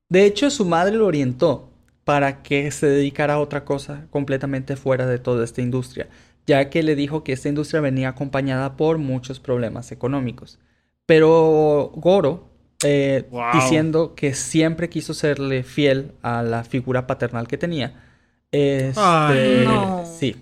De 0.09 0.25
hecho, 0.25 0.49
su 0.49 0.65
madre 0.65 0.95
lo 0.95 1.07
orientó 1.07 1.69
para 2.03 2.43
que 2.43 2.69
se 2.71 2.87
dedicara 2.87 3.35
a 3.35 3.39
otra 3.39 3.65
cosa 3.65 4.07
completamente 4.11 4.75
fuera 4.75 5.07
de 5.07 5.17
toda 5.19 5.43
esta 5.43 5.61
industria, 5.61 6.07
ya 6.45 6.69
que 6.69 6.83
le 6.83 6.95
dijo 6.95 7.23
que 7.23 7.33
esta 7.33 7.49
industria 7.49 7.81
venía 7.81 8.09
acompañada 8.09 8.77
por 8.77 8.99
muchos 8.99 9.39
problemas 9.39 9.91
económicos. 9.91 10.59
Pero 11.05 11.91
Goro 11.95 12.49
eh, 12.83 13.29
diciendo 13.53 14.15
que 14.15 14.33
siempre 14.33 14.89
quiso 14.89 15.13
serle 15.13 15.63
fiel 15.63 16.11
a 16.21 16.43
la 16.43 16.63
figura 16.63 17.07
paternal 17.07 17.47
que 17.47 17.57
tenía. 17.57 18.03
Este, 18.51 19.65
Sí, 20.05 20.35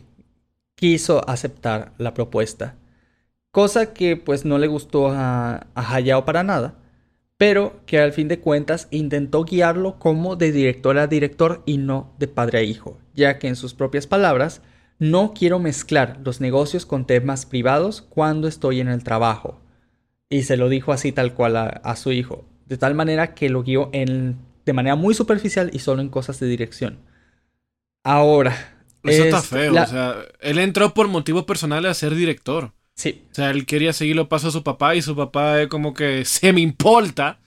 quiso 0.75 1.27
aceptar 1.29 1.93
la 1.97 2.13
propuesta. 2.13 2.75
Cosa 3.51 3.93
que 3.93 4.17
pues 4.17 4.45
no 4.45 4.57
le 4.57 4.67
gustó 4.67 5.09
a, 5.09 5.67
a 5.75 5.95
Hayao 5.95 6.25
para 6.25 6.43
nada, 6.43 6.75
pero 7.37 7.81
que 7.85 7.99
al 7.99 8.13
fin 8.13 8.27
de 8.27 8.39
cuentas 8.39 8.87
intentó 8.89 9.43
guiarlo 9.43 9.99
como 9.99 10.35
de 10.35 10.51
director 10.51 10.97
a 10.97 11.07
director 11.07 11.61
y 11.65 11.77
no 11.77 12.13
de 12.17 12.27
padre 12.27 12.59
a 12.59 12.63
hijo, 12.63 12.97
ya 13.13 13.37
que 13.37 13.47
en 13.47 13.55
sus 13.55 13.73
propias 13.73 14.07
palabras, 14.07 14.61
no 14.97 15.33
quiero 15.33 15.59
mezclar 15.59 16.19
los 16.23 16.41
negocios 16.41 16.85
con 16.85 17.05
temas 17.05 17.45
privados 17.45 18.01
cuando 18.01 18.47
estoy 18.47 18.79
en 18.79 18.87
el 18.87 19.03
trabajo. 19.03 19.59
Y 20.33 20.41
se 20.41 20.57
lo 20.57 20.67
dijo 20.67 20.91
así 20.91 21.11
tal 21.11 21.35
cual 21.35 21.55
a, 21.55 21.95
su 21.95 22.11
hijo. 22.11 22.43
De 22.65 22.75
tal 22.77 22.95
manera 22.95 23.35
que 23.35 23.49
lo 23.49 23.61
guió 23.61 23.91
en, 23.93 24.39
de 24.65 24.73
manera 24.73 24.95
muy 24.95 25.13
superficial 25.13 25.69
y 25.71 25.77
solo 25.77 26.01
en 26.01 26.09
cosas 26.09 26.39
de 26.39 26.47
dirección. 26.47 26.97
Ahora. 28.03 28.79
Eso 29.03 29.25
está 29.25 29.43
feo. 29.43 29.71
O 29.73 29.85
sea, 29.85 30.15
él 30.41 30.57
entró 30.57 30.95
por 30.95 31.07
motivos 31.07 31.43
personales 31.45 31.91
a 31.91 31.93
ser 31.93 32.15
director. 32.15 32.71
Sí. 32.95 33.21
O 33.31 33.35
sea, 33.35 33.51
él 33.51 33.67
quería 33.67 33.93
seguir 33.93 34.15
los 34.15 34.27
pasos 34.27 34.53
de 34.53 34.59
su 34.59 34.63
papá 34.63 34.95
y 34.95 35.03
su 35.03 35.15
papá 35.15 35.61
es 35.61 35.67
como 35.67 35.93
que 35.93 36.25
se 36.25 36.51
me 36.51 36.61
importa. 36.61 37.39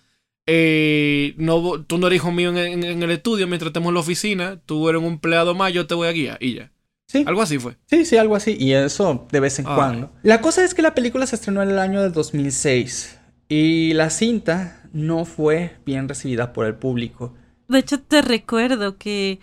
Eh, 0.47 1.35
no, 1.39 1.83
tú 1.83 1.99
no 1.99 2.07
eres 2.07 2.19
hijo 2.19 2.31
mío 2.31 2.51
en, 2.51 2.85
en, 2.85 3.03
el 3.03 3.11
estudio 3.11 3.49
mientras 3.49 3.71
estemos 3.71 3.89
en 3.89 3.95
la 3.95 4.01
oficina. 4.01 4.61
Tú 4.65 4.89
eres 4.89 5.03
un 5.03 5.09
empleado 5.09 5.57
más, 5.57 5.73
yo 5.73 5.89
te 5.89 5.95
voy 5.95 6.07
a 6.07 6.13
guiar 6.13 6.39
y 6.41 6.55
ya. 6.55 6.71
Sí. 7.19 7.25
Algo 7.27 7.43
así 7.43 7.59
fue. 7.59 7.77
Sí, 7.87 8.05
sí, 8.05 8.17
algo 8.17 8.37
así. 8.37 8.57
Y 8.59 8.73
eso 8.73 9.27
de 9.31 9.41
vez 9.41 9.59
en 9.59 9.65
cuando. 9.65 10.13
La 10.23 10.41
cosa 10.41 10.65
es 10.65 10.75
que 10.75 10.83
la 10.83 10.95
película 10.95 11.27
se 11.27 11.37
estrenó 11.37 11.63
en 11.63 11.71
el 11.71 11.79
año 11.79 12.03
del 12.03 12.13
2006. 12.13 13.19
Y 13.49 13.93
la 13.95 14.11
cinta 14.11 14.83
no 14.93 15.25
fue 15.25 15.77
bien 15.85 16.09
recibida 16.09 16.53
por 16.53 16.67
el 16.67 16.75
público. 16.75 17.35
De 17.69 17.79
hecho, 17.79 18.01
te 18.01 18.23
recuerdo 18.23 18.99
que 18.99 19.41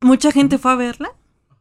mucha 0.00 0.32
gente 0.32 0.58
fue 0.58 0.72
a 0.72 0.76
verla. 0.76 1.10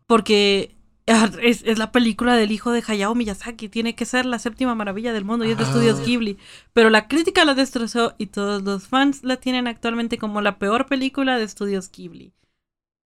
Porque 0.06 0.76
ah, 1.08 1.30
es, 1.42 1.78
la 1.78 1.92
película 1.92 2.36
del 2.36 2.52
hijo 2.52 2.72
de 2.72 2.84
Hayao 2.86 3.16
Miyazaki. 3.16 3.70
Tiene 3.70 3.96
que 3.96 4.06
ser 4.06 4.26
la 4.26 4.40
séptima 4.40 4.76
maravilla 4.76 5.14
del 5.14 5.26
mundo 5.26 5.46
y 5.46 5.52
es 5.52 5.58
de 5.58 5.64
estudios 5.64 6.00
ah. 6.00 6.04
Ghibli. 6.06 6.38
Pero 6.74 6.90
la 6.90 7.08
crítica 7.08 7.46
la 7.46 7.54
destrozó 7.54 8.16
y 8.18 8.28
todos 8.28 8.64
los 8.64 8.88
fans 8.88 9.24
la 9.24 9.38
tienen 9.38 9.68
actualmente 9.68 10.18
como 10.18 10.42
la 10.42 10.58
peor 10.60 10.88
película 10.88 11.38
de 11.38 11.44
estudios 11.44 11.92
Ghibli 11.92 12.34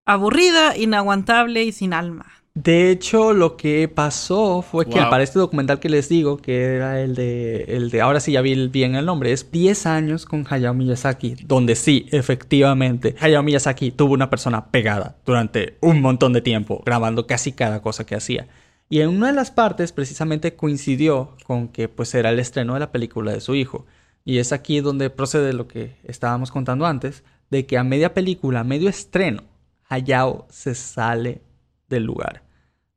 aburrida, 0.04 0.76
inaguantable 0.76 1.64
y 1.64 1.72
sin 1.72 1.92
alma. 1.92 2.26
De 2.54 2.90
hecho, 2.90 3.32
lo 3.32 3.56
que 3.56 3.88
pasó 3.88 4.60
fue 4.60 4.84
que 4.84 5.00
para 5.00 5.22
este 5.22 5.38
documental 5.38 5.80
que 5.80 5.88
les 5.88 6.10
digo, 6.10 6.36
que 6.36 6.64
era 6.64 7.00
el 7.00 7.14
de, 7.14 7.64
el 7.66 7.90
de 7.90 8.02
ahora 8.02 8.20
sí 8.20 8.32
ya 8.32 8.42
vi 8.42 8.68
bien 8.68 8.94
el 8.94 9.06
nombre, 9.06 9.32
es 9.32 9.50
10 9.50 9.86
años 9.86 10.26
con 10.26 10.44
Hayao 10.48 10.74
Miyazaki, 10.74 11.36
donde 11.46 11.76
sí, 11.76 12.06
efectivamente, 12.12 13.16
Hayao 13.20 13.42
Miyazaki 13.42 13.90
tuvo 13.90 14.12
una 14.12 14.28
persona 14.28 14.66
pegada 14.66 15.16
durante 15.24 15.78
un 15.80 16.02
montón 16.02 16.34
de 16.34 16.42
tiempo, 16.42 16.82
grabando 16.84 17.26
casi 17.26 17.52
cada 17.52 17.80
cosa 17.80 18.04
que 18.04 18.16
hacía. 18.16 18.48
Y 18.90 19.00
en 19.00 19.08
una 19.08 19.28
de 19.28 19.32
las 19.32 19.50
partes 19.50 19.90
precisamente 19.92 20.54
coincidió 20.54 21.34
con 21.46 21.68
que 21.68 21.88
pues 21.88 22.14
era 22.14 22.28
el 22.28 22.38
estreno 22.38 22.74
de 22.74 22.80
la 22.80 22.92
película 22.92 23.32
de 23.32 23.40
su 23.40 23.54
hijo. 23.54 23.86
Y 24.26 24.36
es 24.36 24.52
aquí 24.52 24.80
donde 24.80 25.08
procede 25.08 25.54
lo 25.54 25.66
que 25.66 25.96
estábamos 26.04 26.50
contando 26.50 26.84
antes, 26.84 27.24
de 27.50 27.64
que 27.64 27.78
a 27.78 27.84
media 27.84 28.12
película, 28.12 28.60
a 28.60 28.64
medio 28.64 28.90
estreno, 28.90 29.44
Hayao 29.92 30.46
se 30.48 30.74
sale 30.74 31.42
del 31.88 32.04
lugar. 32.04 32.44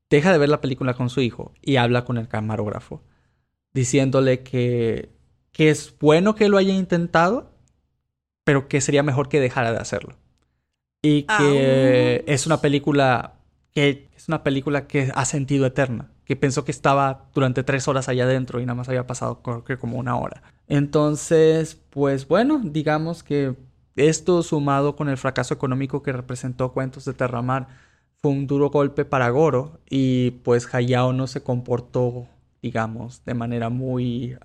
Deja 0.09 0.31
de 0.31 0.37
ver 0.37 0.49
la 0.49 0.61
película 0.61 0.93
con 0.93 1.09
su 1.09 1.21
hijo 1.21 1.53
y 1.61 1.75
habla 1.75 2.05
con 2.05 2.17
el 2.17 2.27
camarógrafo, 2.27 3.03
diciéndole 3.73 4.43
que, 4.43 5.09
que 5.51 5.69
es 5.69 5.93
bueno 5.99 6.35
que 6.35 6.47
lo 6.47 6.57
haya 6.57 6.73
intentado, 6.73 7.51
pero 8.43 8.67
que 8.67 8.79
sería 8.79 9.03
mejor 9.03 9.27
que 9.27 9.39
dejara 9.39 9.73
de 9.73 9.79
hacerlo. 9.79 10.15
Y 11.01 11.23
que 11.23 12.23
es 12.27 12.45
una 12.45 12.61
película 12.61 13.33
que 13.71 14.07
es 14.15 14.29
una 14.29 14.41
película 14.41 14.87
que 14.87 15.11
ha 15.13 15.25
sentido 15.25 15.65
eterna, 15.65 16.09
que 16.23 16.37
pensó 16.37 16.63
que 16.63 16.71
estaba 16.71 17.29
durante 17.33 17.63
tres 17.63 17.89
horas 17.89 18.07
allá 18.07 18.23
adentro 18.23 18.61
y 18.61 18.65
nada 18.65 18.75
más 18.75 18.87
había 18.87 19.05
pasado 19.05 19.41
creo 19.41 19.65
que 19.65 19.77
como 19.77 19.97
una 19.97 20.17
hora. 20.17 20.41
Entonces, 20.67 21.75
pues 21.89 22.27
bueno, 22.27 22.61
digamos 22.63 23.21
que 23.21 23.53
esto 23.95 24.43
sumado 24.43 24.95
con 24.95 25.09
el 25.09 25.17
fracaso 25.17 25.53
económico 25.53 26.03
que 26.03 26.11
representó 26.11 26.73
Cuentos 26.73 27.05
de 27.05 27.13
Terramar 27.13 27.67
fue 28.17 28.31
un 28.31 28.47
duro 28.47 28.69
golpe 28.69 29.05
para 29.05 29.29
Goro 29.29 29.79
y 29.89 30.31
pues 30.31 30.73
Hayao 30.73 31.13
no 31.13 31.27
se 31.27 31.43
comportó, 31.43 32.27
digamos, 32.61 33.23
de 33.25 33.33
manera 33.33 33.69
muy 33.69 34.37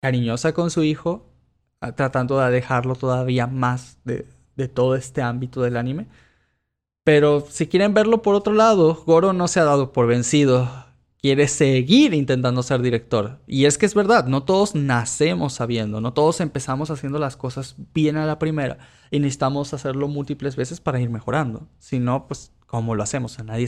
cariñosa 0.00 0.52
con 0.52 0.70
su 0.70 0.82
hijo, 0.82 1.26
tratando 1.96 2.38
de 2.38 2.44
alejarlo 2.44 2.94
todavía 2.94 3.46
más 3.46 3.98
de, 4.04 4.26
de 4.56 4.68
todo 4.68 4.94
este 4.96 5.22
ámbito 5.22 5.62
del 5.62 5.76
anime. 5.76 6.06
Pero 7.04 7.44
si 7.48 7.66
quieren 7.66 7.92
verlo 7.92 8.22
por 8.22 8.34
otro 8.34 8.54
lado, 8.54 8.94
Goro 9.06 9.32
no 9.32 9.48
se 9.48 9.60
ha 9.60 9.64
dado 9.64 9.92
por 9.92 10.06
vencido 10.06 10.83
quiere 11.24 11.48
seguir 11.48 12.12
intentando 12.12 12.62
ser 12.62 12.82
director. 12.82 13.40
Y 13.46 13.64
es 13.64 13.78
que 13.78 13.86
es 13.86 13.94
verdad, 13.94 14.26
no 14.26 14.42
todos 14.42 14.74
nacemos 14.74 15.54
sabiendo, 15.54 16.02
no 16.02 16.12
todos 16.12 16.42
empezamos 16.42 16.90
haciendo 16.90 17.18
las 17.18 17.38
cosas 17.38 17.76
bien 17.94 18.18
a 18.18 18.26
la 18.26 18.38
primera 18.38 18.76
y 19.10 19.20
necesitamos 19.20 19.72
hacerlo 19.72 20.06
múltiples 20.06 20.54
veces 20.54 20.82
para 20.82 21.00
ir 21.00 21.08
mejorando. 21.08 21.66
Si 21.78 21.98
no, 21.98 22.26
pues, 22.26 22.52
¿cómo 22.66 22.94
lo 22.94 23.02
hacemos? 23.02 23.42
nadie... 23.42 23.66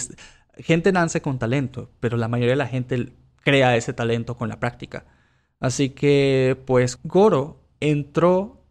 Gente 0.58 0.92
nace 0.92 1.22
con 1.22 1.38
talento, 1.38 1.90
pero 1.98 2.18
la 2.18 2.28
mayoría 2.28 2.52
de 2.52 2.56
la 2.56 2.66
gente 2.66 3.14
crea 3.42 3.74
ese 3.74 3.94
talento 3.94 4.36
con 4.36 4.50
la 4.50 4.60
práctica. 4.60 5.06
Así 5.58 5.88
que, 5.88 6.62
pues, 6.66 6.98
Goro 7.04 7.64
entró 7.80 8.66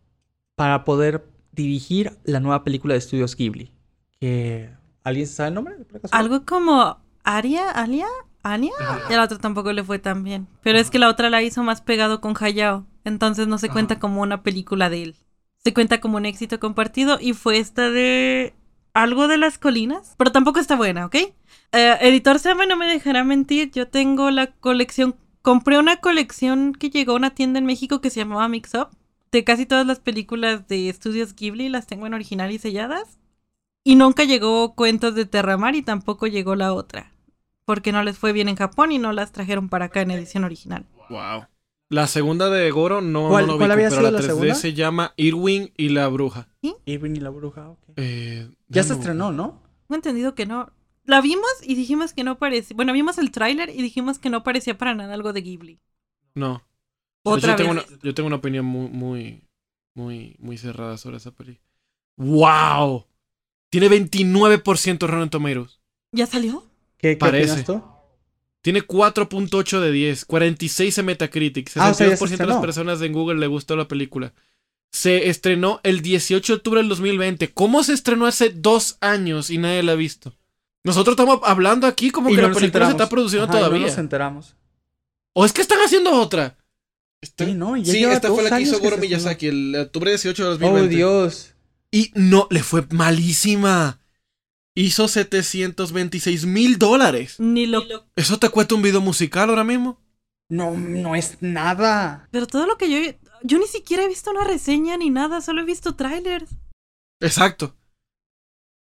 para 0.54 0.84
poder 0.84 1.28
dirigir 1.54 2.20
la 2.24 2.40
nueva 2.40 2.64
película 2.64 2.94
de 2.94 3.00
estudios 3.00 3.36
Ghibli. 3.36 3.72
Que... 4.20 4.70
¿Alguien 5.04 5.26
sabe 5.26 5.50
el 5.50 5.56
nombre? 5.56 5.76
Algo 6.12 6.46
como 6.46 7.00
Aria, 7.24 7.72
Alia, 7.72 8.08
Anya. 8.46 8.72
Y 9.10 9.14
a 9.14 9.18
la 9.18 9.24
otra 9.24 9.40
tampoco 9.40 9.74
le 9.74 9.84
fue 9.84 9.98
tan 9.98 10.24
bien. 10.24 10.48
Pero 10.62 10.78
es 10.78 10.92
que 10.92 11.00
la 11.00 11.10
otra 11.10 11.30
la 11.30 11.42
hizo 11.42 11.64
más 11.64 11.82
pegado 11.82 12.22
con 12.22 12.36
Hayao. 12.40 12.86
Entonces 13.04 13.48
no 13.48 13.58
se 13.58 13.70
cuenta 13.70 14.00
como 14.00 14.22
una 14.22 14.44
película 14.44 14.90
de 14.90 15.04
él. 15.04 15.16
Se 15.64 15.74
cuenta 15.74 16.00
como 16.00 16.18
un 16.18 16.26
éxito 16.28 16.60
compartido 16.60 17.18
y 17.20 17.34
fue 17.34 17.58
esta 17.58 17.90
de 17.90 18.54
algo 18.94 19.28
de 19.28 19.38
las 19.38 19.58
colinas. 19.58 20.14
Pero 20.18 20.32
tampoco 20.32 20.60
está 20.60 20.76
buena, 20.76 21.08
¿ok? 21.08 21.16
Eh, 21.16 21.98
editor 22.02 22.38
Sama 22.38 22.68
no 22.68 22.78
me 22.78 22.86
dejará 22.86 23.24
mentir. 23.24 23.72
Yo 23.72 23.88
tengo 23.88 24.30
la 24.30 24.48
colección. 24.48 25.16
Compré 25.42 25.80
una 25.80 25.98
colección 25.98 26.74
que 26.74 26.92
llegó 26.92 27.14
a 27.14 27.16
una 27.16 27.34
tienda 27.34 27.58
en 27.60 27.66
México 27.66 28.00
que 28.00 28.12
se 28.12 28.20
llamaba 28.20 28.48
Mix 28.48 28.76
Up. 28.76 28.90
de 29.32 29.44
casi 29.44 29.66
todas 29.66 29.86
las 29.86 30.00
películas 30.00 30.68
de 30.68 30.88
estudios 30.88 31.36
Ghibli 31.36 31.68
las 31.68 31.88
tengo 31.88 32.06
en 32.08 32.14
original 32.14 32.52
y 32.52 32.60
selladas. 32.60 33.20
Y 33.84 33.96
nunca 33.96 34.24
llegó 34.24 34.76
Cuentos 34.76 35.14
de 35.16 35.26
Terramar 35.26 35.76
y 35.76 35.82
tampoco 35.82 36.28
llegó 36.28 36.56
la 36.56 36.74
otra. 36.74 37.12
Porque 37.66 37.92
no 37.92 38.04
les 38.04 38.18
fue 38.18 38.32
bien 38.32 38.48
en 38.50 38.56
Japón 38.56 38.92
y 38.92 39.00
no 39.00 39.12
las 39.12 39.32
trajeron 39.32 39.70
para 39.70 39.86
acá 39.86 40.02
en 40.02 40.12
edición 40.12 40.44
original. 40.44 40.86
Wow. 41.10 41.46
La 41.90 42.08
segunda 42.08 42.50
de 42.50 42.70
Goro 42.72 43.02
no, 43.02 43.30
¿Cuál- 43.30 43.46
no 43.48 43.54
lo 43.54 43.58
cuál 43.60 43.72
había 43.72 43.90
pero 43.90 44.02
sido 44.02 44.12
la 44.12 44.20
la 44.20 44.20
3D 44.20 44.28
segunda? 44.28 44.56
se 44.56 44.74
llama 44.74 45.14
Irwin 45.18 45.72
y 45.78 45.90
la 45.90 46.08
bruja. 46.08 46.48
Irving 46.86 47.12
y 47.16 47.20
la 47.20 47.30
bruja, 47.30 47.70
ok. 47.70 47.80
Eh, 47.98 48.50
Ya 48.70 48.84
se 48.84 48.94
estrenó, 48.94 49.32
¿no? 49.32 49.62
Tengo 49.88 49.96
entendido 49.98 50.34
que 50.36 50.46
no. 50.46 50.72
La 51.04 51.22
vimos 51.22 51.48
y 51.64 51.76
dijimos 51.76 52.14
que 52.14 52.24
no 52.24 52.40
parecía. 52.40 52.76
Bueno, 52.76 52.92
vimos 52.94 53.20
el 53.20 53.30
tráiler 53.30 53.70
y 53.70 53.82
dijimos 53.84 54.18
que 54.18 54.32
no 54.32 54.44
parecía 54.44 54.78
para 54.78 54.96
nada 54.96 55.14
algo 55.14 55.32
de 55.34 55.42
Ghibli. 55.42 55.80
No. 56.34 56.64
Otra 57.24 57.52
yo, 57.52 57.56
tengo 57.56 57.74
vez. 57.76 57.88
una, 57.88 58.00
yo 58.02 58.14
tengo 58.16 58.28
una 58.28 58.36
opinión 58.38 58.66
muy, 58.66 58.90
muy, 58.90 59.48
muy, 59.94 60.36
muy 60.40 60.58
cerrada 60.58 60.98
sobre 60.98 61.18
esa 61.18 61.32
peli. 61.32 61.60
¡Wow! 62.18 63.06
Tiene 63.70 63.90
29% 63.90 65.08
Rotten 65.08 65.30
Tomatoes. 65.30 65.80
¿Ya 66.12 66.26
salió? 66.26 66.64
¿Qué, 66.98 67.10
qué 67.10 67.16
Parece. 67.18 67.52
opinas 67.52 67.66
tú? 67.66 67.84
Tiene 68.62 68.82
4.8 68.82 69.80
de 69.80 69.92
10, 69.92 70.26
46 70.26 70.98
en 70.98 71.06
Metacritic, 71.06 71.70
62% 71.70 71.80
Ah, 71.82 71.92
o 71.92 71.94
sea, 71.94 72.08
ya 72.10 72.18
se 72.18 72.38
de 72.38 72.46
las 72.48 72.58
personas 72.62 73.02
en 73.02 73.14
Google 73.14 73.40
le 73.40 73.48
gustó 73.48 73.76
la 73.76 73.88
película. 73.88 74.34
Se 74.92 75.30
estrenó 75.30 75.82
el 75.84 76.02
18 76.02 76.54
de 76.54 76.58
octubre 76.58 76.80
del 76.80 76.90
2020. 76.90 77.54
¿Cómo 77.54 77.84
se 77.84 77.94
estrenó 77.94 78.26
hace 78.26 78.50
dos 78.50 78.98
años 79.02 79.50
y 79.52 79.58
nadie 79.60 79.84
la 79.84 79.92
ha 79.92 79.96
visto? 79.96 80.36
Nosotros 80.84 81.14
estamos 81.14 81.40
hablando 81.44 81.86
aquí 81.86 82.10
como 82.12 82.30
Y 82.30 82.36
que 82.36 82.42
no 82.42 82.48
la 82.50 82.54
película 82.56 82.86
se 82.86 82.92
está 82.92 83.10
produciendo 83.10 83.46
Ajá, 83.46 83.54
todavía. 83.58 83.80
No 83.82 83.88
nos 83.88 83.98
enteramos. 83.98 84.56
¿O 85.34 85.46
es 85.46 85.52
que 85.52 85.62
están 85.62 85.80
haciendo 85.80 86.12
otra? 86.14 86.58
Está- 87.22 87.46
Sí, 87.46 87.54
no, 87.54 87.76
ya 87.76 87.92
sí, 87.92 88.04
esta 88.04 88.30
fue 88.30 88.44
la 88.44 88.56
que 88.58 88.64
hizo 88.64 88.80
Goro 88.80 88.98
Miyazaki, 88.98 89.48
el 89.48 89.76
octubre 89.76 90.12
18 90.12 90.44
de 90.44 90.50
Oh, 90.66 90.70
2020. 90.70 90.96
Dios. 90.96 91.54
Y 91.92 92.12
no, 92.16 92.48
le 92.50 92.64
fue 92.64 92.86
malísima. 92.92 94.00
Hizo 94.76 95.08
726 95.08 96.46
mil 96.46 96.78
dólares. 96.78 97.40
Ni 97.40 97.66
lo. 97.66 97.84
¿Eso 98.16 98.38
te 98.38 98.50
cuesta 98.50 98.76
un 98.76 98.82
video 98.82 99.00
musical 99.00 99.50
ahora 99.50 99.64
mismo? 99.64 100.02
No, 100.50 100.72
no 100.72 101.16
es 101.16 101.38
nada. 101.42 102.28
Pero 102.32 102.46
todo 102.46 102.68
lo 102.68 102.78
que 102.78 102.90
yo. 102.92 103.18
Yo 103.42 103.58
ni 103.58 103.68
siquiera 103.68 104.04
he 104.04 104.08
visto 104.08 104.32
una 104.32 104.44
reseña 104.44 104.98
ni 104.98 105.10
nada, 105.10 105.40
solo 105.40 105.62
he 105.62 105.66
visto 105.66 105.96
trailers. 105.96 106.52
Exacto. 107.22 107.76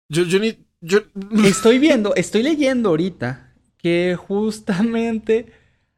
Yo, 0.09 0.23
yo 0.23 0.39
ni. 0.39 0.57
Yo. 0.79 0.99
Estoy 1.43 1.79
viendo, 1.79 2.15
estoy 2.15 2.43
leyendo 2.43 2.89
ahorita 2.89 3.53
que 3.77 4.15
justamente, 4.15 5.51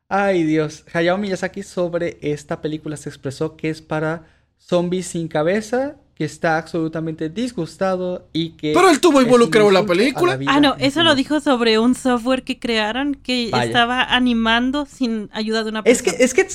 ay 0.10 0.44
Dios, 0.44 0.84
Hayao 0.92 1.20
Miyazaki 1.20 1.62
sobre 1.62 2.18
esta 2.22 2.60
película 2.60 2.98
se 2.98 3.10
expresó 3.10 3.56
que 3.56 3.70
es 3.70 3.84
para 3.84 4.26
zombies 4.58 5.06
sin 5.06 5.28
cabeza, 5.28 5.98
que 6.16 6.24
está 6.24 6.58
absolutamente 6.58 7.30
disgustado 7.30 8.28
y 8.32 8.52
que... 8.52 8.72
Pero 8.74 8.90
él 8.90 9.02
tuvo 9.02 9.22
involucrado 9.22 9.68
en 9.68 9.74
la 9.74 9.86
película. 9.86 10.40
Ah, 10.48 10.62
no, 10.62 10.76
eso 10.80 11.04
lo 11.04 11.14
dijo 11.14 11.42
sobre 11.42 11.78
un 11.78 11.94
software 11.94 12.44
que 12.44 12.58
crearon 12.58 13.16
que 13.16 13.50
Vaya. 13.52 13.66
estaba 13.66 14.04
animando 14.04 14.86
sin 14.86 15.30
ayuda 15.34 15.64
de 15.66 15.70
una 15.72 15.82
Es 15.84 16.02
que, 16.02 16.12
persona. 16.12 16.26
es 16.26 16.34
que 16.34 16.48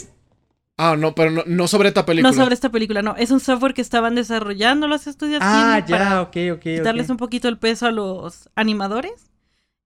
Ah, 0.83 0.97
no, 0.99 1.15
pero 1.15 1.31
no, 1.31 1.43
no 1.47 1.69
sobre 1.69 1.89
esta 1.89 2.07
película. 2.07 2.31
No 2.33 2.35
sobre 2.43 2.55
esta 2.55 2.71
película, 2.71 3.03
no. 3.03 3.15
Es 3.17 3.31
un 3.31 3.41
software 3.41 3.75
que 3.75 3.83
estaban 3.83 4.15
desarrollando 4.15 4.89
los 4.89 5.07
estudios 5.07 5.41
Ah, 5.45 5.75
Ghibli 5.77 5.93
para 5.93 6.09
ya, 6.11 6.23
ok, 6.23 6.37
ok, 6.55 6.63
quitarles 6.63 7.11
un 7.11 7.19
poquito 7.19 7.49
el 7.49 7.59
peso 7.59 7.87
a 7.87 7.91
los 7.91 8.49
animadores. 8.55 9.31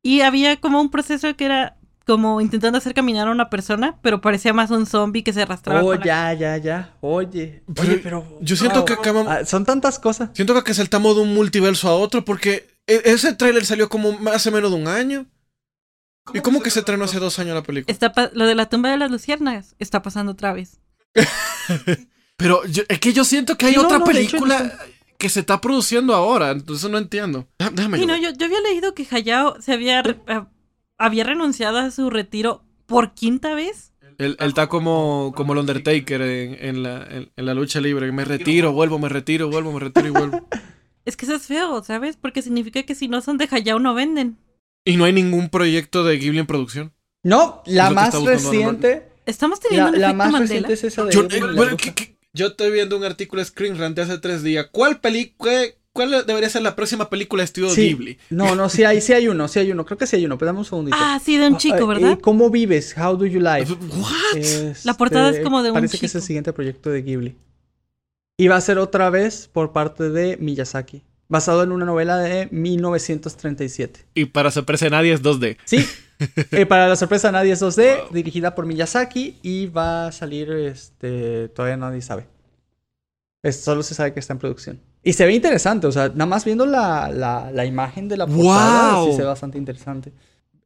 Y 0.03 0.21
había 0.21 0.57
como 0.61 0.81
un 0.81 0.91
proceso 0.91 1.35
que 1.35 1.47
era 1.47 1.77
como 2.07 2.41
intentando 2.41 2.79
hacer 2.79 2.93
caminar 2.95 3.29
a 3.29 3.31
una 3.31 3.49
persona, 3.51 3.99
pero 4.03 4.21
parecía 4.21 4.53
más 4.53 4.71
un 4.71 4.87
zombie 4.87 5.23
que 5.25 5.33
se 5.33 5.43
arrastraba. 5.43 5.83
Oh, 5.83 5.95
la- 5.95 6.05
ya, 6.05 6.33
ya, 6.35 6.57
ya. 6.59 6.95
Oye, 7.01 7.63
Pero 7.75 7.89
oye, 7.89 7.99
pero... 8.03 8.39
yo 8.41 8.57
siento 8.57 8.79
wow. 8.81 8.85
que 8.85 8.93
acabamos- 8.93 9.33
Ah, 9.33 9.45
son 9.45 9.65
tantas 9.65 9.99
cosas. 9.99 10.31
Siento 10.35 10.63
que 10.63 10.75
saltamos 10.75 11.17
de 11.17 11.23
un 11.23 11.35
multiverso 11.35 11.89
a 11.89 11.95
otro 11.95 12.25
porque 12.25 12.69
e- 12.87 13.03
ese 13.07 13.33
tráiler 13.35 13.65
salió 13.65 13.89
como 13.89 14.19
hace 14.31 14.51
menos 14.51 14.71
de 14.71 14.77
un 14.77 14.89
año. 14.89 15.27
¿Y 16.33 16.41
cómo 16.41 16.63
que 16.63 16.71
se 16.71 16.79
estrenó 16.81 17.05
hace 17.05 17.19
dos 17.19 17.39
años 17.39 17.55
la 17.55 17.63
película? 17.63 17.93
Está 17.93 18.31
lo 18.33 18.47
de 18.47 18.55
la 18.55 18.67
tumba 18.71 18.91
de 18.91 18.97
las 18.97 19.11
luciérnagas 19.11 19.75
está 19.79 20.01
pasando 20.03 20.33
otra 20.33 20.53
vez. 20.55 20.81
Pero 22.37 22.65
yo- 22.67 22.83
es 22.89 22.99
que 22.99 23.13
yo 23.13 23.25
siento 23.25 23.57
que 23.57 23.67
hay 23.67 23.73
Sí, 23.75 23.79
no, 23.79 23.85
otra 23.87 23.99
no, 23.99 24.05
hecho, 24.11 24.13
película 24.13 24.79
que 25.19 25.29
se 25.29 25.41
está 25.41 25.61
produciendo 25.61 26.15
ahora, 26.15 26.51
entonces 26.51 26.91
no 26.91 26.99
entiendo. 26.99 27.47
Déjame 27.73 27.99
Sí, 27.99 28.07
no, 28.07 28.17
yo, 28.17 28.31
yo 28.31 28.47
había 28.47 28.61
leído 28.61 28.95
que 28.95 29.07
Hayao 29.11 29.61
se 29.63 29.73
había, 29.73 30.01
a- 30.01 30.49
había 30.99 31.25
renunciado 31.25 31.79
a 31.79 31.91
su 31.91 32.11
retiro 32.11 32.63
por 32.87 33.15
quinta 33.15 33.55
vez. 33.55 33.93
Él, 34.19 34.37
él 34.39 34.49
está 34.49 34.69
como, 34.69 35.33
como 35.35 35.53
el 35.55 35.59
Undertaker 35.61 36.23
en, 36.23 36.57
en 36.61 36.83
la, 36.83 37.05
en, 37.11 37.33
en 37.35 37.47
la 37.47 37.55
lucha 37.55 37.81
libre. 37.81 38.11
Me 38.13 38.25
retiro, 38.25 38.73
vuelvo, 38.73 38.99
me 38.99 39.09
retiro, 39.09 39.51
vuelvo, 39.51 39.73
me 39.73 39.81
retiro 39.81 40.07
y 40.07 40.11
vuelvo. 40.11 40.49
Es 41.07 41.19
que 41.19 41.27
eso 41.27 41.35
es 41.35 41.43
feo, 41.43 41.85
¿sabes? 41.85 42.17
Porque 42.17 42.41
significa 42.41 42.83
que 42.85 42.95
si 42.95 43.09
no 43.09 43.21
son 43.21 43.37
de 43.37 43.47
Hayao 43.51 43.79
no 43.79 43.93
venden. 43.93 44.39
Y 44.87 44.97
no 44.97 45.05
hay 45.05 45.13
ningún 45.13 45.51
proyecto 45.51 46.03
de 46.03 46.17
Ghibli 46.17 46.39
en 46.39 46.47
producción. 46.47 46.95
No, 47.23 47.63
la 47.67 47.91
más 47.91 48.15
reciente... 48.25 49.11
Estamos 49.27 49.61
teniendo 49.61 49.91
La, 49.91 49.97
un 49.97 50.01
la 50.01 50.07
efecto 50.09 50.17
más 50.25 50.33
Mandela. 50.33 50.69
reciente 50.69 50.73
es 50.73 50.85
esa 50.85 51.05
de... 51.05 51.13
Yo, 51.13 51.25
eh. 51.25 52.17
Yo 52.33 52.47
estoy 52.47 52.73
viendo 52.73 52.97
un 52.97 53.05
artículo 53.05 53.41
de 53.41 53.47
Screen 53.47 53.77
Rant 53.79 53.97
de 53.97 54.03
hace 54.03 54.17
tres 54.19 54.43
días. 54.43 54.69
¿Cuál 54.73 55.01
película, 55.01 55.53
cuál 55.95 56.27
debería 56.27 56.51
ser 56.51 56.61
la 56.61 56.77
próxima 56.77 57.09
película 57.09 57.41
de 57.41 57.45
estudio 57.47 57.71
Sí. 57.71 57.89
Ghibli? 57.89 58.19
No, 58.29 58.55
no, 58.55 58.69
sí 58.69 58.85
hay, 58.85 59.01
sí 59.01 59.15
hay 59.15 59.29
uno, 59.29 59.49
sí 59.49 59.61
hay 59.61 59.71
uno. 59.73 59.87
Creo 59.87 59.97
que 59.97 60.07
sí 60.07 60.17
hay 60.17 60.27
uno, 60.27 60.37
pero 60.37 60.49
dame 60.49 60.59
un 60.59 60.65
segundito. 60.67 60.97
Ah, 61.01 61.19
sí, 61.25 61.39
de 61.39 61.47
un 61.49 61.57
chico, 61.57 61.77
Ah, 61.81 61.87
¿verdad? 61.87 62.13
eh, 62.13 62.19
¿Cómo 62.21 62.51
vives? 62.51 62.95
How 62.99 63.17
do 63.17 63.25
you 63.25 63.41
live? 63.41 63.67
What? 63.97 64.37
Este, 64.37 64.75
La 64.87 64.95
portada 64.95 65.31
es 65.31 65.41
como 65.41 65.63
de 65.63 65.71
un 65.71 65.75
Parece 65.75 65.99
que 65.99 66.05
es 66.07 66.15
el 66.15 66.21
chico. 66.21 66.27
siguiente 66.27 66.53
proyecto 66.53 66.91
de 66.91 67.01
Ghibli. 67.03 67.37
Y 68.37 68.49
va 68.49 68.57
a 68.57 68.61
ser 68.61 68.79
otra 68.79 69.09
vez 69.09 69.49
por 69.51 69.73
parte 69.73 70.11
de 70.11 70.37
Miyazaki. 70.37 71.03
Basado 71.29 71.63
en 71.63 71.73
una 71.73 71.87
novela 71.87 72.19
de 72.19 72.49
1937. 72.51 74.05
Y 74.15 74.27
para 74.27 74.51
sorpresa 74.51 74.85
de 74.87 74.91
nadie 74.91 75.13
es 75.13 75.23
2D. 75.23 75.57
Sí. 75.65 75.87
eh, 76.51 76.67
para 76.67 76.89
la 76.89 76.97
sorpresa 76.97 77.33
nadie 77.33 77.53
es 77.53 77.63
2D, 77.63 78.11
dirigida 78.11 78.55
por 78.55 78.67
Miyazaki 78.67 79.39
y 79.43 79.67
va 79.67 80.09
a 80.09 80.13
salir, 80.13 80.51
este, 80.51 81.49
todavía 81.49 81.77
nadie 81.77 82.03
sabe. 82.03 82.27
Es- 83.43 83.61
solo 83.63 83.83
se 83.83 83.95
sabe 83.95 84.13
que 84.13 84.21
está 84.21 84.33
en 84.33 84.39
producción. 84.39 84.81
Y 85.05 85.13
se 85.13 85.27
ve 85.27 85.35
interesante, 85.35 85.87
o 85.87 85.93
sea, 85.93 86.09
nada 86.09 86.27
más 86.27 86.45
viendo 86.45 86.65
la, 86.67 87.11
la- 87.11 87.51
la 87.53 87.65
imagen 87.67 88.09
de 88.09 88.17
la 88.17 88.27
portada, 88.27 89.05
sí 89.05 89.13
se 89.13 89.19
ve 89.23 89.29
bastante 89.29 89.59
interesante. 89.59 90.13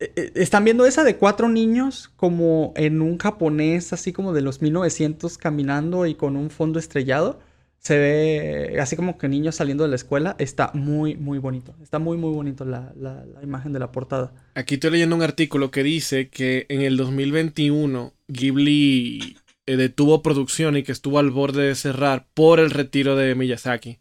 Eh, 0.01 0.13
eh, 0.15 0.33
Están 0.37 0.65
viendo 0.65 0.87
esa 0.87 1.03
de 1.03 1.17
cuatro 1.17 1.49
niños 1.49 2.09
como 2.17 2.73
en 2.77 3.03
un 3.03 3.19
japonés 3.19 3.93
así 3.93 4.13
como 4.13 4.33
de 4.33 4.43
los 4.43 4.63
1900 4.63 5.39
caminando 5.39 6.07
y 6.07 6.15
con 6.15 6.37
un 6.37 6.51
fondo 6.51 6.79
estrellado. 6.79 7.41
Se 7.81 7.97
ve 7.97 8.79
así 8.81 8.97
como 8.97 9.19
que 9.19 9.29
niños 9.29 9.55
saliendo 9.57 9.85
de 9.85 9.91
la 9.91 9.97
escuela. 9.97 10.35
Está 10.39 10.71
muy, 10.75 11.17
muy 11.17 11.39
bonito. 11.39 11.75
Está 11.83 11.99
muy, 12.01 12.17
muy 12.17 12.33
bonito 12.33 12.65
la, 12.65 12.93
la- 12.97 13.25
la 13.25 13.43
imagen 13.43 13.73
de 13.73 13.79
la 13.81 13.91
portada. 13.93 14.33
Aquí 14.55 14.75
estoy 14.75 14.91
leyendo 14.93 15.17
un 15.17 15.23
artículo 15.23 15.71
que 15.73 15.83
dice 15.83 16.29
que 16.29 16.67
en 16.69 16.83
el 16.83 16.97
2021 16.97 18.13
Ghibli 18.29 19.37
eh, 19.67 19.77
detuvo 19.77 20.23
producción 20.23 20.77
y 20.77 20.83
que 20.83 20.93
estuvo 20.93 21.19
al 21.19 21.31
borde 21.31 21.63
de 21.69 21.75
cerrar 21.75 22.27
por 22.35 22.61
el 22.61 22.71
retiro 22.71 23.17
de 23.17 23.35
Miyazaki. 23.35 23.99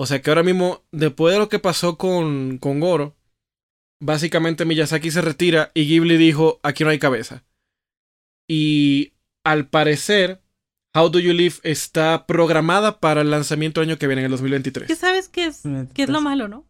O 0.00 0.06
sea 0.06 0.22
que 0.22 0.30
ahora 0.30 0.44
mismo, 0.44 0.84
después 0.92 1.34
de 1.34 1.40
lo 1.40 1.48
que 1.48 1.58
pasó 1.58 1.98
con, 1.98 2.58
con 2.58 2.78
Goro, 2.78 3.16
básicamente 4.00 4.64
Miyazaki 4.64 5.10
se 5.10 5.22
retira 5.22 5.72
y 5.74 5.86
Ghibli 5.86 6.16
dijo, 6.16 6.60
aquí 6.62 6.84
no 6.84 6.90
hay 6.90 7.00
cabeza. 7.00 7.44
Y 8.46 9.14
al 9.42 9.66
parecer, 9.68 10.40
How 10.94 11.10
Do 11.10 11.18
You 11.18 11.32
Live 11.32 11.56
está 11.64 12.26
programada 12.26 13.00
para 13.00 13.22
el 13.22 13.30
lanzamiento 13.30 13.82
el 13.82 13.88
año 13.88 13.98
que 13.98 14.06
viene, 14.06 14.22
en 14.22 14.26
el 14.26 14.30
2023. 14.30 14.86
¿Qué 14.86 14.94
sabes 14.94 15.28
qué 15.28 15.46
es, 15.46 15.62
qué 15.94 16.04
es 16.04 16.08
lo 16.08 16.20
malo, 16.20 16.46
no? 16.46 16.64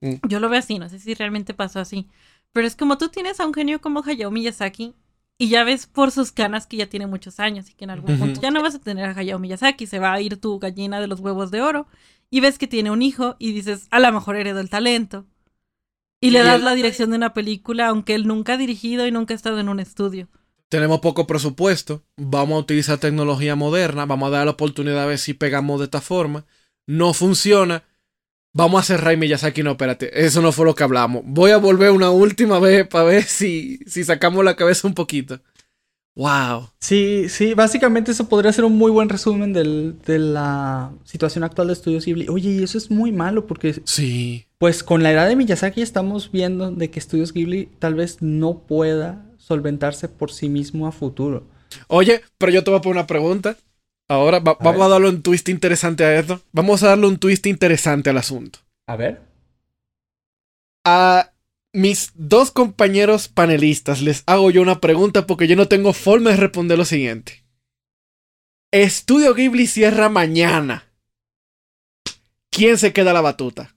Mm. 0.00 0.14
Yo 0.28 0.38
lo 0.38 0.48
veo 0.48 0.60
así, 0.60 0.78
no 0.78 0.88
sé 0.88 1.00
si 1.00 1.14
realmente 1.14 1.54
pasó 1.54 1.80
así. 1.80 2.06
Pero 2.52 2.68
es 2.68 2.76
como 2.76 2.98
tú 2.98 3.08
tienes 3.08 3.40
a 3.40 3.46
un 3.46 3.52
genio 3.52 3.80
como 3.80 4.04
Hayao 4.04 4.30
Miyazaki 4.30 4.94
y 5.38 5.48
ya 5.48 5.64
ves 5.64 5.88
por 5.88 6.12
sus 6.12 6.30
canas 6.30 6.68
que 6.68 6.76
ya 6.76 6.88
tiene 6.88 7.08
muchos 7.08 7.40
años 7.40 7.68
y 7.68 7.74
que 7.74 7.82
en 7.82 7.90
algún 7.90 8.16
punto 8.16 8.40
ya 8.40 8.52
no 8.52 8.62
vas 8.62 8.76
a 8.76 8.80
tener 8.80 9.06
a 9.06 9.18
Hayao 9.18 9.40
Miyazaki, 9.40 9.88
se 9.88 9.98
va 9.98 10.12
a 10.12 10.20
ir 10.20 10.36
tu 10.36 10.60
gallina 10.60 11.00
de 11.00 11.08
los 11.08 11.18
huevos 11.18 11.50
de 11.50 11.62
oro 11.62 11.88
y 12.30 12.40
ves 12.40 12.58
que 12.58 12.66
tiene 12.68 12.90
un 12.90 13.02
hijo 13.02 13.36
y 13.38 13.52
dices, 13.52 13.86
a 13.90 14.00
lo 14.00 14.12
mejor 14.12 14.36
heredó 14.36 14.60
el 14.60 14.70
talento. 14.70 15.26
Y 16.20 16.30
le 16.30 16.40
Y 16.40 16.42
das 16.42 16.62
la 16.62 16.74
dirección 16.74 17.10
de 17.10 17.16
una 17.16 17.32
película 17.34 17.88
aunque 17.88 18.14
él 18.14 18.26
nunca 18.26 18.54
ha 18.54 18.56
dirigido 18.58 19.06
y 19.06 19.10
nunca 19.10 19.34
ha 19.34 19.36
estado 19.36 19.58
en 19.58 19.68
un 19.68 19.80
estudio. 19.80 20.28
tenemos 20.68 21.00
poco 21.00 21.26
presupuesto, 21.26 22.04
vamos 22.16 22.56
a 22.56 22.60
utilizar 22.60 22.98
tecnología 22.98 23.56
moderna, 23.56 24.06
vamos 24.06 24.28
a 24.28 24.30
dar 24.30 24.44
la 24.46 24.52
oportunidad 24.52 25.02
a 25.02 25.06
ver 25.06 25.18
si 25.18 25.34
pegamos 25.34 25.80
de 25.80 25.86
esta 25.86 26.00
forma. 26.00 26.46
No 26.86 27.12
funciona. 27.14 27.84
Vamos 28.52 28.80
a 28.80 28.84
cerrar 28.84 29.14
y 29.14 29.16
Miyazaki, 29.16 29.62
no, 29.62 29.72
espérate, 29.72 30.24
eso 30.26 30.42
no 30.42 30.52
fue 30.52 30.64
lo 30.66 30.74
que 30.74 30.82
hablamos. 30.84 31.22
Voy 31.24 31.52
a 31.52 31.56
volver 31.58 31.90
una 31.92 32.10
última 32.10 32.58
vez 32.58 32.86
para 32.88 33.04
ver 33.04 33.22
si, 33.24 33.78
si 33.86 34.04
sacamos 34.04 34.44
la 34.44 34.56
cabeza 34.56 34.88
un 34.88 34.94
poquito. 34.94 35.40
Wow. 36.20 36.68
Sí, 36.80 37.30
sí, 37.30 37.54
básicamente 37.54 38.10
eso 38.10 38.28
podría 38.28 38.52
ser 38.52 38.66
un 38.66 38.76
muy 38.76 38.90
buen 38.90 39.08
resumen 39.08 39.54
del- 39.54 39.96
de 40.04 40.18
la 40.18 40.92
situación 41.04 41.44
actual 41.44 41.68
de 41.68 41.72
Estudios 41.72 42.04
Ghibli. 42.04 42.28
Oye, 42.28 42.50
y 42.50 42.62
eso 42.62 42.76
es 42.76 42.90
muy 42.90 43.10
malo 43.10 43.46
porque, 43.46 43.80
Sí. 43.86 44.44
pues 44.58 44.82
con 44.84 45.02
la 45.02 45.12
edad 45.12 45.26
de 45.28 45.34
Miyazaki 45.36 45.80
estamos 45.80 46.30
viendo 46.30 46.70
de 46.72 46.90
que 46.90 46.98
Estudios 46.98 47.32
Ghibli 47.32 47.70
tal 47.78 47.94
vez 47.94 48.18
no 48.20 48.58
pueda 48.58 49.24
solventarse 49.38 50.08
por 50.08 50.30
sí 50.30 50.50
mismo 50.50 50.86
a 50.86 50.92
futuro. 50.92 51.44
Oye, 51.88 52.20
pero 52.36 52.52
yo 52.52 52.62
te 52.62 52.70
voy 52.70 52.80
a 52.80 52.82
poner 52.82 52.98
una 52.98 53.06
pregunta. 53.06 53.56
Ahora 54.06 54.40
va- 54.40 54.52
A 54.52 54.62
vamos 54.62 54.80
ver. 54.80 54.82
a 54.82 54.88
darle 54.88 55.08
un 55.08 55.22
twist 55.22 55.48
interesante 55.48 56.04
a 56.04 56.18
esto. 56.18 56.42
Vamos 56.52 56.82
a 56.82 56.88
darle 56.88 57.06
un 57.06 57.16
twist 57.16 57.46
interesante 57.46 58.10
al 58.10 58.18
asunto. 58.18 58.58
A 58.86 58.96
ver. 58.96 59.22
A 60.84 61.30
mis 61.72 62.12
dos 62.14 62.50
compañeros 62.50 63.28
panelistas 63.28 64.02
les 64.02 64.22
hago 64.26 64.50
yo 64.50 64.62
una 64.62 64.80
pregunta 64.80 65.26
porque 65.26 65.46
yo 65.46 65.56
no 65.56 65.68
tengo 65.68 65.92
forma 65.92 66.30
de 66.30 66.36
responder 66.36 66.78
lo 66.78 66.84
siguiente. 66.84 67.44
Estudio 68.72 69.34
Ghibli 69.34 69.66
cierra 69.66 70.08
mañana. 70.08 70.84
¿Quién 72.50 72.78
se 72.78 72.92
queda 72.92 73.12
la 73.12 73.20
batuta? 73.20 73.74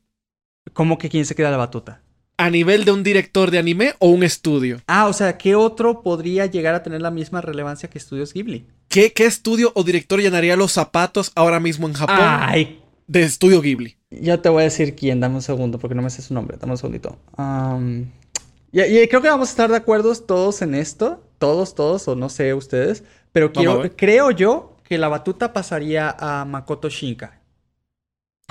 ¿Cómo 0.74 0.98
que 0.98 1.10
quién 1.10 1.26
se 1.26 1.36
queda 1.36 1.52
la 1.52 1.58
batuta? 1.58 2.02
¿A 2.38 2.50
nivel 2.50 2.84
de 2.84 2.92
un 2.92 3.04
director 3.04 3.52
de 3.52 3.60
anime 3.60 3.94
o 4.00 4.10
un 4.10 4.24
estudio? 4.24 4.82
Ah, 4.88 5.08
o 5.08 5.14
sea, 5.14 5.38
¿qué 5.38 5.56
otro 5.56 6.02
podría 6.02 6.48
llegar 6.48 6.74
a 6.74 6.82
tener 6.82 7.02
la 7.02 7.12
misma 7.12 7.42
relevancia 7.42 7.90
que 7.90 8.00
Estudios 8.00 8.34
Ghibli? 8.34 8.68
¿Qué, 8.88 9.14
qué 9.14 9.26
estudio 9.26 9.72
o 9.76 9.84
director 9.84 10.20
llenaría 10.20 10.56
los 10.56 10.72
zapatos 10.72 11.32
ahora 11.36 11.60
mismo 11.60 11.88
en 11.88 11.94
Japón 11.94 12.18
Ay, 12.20 12.83
de 13.08 13.24
Estudio 13.24 13.62
Ghibli? 13.62 13.98
yo 14.12 14.40
te 14.40 14.50
voy 14.50 14.62
a 14.62 14.64
decir 14.66 14.96
quién, 14.96 15.20
dame 15.20 15.36
un 15.36 15.42
segundo, 15.42 15.80
porque 15.80 15.96
no 15.96 16.02
me 16.02 16.10
sé 16.10 16.22
su 16.22 16.34
nombre, 16.34 16.58
dame 16.60 16.74
un 16.74 16.78
segundito. 16.78 17.18
Am, 17.36 18.12
y, 18.72 18.82
y 18.82 19.08
creo 19.08 19.22
que 19.22 19.30
vamos 19.30 19.50
a 19.50 19.52
estar 19.52 19.70
de 19.70 19.78
acuerdo 19.78 20.14
todos 20.16 20.62
en 20.62 20.76
esto, 20.76 21.24
todos, 21.40 21.74
todos, 21.76 22.08
o 22.08 22.16
no 22.16 22.30
sé 22.30 22.54
ustedes, 22.54 23.04
pero 23.32 23.52
quiero, 23.52 23.82
creo 23.96 24.32
yo 24.32 24.78
que 24.84 24.98
la 24.98 25.08
batuta 25.08 25.52
pasaría 25.54 26.16
a 26.20 26.46
Makoto 26.46 26.90
Shinka. 26.90 27.40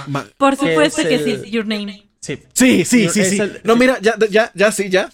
Ma- 0.09 0.26
Por 0.36 0.57
supuesto 0.57 1.03
Es 1.03 1.07
que 1.09 1.14
el- 1.14 1.44
sí, 1.44 1.50
Your 1.50 1.66
Name. 1.66 2.09
Sí. 2.20 2.38
Sí, 2.55 2.84
sí, 2.84 3.09
sí, 3.09 3.24
sí. 3.24 3.40
el- 3.40 3.61
No, 3.64 3.76
mira, 3.76 3.98
ya, 4.00 4.14
ya, 4.30 4.50
ya, 4.55 4.72
sí, 4.72 4.88
ya. 4.88 5.11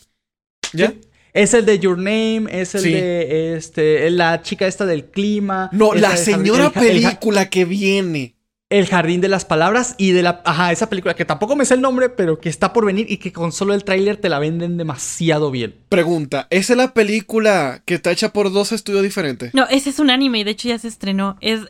¿Ya? 0.73 0.89
Sí. 0.89 1.01
Es 1.35 1.53
el 1.55 1.67
de 1.67 1.79
Your 1.79 1.99
Name, 1.99 2.45
es 2.51 2.75
el 2.75 2.81
Sí. 2.83 2.93
de 2.93 3.57
este, 3.57 4.11
la 4.11 4.43
chica 4.43 4.67
esta 4.67 4.87
del 4.87 5.07
clima. 5.07 5.69
No, 5.73 5.95
la 5.95 6.17
señora 6.17 6.71
película 6.71 7.49
que 7.51 7.65
viene. 7.65 8.35
El 8.71 8.87
jardín 8.87 9.23
de 9.23 9.29
las 9.29 9.47
palabras 9.47 9.95
y 9.97 10.11
de 10.13 10.23
la. 10.23 10.43
Ajá, 10.45 10.73
esa 10.73 10.91
película 10.91 11.15
que 11.15 11.25
tampoco 11.25 11.57
me 11.57 11.65
sé 11.65 11.73
el 11.73 11.81
nombre, 11.81 12.11
pero 12.11 12.39
que 12.39 12.51
está 12.51 12.75
por 12.75 12.85
venir 12.85 13.07
y 13.09 13.17
que 13.17 13.33
con 13.33 13.51
solo 13.51 13.73
el 13.73 13.83
tráiler 13.83 14.19
te 14.19 14.29
la 14.29 14.39
venden 14.39 14.77
demasiado 14.77 15.51
bien. 15.51 15.75
Pregunta, 15.89 16.47
¿esa 16.51 16.75
es 16.75 16.77
la 16.77 16.93
película 16.93 17.83
que 17.87 17.95
está 17.95 18.13
hecha 18.13 18.33
por 18.33 18.53
dos 18.53 18.73
estudios 18.73 19.03
diferentes? 19.03 19.55
No, 19.55 19.67
ese 19.69 19.89
es 19.89 19.99
un 19.99 20.11
anime 20.11 20.41
y 20.41 20.45
de 20.45 20.51
hecho 20.51 20.69
ya 20.69 20.79
se 20.79 20.89
estrenó. 20.89 21.39
Es, 21.41 21.61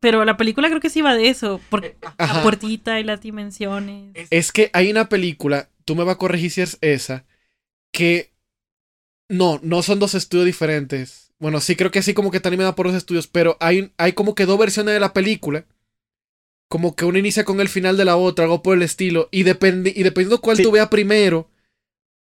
pero 0.00 0.24
la 0.24 0.38
película 0.38 0.68
creo 0.68 0.80
que 0.80 0.88
sí 0.88 1.02
va 1.02 1.14
de 1.14 1.28
eso, 1.28 1.60
porque 1.68 1.96
Ajá. 2.16 2.38
la 2.38 2.42
puertita 2.42 3.00
y 3.00 3.04
las 3.04 3.20
dimensiones. 3.20 4.14
Es 4.30 4.50
que 4.50 4.70
hay 4.72 4.90
una 4.90 5.10
película, 5.10 5.68
tú 5.84 5.94
me 5.94 6.04
vas 6.04 6.14
a 6.14 6.18
corregir 6.18 6.50
si 6.50 6.62
es 6.62 6.78
esa, 6.80 7.26
que 7.92 8.32
no, 9.28 9.60
no 9.62 9.82
son 9.82 9.98
dos 9.98 10.14
estudios 10.14 10.46
diferentes. 10.46 11.32
Bueno, 11.38 11.60
sí 11.60 11.76
creo 11.76 11.90
que 11.90 12.00
sí 12.00 12.14
como 12.14 12.30
que 12.30 12.38
está 12.38 12.48
animada 12.48 12.74
por 12.74 12.86
dos 12.86 12.96
estudios, 12.96 13.26
pero 13.26 13.58
hay, 13.60 13.92
hay 13.98 14.14
como 14.14 14.34
que 14.34 14.46
dos 14.46 14.58
versiones 14.58 14.94
de 14.94 15.00
la 15.00 15.12
película. 15.12 15.66
Como 16.68 16.96
que 16.96 17.04
una 17.04 17.18
inicia 17.18 17.44
con 17.44 17.60
el 17.60 17.68
final 17.68 17.96
de 17.96 18.04
la 18.04 18.16
otra, 18.16 18.44
algo 18.44 18.62
por 18.62 18.76
el 18.76 18.82
estilo. 18.82 19.28
Y, 19.30 19.44
depende, 19.44 19.92
y 19.94 20.02
dependiendo 20.02 20.40
cuál 20.40 20.56
Sí. 20.56 20.62
tú 20.62 20.70
veas 20.72 20.88
primero, 20.88 21.48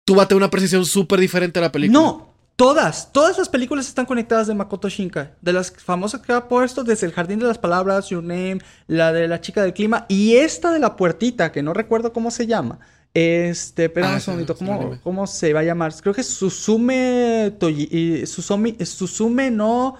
tú 0.05 0.15
vas 0.15 0.25
a 0.27 0.29
tener 0.29 0.43
una 0.43 0.51
precisión 0.51 0.85
súper 0.85 1.19
diferente 1.21 1.59
a 1.59 1.63
la 1.63 1.73
película. 1.73 1.99
No, 1.99 2.35
todas, 2.57 3.11
todas 3.13 3.39
las 3.39 3.49
películas 3.49 3.89
están 3.89 4.05
conectadas 4.05 4.47
de 4.47 4.55
Makoto 4.55 4.89
Shinkai. 4.91 5.31
De 5.41 5.53
las 5.55 5.71
famosas 5.73 6.21
que 6.21 6.33
ha 6.33 6.47
puesto 6.47 6.85
desde 6.85 7.07
El 7.07 7.13
Jardín 7.13 7.39
de 7.39 7.47
las 7.47 7.57
Palabras, 7.59 8.11
Your 8.11 8.23
Name, 8.23 8.59
la 8.87 9.13
de 9.15 9.29
la 9.29 9.41
chica 9.41 9.63
del 9.63 9.73
clima 9.73 10.05
y 10.09 10.37
esta 10.37 10.73
de 10.73 10.79
la 10.79 10.95
puertita, 10.97 11.51
que 11.51 11.63
no 11.63 11.73
recuerdo 11.73 12.13
cómo 12.13 12.31
se 12.31 12.47
llama. 12.47 12.81
Este, 13.15 13.85
espera 13.85 14.11
Ah, 14.11 14.15
un 14.17 14.21
segundito. 14.21 14.57
¿cómo, 14.57 14.99
¿cómo 15.03 15.27
se 15.27 15.53
va 15.53 15.61
a 15.61 15.65
llamar? 15.65 15.95
Creo 16.03 16.13
que 16.13 16.21
es 16.21 16.27
Susume 16.29 17.55
Toyi, 17.59 18.27
Susume, 18.27 18.77
Susume 18.85 19.51
no 19.51 19.95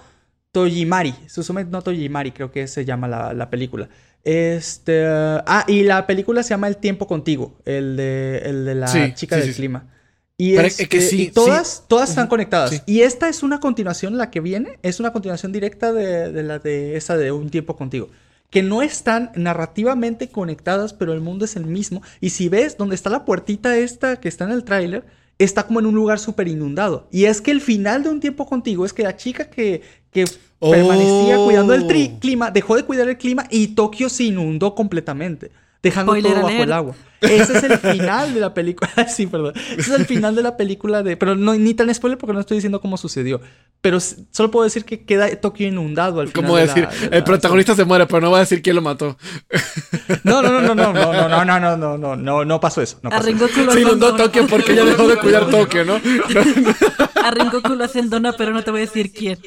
Tojimari. 0.51 1.15
Susume 1.27 1.63
no 1.63 1.81
Tojimari, 1.81 2.31
creo 2.31 2.51
que 2.51 2.67
se 2.67 2.83
llama 2.85 3.07
la, 3.07 3.33
la 3.33 3.49
película. 3.49 3.87
Este. 4.25 5.05
Ah, 5.07 5.63
y 5.67 5.83
la 5.83 6.05
película 6.07 6.43
se 6.43 6.49
llama 6.49 6.67
El 6.67 6.77
tiempo 6.77 7.07
contigo. 7.07 7.55
El 7.63 7.95
de, 7.95 8.39
el 8.45 8.65
de 8.65 8.75
la 8.75 8.87
Sí, 8.87 9.13
chica 9.15 9.35
sí, 9.37 9.41
del 9.43 9.51
sí, 9.51 9.55
clima. 9.55 9.87
Y, 10.37 10.55
es 10.55 10.75
que 10.75 10.83
este, 10.83 11.01
sí, 11.01 11.21
y 11.21 11.31
todas, 11.31 11.85
todas 11.87 12.09
están 12.09 12.27
conectadas. 12.27 12.71
sí. 12.71 12.81
Y 12.85 13.01
esta 13.01 13.29
es 13.29 13.41
una 13.43 13.61
continuación, 13.61 14.17
la 14.17 14.31
que 14.31 14.41
viene, 14.41 14.79
es 14.83 14.99
una 14.99 15.13
continuación 15.13 15.53
directa 15.53 15.93
de, 15.93 16.31
de 16.33 16.43
la 16.43 16.59
de 16.59 16.97
esa 16.97 17.15
de 17.15 17.31
Un 17.31 17.49
tiempo 17.49 17.77
contigo. 17.77 18.09
Que 18.49 18.61
no 18.63 18.81
están 18.81 19.31
narrativamente 19.35 20.29
conectadas, 20.29 20.93
pero 20.93 21.13
el 21.13 21.21
mundo 21.21 21.45
es 21.45 21.55
el 21.55 21.65
mismo. 21.65 22.01
Y 22.19 22.31
si 22.31 22.49
ves 22.49 22.77
donde 22.77 22.95
está 22.95 23.09
la 23.09 23.25
puertita 23.25 23.77
esta 23.77 24.19
que 24.19 24.27
está 24.27 24.43
en 24.45 24.51
el 24.51 24.63
tráiler, 24.65 25.05
está 25.39 25.63
como 25.67 25.79
en 25.79 25.85
un 25.85 25.95
lugar 25.95 26.19
súper 26.19 26.47
inundado. 26.47 27.07
Y 27.11 27.25
es 27.25 27.41
que 27.41 27.51
el 27.51 27.61
final 27.61 28.03
de 28.03 28.09
Un 28.09 28.19
tiempo 28.19 28.45
contigo 28.45 28.85
es 28.85 28.93
que 28.93 29.03
la 29.03 29.15
chica 29.17 29.49
que, 29.49 29.81
que 30.11 30.25
Oh. 30.67 30.71
permanecía 30.71 31.37
cuidando 31.37 31.73
el 31.75 31.85
tri- 31.85 32.19
clima, 32.19 32.49
dejó 32.49 32.75
de 32.75 32.83
cuidar 32.83 33.07
el 33.07 33.17
clima 33.17 33.45
y 33.51 33.67
Tokio 33.75 34.09
se 34.09 34.23
inundó 34.23 34.73
completamente. 34.73 35.51
Dejando 35.85 36.13
Spoiler 36.13 36.33
todo 36.33 36.43
bajo 36.43 36.63
el 36.63 36.71
agua. 36.73 36.95
Ese 37.21 37.57
es 37.57 37.63
el 37.63 37.77
final 37.79 38.33
de 38.33 38.39
la 38.39 38.53
película. 38.53 38.89
sí, 39.07 39.25
perdón. 39.27 39.53
Ese 39.55 39.81
es 39.93 39.99
el 39.99 40.05
final 40.05 40.35
de 40.35 40.41
la 40.43 40.57
película 40.57 41.01
de. 41.03 41.15
Pero 41.15 41.35
no, 41.35 41.53
ni 41.53 41.73
tan 41.73 41.93
spoiler 41.93 42.17
porque 42.17 42.33
no 42.33 42.39
estoy 42.39 42.57
diciendo 42.57 42.81
cómo 42.81 42.97
sucedió. 42.97 43.39
Pero 43.81 43.99
solo 43.99 44.49
puedo 44.51 44.63
decir 44.63 44.83
que 44.83 45.05
queda 45.05 45.29
Tokio 45.39 45.67
inundado 45.67 46.19
al 46.21 46.27
final. 46.29 46.43
¿Cómo 46.43 46.57
de 46.57 46.65
decir? 46.67 46.83
la- 46.83 46.89
de 46.89 47.09
la- 47.09 47.17
el 47.17 47.23
protagonista 47.23 47.75
se 47.75 47.85
muere, 47.85 48.05
pero 48.07 48.19
no 48.21 48.31
va 48.31 48.37
a 48.37 48.39
decir 48.41 48.61
quién 48.61 48.75
lo 48.75 48.81
mató. 48.81 49.15
No, 50.23 50.41
no, 50.41 50.49
no, 50.59 50.61
no, 50.61 50.75
no, 50.75 50.93
no, 50.93 51.13
no, 51.29 51.45
no, 51.45 51.59
no, 51.59 51.77
no, 51.77 51.97
no, 51.97 52.15
no, 52.15 52.45
no, 52.45 52.59
pasó 52.59 52.81
eso. 52.81 52.97
No 53.03 53.09
pasó 53.11 53.29
eso. 53.29 53.47
Se 53.71 53.81
inundó. 53.81 54.15
Tokio 54.15 54.47
porque 54.47 54.73
ella 54.73 54.85
dejó 54.85 55.07
de 55.07 55.17
cuidar 55.17 55.49
Tokio, 55.49 55.85
¿no? 55.85 56.01
A 57.23 57.31
Rengoku 57.31 57.75
lo 57.75 57.83
hacen 57.83 58.09
dona, 58.09 58.33
pero 58.33 58.51
no 58.51 58.63
te 58.63 58.71
voy 58.71 58.79
a 58.81 58.85
decir 58.85 59.11
quién. 59.13 59.37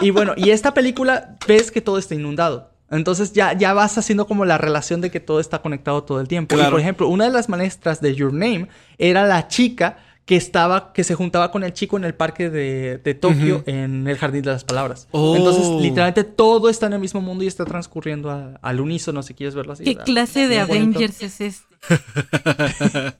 Y 0.00 0.10
bueno, 0.10 0.34
y 0.36 0.50
esta 0.50 0.72
película 0.74 1.36
ves 1.46 1.70
que 1.70 1.80
todo 1.80 1.98
está 1.98 2.14
inundado. 2.14 2.70
Entonces 2.90 3.32
ya, 3.32 3.52
ya 3.52 3.72
vas 3.74 3.98
haciendo 3.98 4.26
como 4.26 4.44
la 4.44 4.58
relación 4.58 5.00
de 5.00 5.10
que 5.10 5.18
todo 5.20 5.40
está 5.40 5.60
conectado 5.62 6.04
todo 6.04 6.20
el 6.20 6.28
tiempo. 6.28 6.56
Y 6.56 6.62
por 6.70 6.78
ejemplo, 6.80 7.08
una 7.08 7.24
de 7.24 7.30
las 7.30 7.48
maestras 7.48 8.00
de 8.00 8.14
Your 8.14 8.32
Name 8.32 8.68
era 8.98 9.26
la 9.26 9.48
chica 9.48 9.98
que 10.24 10.34
estaba, 10.36 10.92
que 10.92 11.04
se 11.04 11.14
juntaba 11.14 11.52
con 11.52 11.62
el 11.62 11.72
chico 11.72 11.96
en 11.96 12.04
el 12.04 12.12
parque 12.14 12.50
de, 12.50 12.98
de 12.98 13.14
Tokio 13.14 13.62
en 13.66 14.06
el 14.08 14.18
Jardín 14.18 14.42
de 14.42 14.50
las 14.50 14.64
Palabras. 14.64 15.06
Oh. 15.12 15.36
Entonces, 15.36 15.68
literalmente 15.80 16.24
todo 16.24 16.68
está 16.68 16.86
en 16.86 16.94
el 16.94 16.98
mismo 17.00 17.20
mundo 17.20 17.44
y 17.44 17.46
está 17.46 17.64
transcurriendo 17.64 18.30
a- 18.30 18.58
al 18.60 18.80
unísono, 18.80 19.22
si 19.22 19.34
quieres 19.34 19.54
verlo 19.54 19.72
así. 19.74 19.84
¿Qué 19.84 19.90
¿verdad? 19.90 20.04
clase 20.04 20.48
de 20.48 20.64
bonito. 20.64 20.98
Avengers 20.98 21.22
es 21.22 21.40
este? 21.40 21.64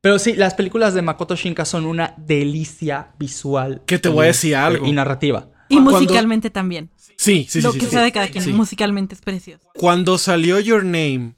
Pero 0.00 0.18
sí, 0.18 0.34
las 0.34 0.54
películas 0.54 0.94
de 0.94 1.02
Makoto 1.02 1.34
Shinka 1.34 1.64
son 1.64 1.84
una 1.84 2.14
delicia 2.16 3.08
visual. 3.18 3.82
Que 3.84 3.98
te 3.98 4.08
voy 4.08 4.22
a 4.22 4.28
y- 4.28 4.28
decir 4.28 4.56
algo. 4.56 4.86
Y 4.86 4.92
narrativa. 4.92 5.48
Y 5.68 5.74
Cuando- 5.74 5.92
musicalmente 5.92 6.50
también. 6.50 6.88
Sí, 7.18 7.46
sí, 7.50 7.60
sí. 7.60 7.62
Lo 7.62 7.72
sí, 7.72 7.80
que 7.80 7.86
sí. 7.86 7.90
sea 7.90 8.02
de 8.02 8.12
cada 8.12 8.28
quien, 8.28 8.44
Sí. 8.44 8.52
musicalmente 8.52 9.14
es 9.14 9.20
precioso. 9.20 9.68
Cuando 9.74 10.16
salió 10.18 10.60
Your 10.60 10.84
Name, 10.84 11.34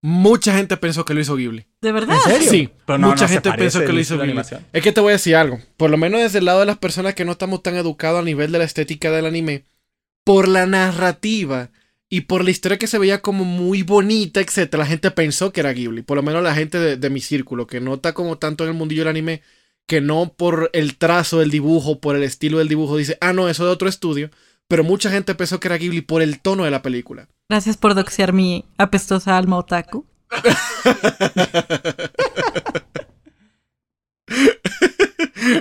mucha 0.00 0.56
gente 0.56 0.76
pensó 0.76 1.04
que 1.04 1.14
lo 1.14 1.20
hizo 1.20 1.34
Ghibli. 1.36 1.66
¿De 1.80 1.90
verdad? 1.92 2.16
¿En 2.16 2.32
serio? 2.32 2.50
Sí, 2.50 2.68
Pero 2.86 2.98
no, 2.98 3.08
mucha 3.08 3.24
no 3.24 3.28
gente 3.32 3.52
pensó 3.52 3.80
que 3.80 3.92
lo 3.92 4.00
hizo 4.00 4.16
Ghibli. 4.18 4.40
Es 4.72 4.82
que 4.82 4.92
te 4.92 5.00
voy 5.00 5.10
a 5.10 5.12
decir 5.14 5.34
algo. 5.34 5.58
Por 5.76 5.90
lo 5.90 5.96
menos 5.96 6.20
desde 6.20 6.38
el 6.38 6.44
lado 6.44 6.60
de 6.60 6.66
las 6.66 6.78
personas 6.78 7.14
que 7.14 7.24
no 7.24 7.32
estamos 7.32 7.62
tan 7.62 7.74
educados 7.74 8.20
a 8.20 8.24
nivel 8.24 8.52
de 8.52 8.58
la 8.58 8.64
estética 8.64 9.10
del 9.10 9.26
anime, 9.26 9.64
por 10.22 10.46
la 10.48 10.64
narrativa 10.66 11.70
y 12.08 12.22
por 12.22 12.44
la 12.44 12.52
historia 12.52 12.78
que 12.78 12.86
se 12.86 12.98
veía 12.98 13.20
como 13.20 13.44
muy 13.44 13.82
bonita, 13.82 14.40
etcétera, 14.40 14.84
la 14.84 14.88
gente 14.88 15.10
pensó 15.10 15.52
que 15.52 15.58
era 15.60 15.72
Ghibli. 15.72 16.02
Por 16.02 16.16
lo 16.16 16.22
menos 16.22 16.40
la 16.42 16.54
gente 16.54 16.78
de, 16.78 16.96
de 16.96 17.10
mi 17.10 17.20
círculo, 17.20 17.66
que 17.66 17.80
no 17.80 17.94
está 17.94 18.14
como 18.14 18.38
tanto 18.38 18.62
en 18.62 18.70
el 18.70 18.76
mundillo 18.76 19.00
del 19.02 19.08
anime, 19.08 19.42
que 19.88 20.00
no 20.00 20.32
por 20.36 20.70
el 20.72 20.96
trazo 20.98 21.40
del 21.40 21.50
dibujo, 21.50 22.00
por 22.00 22.14
el 22.14 22.22
estilo 22.22 22.58
del 22.58 22.68
dibujo, 22.68 22.96
dice, 22.96 23.18
ah, 23.20 23.32
no, 23.32 23.48
eso 23.48 23.64
es 23.64 23.66
de 23.68 23.72
otro 23.72 23.88
estudio. 23.88 24.30
Pero 24.68 24.84
mucha 24.84 25.10
gente 25.10 25.34
pensó 25.34 25.60
que 25.60 25.68
era 25.68 25.76
Ghibli 25.76 26.00
por 26.00 26.22
el 26.22 26.40
tono 26.40 26.64
de 26.64 26.70
la 26.70 26.82
película. 26.82 27.28
Gracias 27.48 27.76
por 27.76 27.94
doxear 27.94 28.32
mi 28.32 28.64
apestosa 28.78 29.36
alma 29.36 29.56
otaku. 29.58 30.06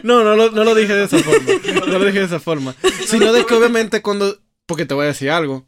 No, 0.03 0.23
no 0.23 0.35
lo, 0.35 0.51
no 0.51 0.63
lo 0.63 0.75
dije 0.75 0.93
de 0.93 1.05
esa 1.05 1.19
forma. 1.19 1.51
No 1.87 1.97
lo 1.97 2.05
dije 2.05 2.19
de 2.19 2.25
esa 2.25 2.39
forma. 2.39 2.75
Sino 3.07 3.31
de 3.33 3.45
que 3.45 3.53
obviamente 3.53 4.01
cuando... 4.01 4.39
Porque 4.65 4.85
te 4.85 4.93
voy 4.93 5.05
a 5.05 5.09
decir 5.09 5.29
algo. 5.29 5.67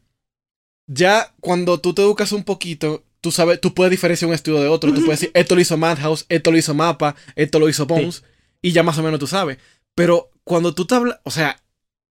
Ya 0.88 1.33
cuando 1.39 1.79
tú 1.79 1.93
te 1.93 2.01
educas 2.01 2.31
un 2.31 2.43
poquito, 2.43 3.03
tú 3.21 3.31
sabes, 3.31 3.61
tú 3.61 3.73
puedes 3.73 3.91
diferenciar 3.91 4.29
un 4.29 4.35
estudio 4.35 4.61
de 4.61 4.67
otro. 4.67 4.93
Tú 4.93 5.01
puedes 5.05 5.19
decir, 5.19 5.31
esto 5.33 5.55
lo 5.55 5.61
hizo 5.61 5.77
Madhouse, 5.77 6.25
esto 6.29 6.51
lo 6.51 6.57
hizo 6.57 6.73
Mapa, 6.73 7.15
esto 7.35 7.59
lo 7.59 7.69
hizo 7.69 7.85
Bones. 7.85 8.23
Y 8.61 8.71
ya 8.71 8.83
más 8.83 8.97
o 8.97 9.03
menos 9.03 9.19
tú 9.19 9.27
sabes. 9.27 9.57
Pero 9.93 10.31
cuando 10.43 10.73
tú 10.73 10.85
te 10.85 10.95
hablas... 10.95 11.19
O 11.23 11.31
sea, 11.31 11.61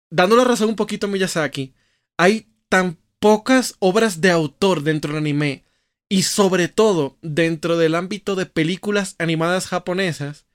dando 0.09 0.35
la 0.35 0.43
razón 0.43 0.69
un 0.69 0.75
poquito 0.75 1.07
a 1.07 1.09
Miyazaki, 1.09 1.73
hay 2.17 2.47
tan 2.69 2.97
pocas 3.19 3.75
obras 3.79 4.21
de 4.21 4.31
autor 4.31 4.83
dentro 4.83 5.13
del 5.13 5.21
anime. 5.21 5.65
Y 6.07 6.23
sobre 6.23 6.67
todo 6.67 7.17
dentro 7.23 7.77
del 7.77 7.95
ámbito 7.95 8.35
de 8.35 8.45
películas 8.45 9.15
animadas 9.17 9.67
japonesas 9.67 10.45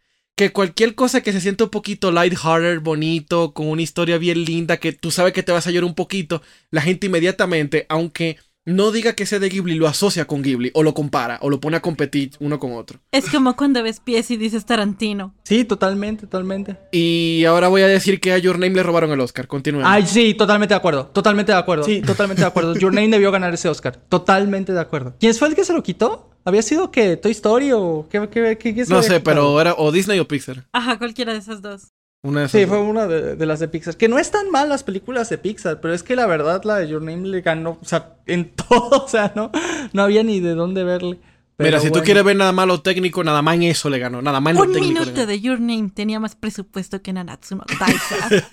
que 0.40 0.52
cualquier 0.52 0.94
cosa 0.94 1.22
que 1.22 1.32
se 1.32 1.40
sienta 1.42 1.64
un 1.64 1.70
poquito 1.70 2.10
lighthearted, 2.12 2.80
bonito, 2.80 3.52
con 3.52 3.68
una 3.68 3.82
historia 3.82 4.16
bien 4.16 4.44
linda, 4.44 4.78
que 4.78 4.92
tú 4.92 5.10
sabes 5.10 5.34
que 5.34 5.42
te 5.42 5.52
vas 5.52 5.66
a 5.66 5.70
llorar 5.70 5.84
un 5.84 5.94
poquito, 5.94 6.40
la 6.70 6.80
gente 6.80 7.08
inmediatamente, 7.08 7.84
aunque 7.90 8.38
no 8.70 8.90
diga 8.90 9.14
que 9.14 9.24
ese 9.24 9.38
de 9.38 9.48
Ghibli 9.48 9.74
lo 9.74 9.86
asocia 9.86 10.26
con 10.26 10.42
Ghibli, 10.42 10.70
o 10.74 10.82
lo 10.82 10.94
compara, 10.94 11.38
o 11.42 11.50
lo 11.50 11.60
pone 11.60 11.76
a 11.76 11.80
competir 11.80 12.32
uno 12.40 12.58
con 12.58 12.72
otro. 12.72 13.00
Es 13.12 13.28
como 13.28 13.56
cuando 13.56 13.82
ves 13.82 14.00
pies 14.00 14.30
y 14.30 14.36
dices 14.36 14.64
Tarantino. 14.64 15.34
Sí, 15.44 15.64
totalmente, 15.64 16.26
totalmente. 16.26 16.76
Y 16.92 17.44
ahora 17.44 17.68
voy 17.68 17.82
a 17.82 17.86
decir 17.86 18.20
que 18.20 18.32
a 18.32 18.38
Your 18.38 18.58
Name 18.58 18.74
le 18.74 18.82
robaron 18.82 19.10
el 19.10 19.20
Oscar. 19.20 19.46
Continúen. 19.46 19.84
Ay, 19.86 20.06
sí, 20.06 20.34
totalmente 20.34 20.74
de 20.74 20.78
acuerdo. 20.78 21.06
Totalmente 21.06 21.52
de 21.52 21.58
acuerdo. 21.58 21.84
Sí, 21.84 22.00
totalmente 22.02 22.42
de 22.42 22.48
acuerdo. 22.48 22.74
Your 22.76 22.94
Name 22.94 23.08
debió 23.08 23.30
ganar 23.32 23.52
ese 23.54 23.68
Oscar. 23.68 23.96
Totalmente 24.08 24.72
de 24.72 24.80
acuerdo. 24.80 25.14
¿Quién 25.18 25.34
fue 25.34 25.48
el 25.48 25.54
que 25.54 25.64
se 25.64 25.72
lo 25.72 25.82
quitó? 25.82 26.30
¿Había 26.44 26.62
sido 26.62 26.90
que 26.90 27.16
Toy 27.16 27.32
Story 27.32 27.72
o 27.72 28.06
qué, 28.10 28.28
qué, 28.30 28.56
qué, 28.58 28.74
qué 28.74 28.84
se 28.86 28.92
no 28.92 29.02
sé, 29.02 29.08
quitado? 29.08 29.24
pero 29.24 29.60
era 29.60 29.74
o 29.76 29.92
Disney 29.92 30.18
o 30.20 30.26
Pixar. 30.26 30.64
Ajá, 30.72 30.98
cualquiera 30.98 31.32
de 31.32 31.38
esas 31.38 31.60
dos. 31.60 31.88
Una 32.22 32.40
de 32.40 32.46
esas 32.46 32.60
Sí, 32.60 32.66
fue 32.66 32.78
una 32.78 33.06
de, 33.06 33.36
de 33.36 33.46
las 33.46 33.60
de 33.60 33.68
Pixar. 33.68 33.96
Que 33.96 34.08
no 34.08 34.18
están 34.18 34.50
mal 34.50 34.68
las 34.68 34.84
películas 34.84 35.30
de 35.30 35.38
Pixar, 35.38 35.80
pero 35.80 35.94
es 35.94 36.02
que 36.02 36.16
la 36.16 36.26
verdad 36.26 36.62
la 36.64 36.76
de 36.76 36.88
Your 36.88 37.02
Name 37.02 37.26
le 37.28 37.40
ganó, 37.40 37.78
o 37.80 37.84
sea, 37.84 38.16
en 38.26 38.50
todo, 38.54 39.04
o 39.04 39.08
sea, 39.08 39.32
no, 39.34 39.50
no 39.92 40.02
había 40.02 40.22
ni 40.22 40.40
de 40.40 40.54
dónde 40.54 40.84
verle. 40.84 41.18
Pero 41.56 41.76
Mira, 41.76 41.80
si 41.80 41.90
tú 41.90 42.00
quieres 42.00 42.24
ver 42.24 42.36
nada 42.36 42.52
más 42.52 42.66
lo 42.66 42.80
técnico, 42.80 43.22
nada 43.22 43.42
más 43.42 43.54
en 43.56 43.64
eso 43.64 43.90
le 43.90 43.98
ganó. 43.98 44.22
Nada 44.22 44.40
más 44.40 44.52
en 44.52 44.56
lo 44.56 44.62
Un 44.62 44.72
técnico 44.72 45.00
le 45.00 45.06
minuto 45.10 45.26
de 45.26 45.40
Your 45.40 45.60
Name 45.60 45.90
tenía 45.94 46.18
más 46.18 46.34
presupuesto 46.34 47.02
que 47.02 47.12
Nanatsu 47.12 47.56
no 47.56 47.64
Taizai. 47.78 48.44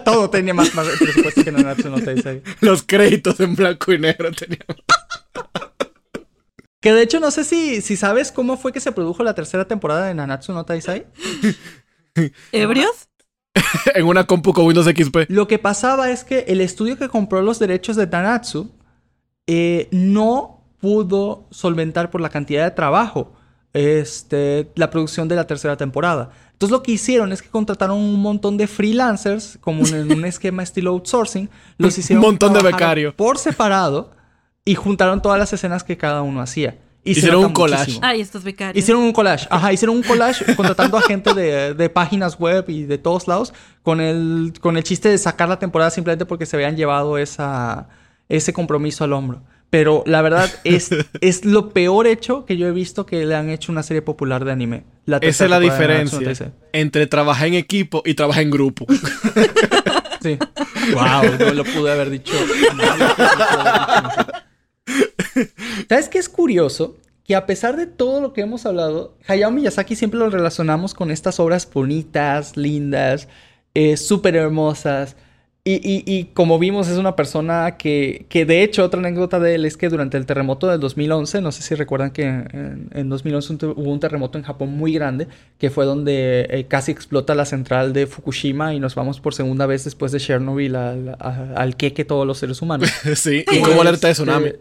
todo 0.04 0.30
tenía 0.30 0.54
más, 0.54 0.72
más 0.76 0.86
presupuesto 0.86 1.42
que 1.42 1.50
Nanatsu 1.50 1.90
no 1.90 2.00
Taizai. 2.00 2.40
Los 2.60 2.84
créditos 2.84 3.40
en 3.40 3.56
blanco 3.56 3.92
y 3.92 3.98
negro 3.98 4.30
tenían. 4.30 4.60
Que 6.80 6.92
de 6.92 7.02
hecho 7.02 7.18
no 7.18 7.32
sé 7.32 7.42
si, 7.42 7.80
si 7.80 7.96
sabes 7.96 8.30
cómo 8.30 8.56
fue 8.58 8.72
que 8.72 8.78
se 8.78 8.92
produjo 8.92 9.24
la 9.24 9.34
tercera 9.34 9.66
temporada 9.66 10.06
de 10.06 10.14
Nanatsu 10.14 10.52
no 10.52 10.64
Taizai. 10.64 11.06
¿Ebrios? 12.52 13.08
en 13.94 14.06
una 14.06 14.24
compu 14.24 14.52
con 14.52 14.66
Windows 14.66 14.86
XP. 14.86 15.28
Lo 15.28 15.46
que 15.46 15.58
pasaba 15.58 16.10
es 16.10 16.24
que 16.24 16.40
el 16.48 16.60
estudio 16.60 16.96
que 16.98 17.08
compró 17.08 17.42
los 17.42 17.58
derechos 17.58 17.96
de 17.96 18.06
Nanatsu 18.06 18.70
eh, 19.46 19.88
no 19.92 20.62
pudo 20.80 21.46
solventar 21.50 22.10
por 22.10 22.20
la 22.20 22.30
cantidad 22.30 22.64
de 22.64 22.70
trabajo 22.70 23.32
este, 23.72 24.70
la 24.76 24.90
producción 24.90 25.28
de 25.28 25.36
la 25.36 25.46
tercera 25.46 25.76
temporada. 25.76 26.30
Entonces 26.52 26.70
lo 26.70 26.82
que 26.82 26.92
hicieron 26.92 27.32
es 27.32 27.42
que 27.42 27.48
contrataron 27.48 27.98
un 27.98 28.20
montón 28.20 28.56
de 28.56 28.66
freelancers, 28.66 29.58
como 29.60 29.86
en 29.86 30.12
un 30.12 30.24
esquema 30.26 30.62
estilo 30.62 30.90
outsourcing, 30.90 31.50
los 31.78 31.98
hicieron 31.98 32.24
montón 32.24 32.52
de 32.52 32.62
becarios. 32.62 33.14
por 33.14 33.38
separado 33.38 34.12
y 34.64 34.76
juntaron 34.76 35.20
todas 35.20 35.38
las 35.38 35.52
escenas 35.52 35.84
que 35.84 35.96
cada 35.96 36.22
uno 36.22 36.40
hacía. 36.40 36.78
Y 37.04 37.12
Hicieron 37.12 37.44
un 37.44 37.52
collage. 37.52 37.80
muchísimo. 37.82 38.06
Ay, 38.06 38.20
estos 38.20 38.44
becarios. 38.44 38.82
Hicieron 38.82 39.02
un 39.02 39.12
collage, 39.12 39.46
ajá, 39.50 39.72
hicieron 39.72 39.96
un 39.96 40.02
collage 40.02 40.44
contratando 40.56 40.96
a 40.96 41.02
gente 41.02 41.34
de, 41.34 41.74
de 41.74 41.90
páginas 41.90 42.38
web 42.38 42.64
y 42.68 42.84
de 42.84 42.96
todos 42.98 43.28
lados 43.28 43.52
con 43.82 44.00
el, 44.00 44.54
con 44.60 44.76
el 44.76 44.82
chiste 44.84 45.10
de 45.10 45.18
sacar 45.18 45.48
la 45.48 45.58
temporada 45.58 45.90
simplemente 45.90 46.24
porque 46.24 46.46
se 46.46 46.56
habían 46.56 46.76
llevado 46.76 47.18
esa, 47.18 47.88
ese 48.28 48.52
compromiso 48.52 49.04
al 49.04 49.12
hombro. 49.12 49.42
Pero 49.68 50.04
la 50.06 50.22
verdad 50.22 50.48
es, 50.62 50.90
es 51.20 51.44
lo 51.44 51.70
peor 51.70 52.06
hecho 52.06 52.46
que 52.46 52.56
yo 52.56 52.68
he 52.68 52.72
visto 52.72 53.06
que 53.06 53.26
le 53.26 53.34
han 53.34 53.50
hecho 53.50 53.72
una 53.72 53.82
serie 53.82 54.02
popular 54.02 54.44
de 54.44 54.52
anime. 54.52 54.84
La 55.04 55.18
Esa 55.18 55.44
es 55.44 55.50
la 55.50 55.60
diferencia 55.60 56.52
entre 56.72 57.06
trabajar 57.06 57.48
en 57.48 57.54
equipo 57.54 58.02
y 58.06 58.14
trabajar 58.14 58.42
en 58.44 58.50
grupo. 58.50 58.86
Sí. 60.22 60.38
Wow, 60.94 61.36
no 61.38 61.52
lo 61.52 61.64
pude 61.64 61.92
haber 61.92 62.08
dicho. 62.08 62.32
No 62.74 62.96
lo 62.96 63.14
pude 63.14 63.26
haber 63.26 64.16
dicho. 64.16 64.32
¿Sabes 65.88 66.08
qué 66.08 66.18
es 66.18 66.28
curioso? 66.28 66.96
Que 67.24 67.34
a 67.34 67.46
pesar 67.46 67.76
de 67.76 67.86
todo 67.86 68.20
lo 68.20 68.32
que 68.32 68.42
hemos 68.42 68.66
hablado, 68.66 69.16
Hayao 69.26 69.50
Miyazaki 69.50 69.96
siempre 69.96 70.18
lo 70.20 70.28
relacionamos 70.30 70.92
con 70.94 71.10
estas 71.10 71.40
obras 71.40 71.68
bonitas, 71.72 72.56
lindas, 72.56 73.28
eh, 73.74 73.96
súper 73.96 74.36
hermosas. 74.36 75.16
Y, 75.66 75.76
y- 75.76 76.04
y 76.04 76.24
como 76.34 76.58
vimos, 76.58 76.88
es 76.88 76.98
una 76.98 77.16
persona 77.16 77.78
que, 77.78 78.26
que, 78.28 78.44
de 78.44 78.62
hecho, 78.62 78.84
otra 78.84 79.00
anécdota 79.00 79.40
de 79.40 79.54
él 79.54 79.64
es 79.64 79.78
que 79.78 79.88
durante 79.88 80.18
el 80.18 80.26
terremoto 80.26 80.66
del 80.68 80.78
2011, 80.78 81.40
no 81.40 81.52
sé 81.52 81.62
si 81.62 81.74
recuerdan 81.74 82.10
que 82.10 82.24
en, 82.24 82.90
en 82.92 83.08
2011 83.08 83.52
un 83.54 83.58
te- 83.58 83.66
hubo 83.68 83.90
un 83.90 83.98
terremoto 83.98 84.36
en 84.36 84.44
Japón 84.44 84.76
muy 84.76 84.92
grande, 84.92 85.26
que 85.56 85.70
fue 85.70 85.86
donde 85.86 86.46
eh, 86.50 86.66
casi 86.68 86.92
explota 86.92 87.34
la 87.34 87.46
central 87.46 87.94
de 87.94 88.06
Fukushima 88.06 88.74
y 88.74 88.80
nos 88.80 88.94
vamos 88.94 89.20
por 89.20 89.32
segunda 89.32 89.64
vez 89.64 89.84
después 89.84 90.12
de 90.12 90.20
Chernobyl 90.20 90.76
al, 90.76 91.08
a- 91.18 91.54
al 91.56 91.76
queque 91.78 92.04
todos 92.04 92.26
los 92.26 92.36
seres 92.36 92.60
humanos. 92.60 92.90
sí. 93.14 93.42
Y 93.50 93.60
como 93.62 93.80
alerta 93.80 94.08
de 94.08 94.12
tsunami. 94.12 94.48
Este, 94.48 94.60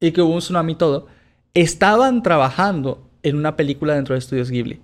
Y 0.00 0.12
que 0.12 0.22
hubo 0.22 0.32
un 0.34 0.40
tsunami 0.40 0.72
y 0.72 0.76
todo. 0.76 1.06
Estaban 1.54 2.22
trabajando 2.22 3.08
en 3.22 3.36
una 3.36 3.56
película 3.56 3.94
dentro 3.94 4.14
de 4.14 4.20
Estudios 4.20 4.50
Ghibli. 4.50 4.80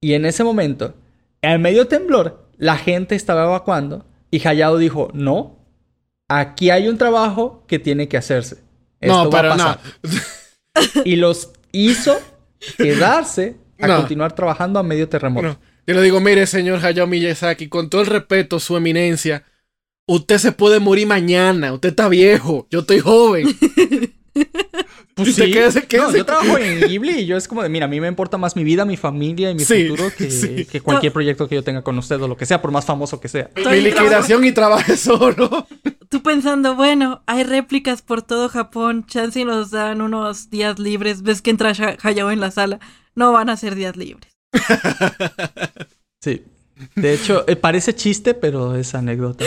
Y 0.00 0.14
en 0.14 0.24
ese 0.24 0.44
momento, 0.44 0.94
en 1.42 1.60
medio 1.60 1.86
temblor, 1.88 2.46
la 2.56 2.76
gente 2.76 3.14
estaba 3.14 3.44
evacuando 3.44 4.06
y 4.30 4.46
Hayao 4.46 4.78
dijo, 4.78 5.10
no, 5.12 5.58
aquí 6.28 6.70
hay 6.70 6.88
un 6.88 6.96
trabajo 6.96 7.64
que 7.66 7.78
tiene 7.78 8.08
que 8.08 8.16
hacerse. 8.16 8.58
Esto 9.00 9.24
No, 9.24 9.30
va 9.30 9.38
a 9.38 9.42
pero 9.42 9.56
no. 9.56 9.56
pasar". 9.56 9.80
Y 11.04 11.16
los 11.16 11.50
hizo 11.72 12.16
quedarse 12.78 13.56
a 13.78 13.86
No. 13.88 13.96
continuar 13.98 14.34
trabajando 14.34 14.78
a 14.78 14.82
medio 14.82 15.08
terremoto. 15.08 15.58
Yo 15.86 15.94
le 15.94 16.02
digo, 16.02 16.20
mire, 16.20 16.46
señor 16.46 16.84
Hayao 16.84 17.06
Miyazaki, 17.06 17.68
con 17.68 17.90
todo 17.90 18.02
el 18.02 18.06
respeto, 18.06 18.60
su 18.60 18.76
eminencia, 18.76 19.44
usted 20.06 20.38
se 20.38 20.52
puede 20.52 20.78
morir 20.78 21.06
mañana. 21.06 21.72
Usted 21.72 21.90
está 21.90 22.08
viejo. 22.08 22.66
Yo 22.70 22.80
estoy 22.80 23.00
joven. 23.00 23.48
Pues 25.24 25.34
sí. 25.36 25.52
quédese- 25.52 25.86
No, 25.98 26.14
yo 26.16 26.24
trabajo 26.24 26.58
en 26.58 26.80
Ghibli 26.88 27.20
y 27.20 27.26
yo 27.26 27.36
es 27.36 27.46
como 27.48 27.62
de, 27.62 27.68
mira, 27.68 27.86
a 27.86 27.88
mí 27.88 28.00
me 28.00 28.08
importa 28.08 28.38
más 28.38 28.56
mi 28.56 28.64
vida, 28.64 28.84
mi 28.84 28.96
familia 28.96 29.50
y 29.50 29.54
mi 29.54 29.64
Sí, 29.64 29.88
futuro 29.88 30.10
que, 30.16 30.30
sí. 30.30 30.64
que 30.66 30.80
cualquier 30.80 31.12
proyecto 31.12 31.48
que 31.48 31.54
yo 31.54 31.62
tenga 31.64 31.82
con 31.82 31.96
usted 31.98 32.20
o 32.20 32.28
lo 32.28 32.36
que 32.36 32.46
sea, 32.46 32.60
por 32.62 32.70
más 32.70 32.84
famoso 32.84 33.20
que 33.20 33.28
sea. 33.28 33.50
Mi 33.56 33.80
liquidación 33.80 34.44
y 34.44 34.52
trabaje 34.52 34.96
solo. 34.96 35.66
Tú 36.08 36.22
pensando, 36.22 36.74
bueno, 36.74 37.22
hay 37.26 37.44
réplicas 37.44 38.02
por 38.02 38.22
todo 38.22 38.48
Japón, 38.48 39.06
chance 39.06 39.38
y 39.40 39.44
nos 39.44 39.70
dan 39.70 40.00
unos 40.02 40.50
días 40.50 40.78
libres. 40.78 41.22
Ves 41.22 41.40
que 41.42 41.50
entra 41.50 41.72
Hayao 42.02 42.30
en 42.30 42.40
la 42.40 42.50
sala. 42.50 42.80
No 43.14 43.32
van 43.32 43.48
a 43.50 43.56
ser 43.56 43.74
días 43.74 43.96
libres. 43.96 44.32
Sí. 46.20 46.42
De 46.96 47.14
hecho, 47.14 47.44
eh, 47.48 47.56
parece 47.56 47.94
chiste, 47.94 48.34
pero 48.34 48.76
es 48.76 48.94
anécdota. 48.94 49.44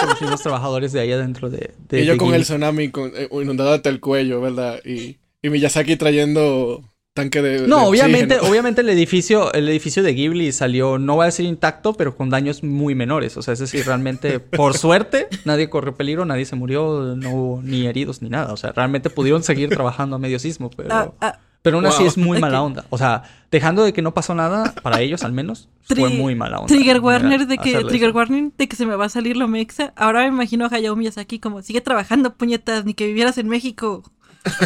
Con 0.00 0.08
los 0.08 0.20
mismos 0.20 0.42
trabajadores 0.42 0.92
de 0.92 1.00
ahí 1.00 1.12
adentro 1.12 1.50
de, 1.50 1.72
de 1.88 2.00
y 2.02 2.04
yo 2.06 2.12
de 2.12 2.18
con 2.18 2.34
el 2.34 2.42
tsunami 2.42 2.90
con, 2.90 3.12
eh, 3.14 3.28
inundado 3.30 3.72
hasta 3.72 3.88
el 3.88 4.00
cuello, 4.00 4.40
¿verdad? 4.40 4.80
Y, 4.84 5.18
y 5.42 5.48
Miyazaki 5.50 5.96
trayendo 5.96 6.82
tanque 7.14 7.40
de. 7.42 7.62
de 7.62 7.68
No, 7.68 7.86
obviamente, 7.86 8.34
oxígeno. 8.34 8.50
obviamente 8.50 8.80
el 8.80 8.88
edificio, 8.88 9.52
el 9.52 9.68
edificio 9.68 10.02
de 10.02 10.12
Ghibli 10.14 10.52
salió, 10.52 10.98
no 10.98 11.16
voy 11.16 11.24
a 11.24 11.26
decir 11.26 11.46
intacto, 11.46 11.94
pero 11.94 12.16
con 12.16 12.30
daños 12.30 12.62
muy 12.62 12.94
menores. 12.94 13.36
O 13.36 13.42
sea, 13.42 13.54
es 13.54 13.60
decir, 13.60 13.84
realmente, 13.86 14.40
por 14.40 14.76
suerte, 14.76 15.28
nadie 15.44 15.68
corrió 15.70 15.94
peligro, 15.94 16.24
nadie 16.24 16.44
se 16.44 16.56
murió, 16.56 17.14
no 17.16 17.30
hubo 17.30 17.62
ni 17.62 17.86
heridos 17.86 18.22
ni 18.22 18.28
nada. 18.28 18.52
O 18.52 18.56
sea, 18.56 18.72
realmente 18.72 19.10
pudieron 19.10 19.42
seguir 19.42 19.68
trabajando 19.70 20.16
a 20.16 20.18
medio 20.18 20.38
sismo, 20.38 20.70
pero, 20.70 20.88
Ah, 20.92 21.12
ah, 21.20 21.38
pero 21.62 21.76
aún 21.76 21.86
así 21.86 21.98
Wow. 21.98 22.06
es 22.08 22.16
muy 22.18 22.40
mala 22.40 22.62
onda. 22.62 22.84
O 22.90 22.98
sea, 22.98 23.22
dejando 23.50 23.84
de 23.84 23.92
que 23.92 24.02
no 24.02 24.14
pasó 24.14 24.34
nada, 24.34 24.74
para 24.82 25.00
ellos 25.00 25.22
al 25.24 25.32
menos, 25.32 25.68
fue 25.82 26.08
muy 26.08 26.34
mala 26.34 26.58
onda. 26.58 26.68
Trigger 26.68 27.00
Warner 27.00 27.46
de 27.46 27.58
que 27.58 27.84
Trigger. 27.84 28.10
Warning 28.12 28.52
de 28.56 28.68
que 28.68 28.76
se 28.76 28.86
me 28.86 28.96
va 28.96 29.06
a 29.06 29.08
salir 29.08 29.36
lo 29.36 29.48
mexa. 29.48 29.92
Ahora 29.96 30.22
me 30.22 30.28
imagino 30.28 30.66
a 30.66 30.68
Hayao 30.74 30.96
Miyazaki 30.96 31.38
como 31.38 31.62
sigue 31.62 31.80
trabajando 31.80 32.34
puñetas 32.34 32.84
ni 32.84 32.94
que 32.94 33.06
vivieras 33.06 33.38
en 33.38 33.48
México. 33.48 34.02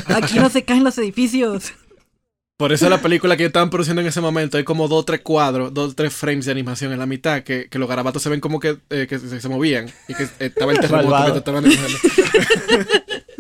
Aquí 0.07 0.39
no 0.39 0.49
se 0.51 0.65
caen 0.65 0.85
los 0.85 0.97
edificios. 0.99 1.73
Por 2.57 2.73
eso 2.73 2.89
la 2.89 3.03
película 3.03 3.37
que 3.37 3.47
estaban 3.47 3.69
produciendo 3.69 4.01
en 4.01 4.07
ese 4.07 4.21
momento 4.21 4.57
hay 4.57 4.63
como 4.63 4.87
dos 4.87 5.01
o 5.01 5.05
tres 5.05 5.23
cuadros, 5.23 5.75
dos 5.75 5.91
o 5.91 5.95
tres 5.97 6.15
frames 6.15 6.45
de 6.47 6.53
animación 6.53 6.93
en 6.93 7.01
la 7.01 7.07
mitad, 7.07 7.43
que, 7.43 7.69
que 7.69 7.81
los 7.81 7.89
garabatos 7.89 8.23
se 8.23 8.29
ven 8.29 8.39
como 8.39 8.61
que, 8.61 8.79
eh, 8.91 9.09
que 9.09 9.19
se, 9.19 9.41
se 9.41 9.49
movían 9.49 9.91
y 10.07 10.15
que 10.15 10.29
estaba 10.39 10.71
el 10.71 10.79
terremoto 10.81 11.09
mientras 11.09 11.37
estaban. 11.39 11.65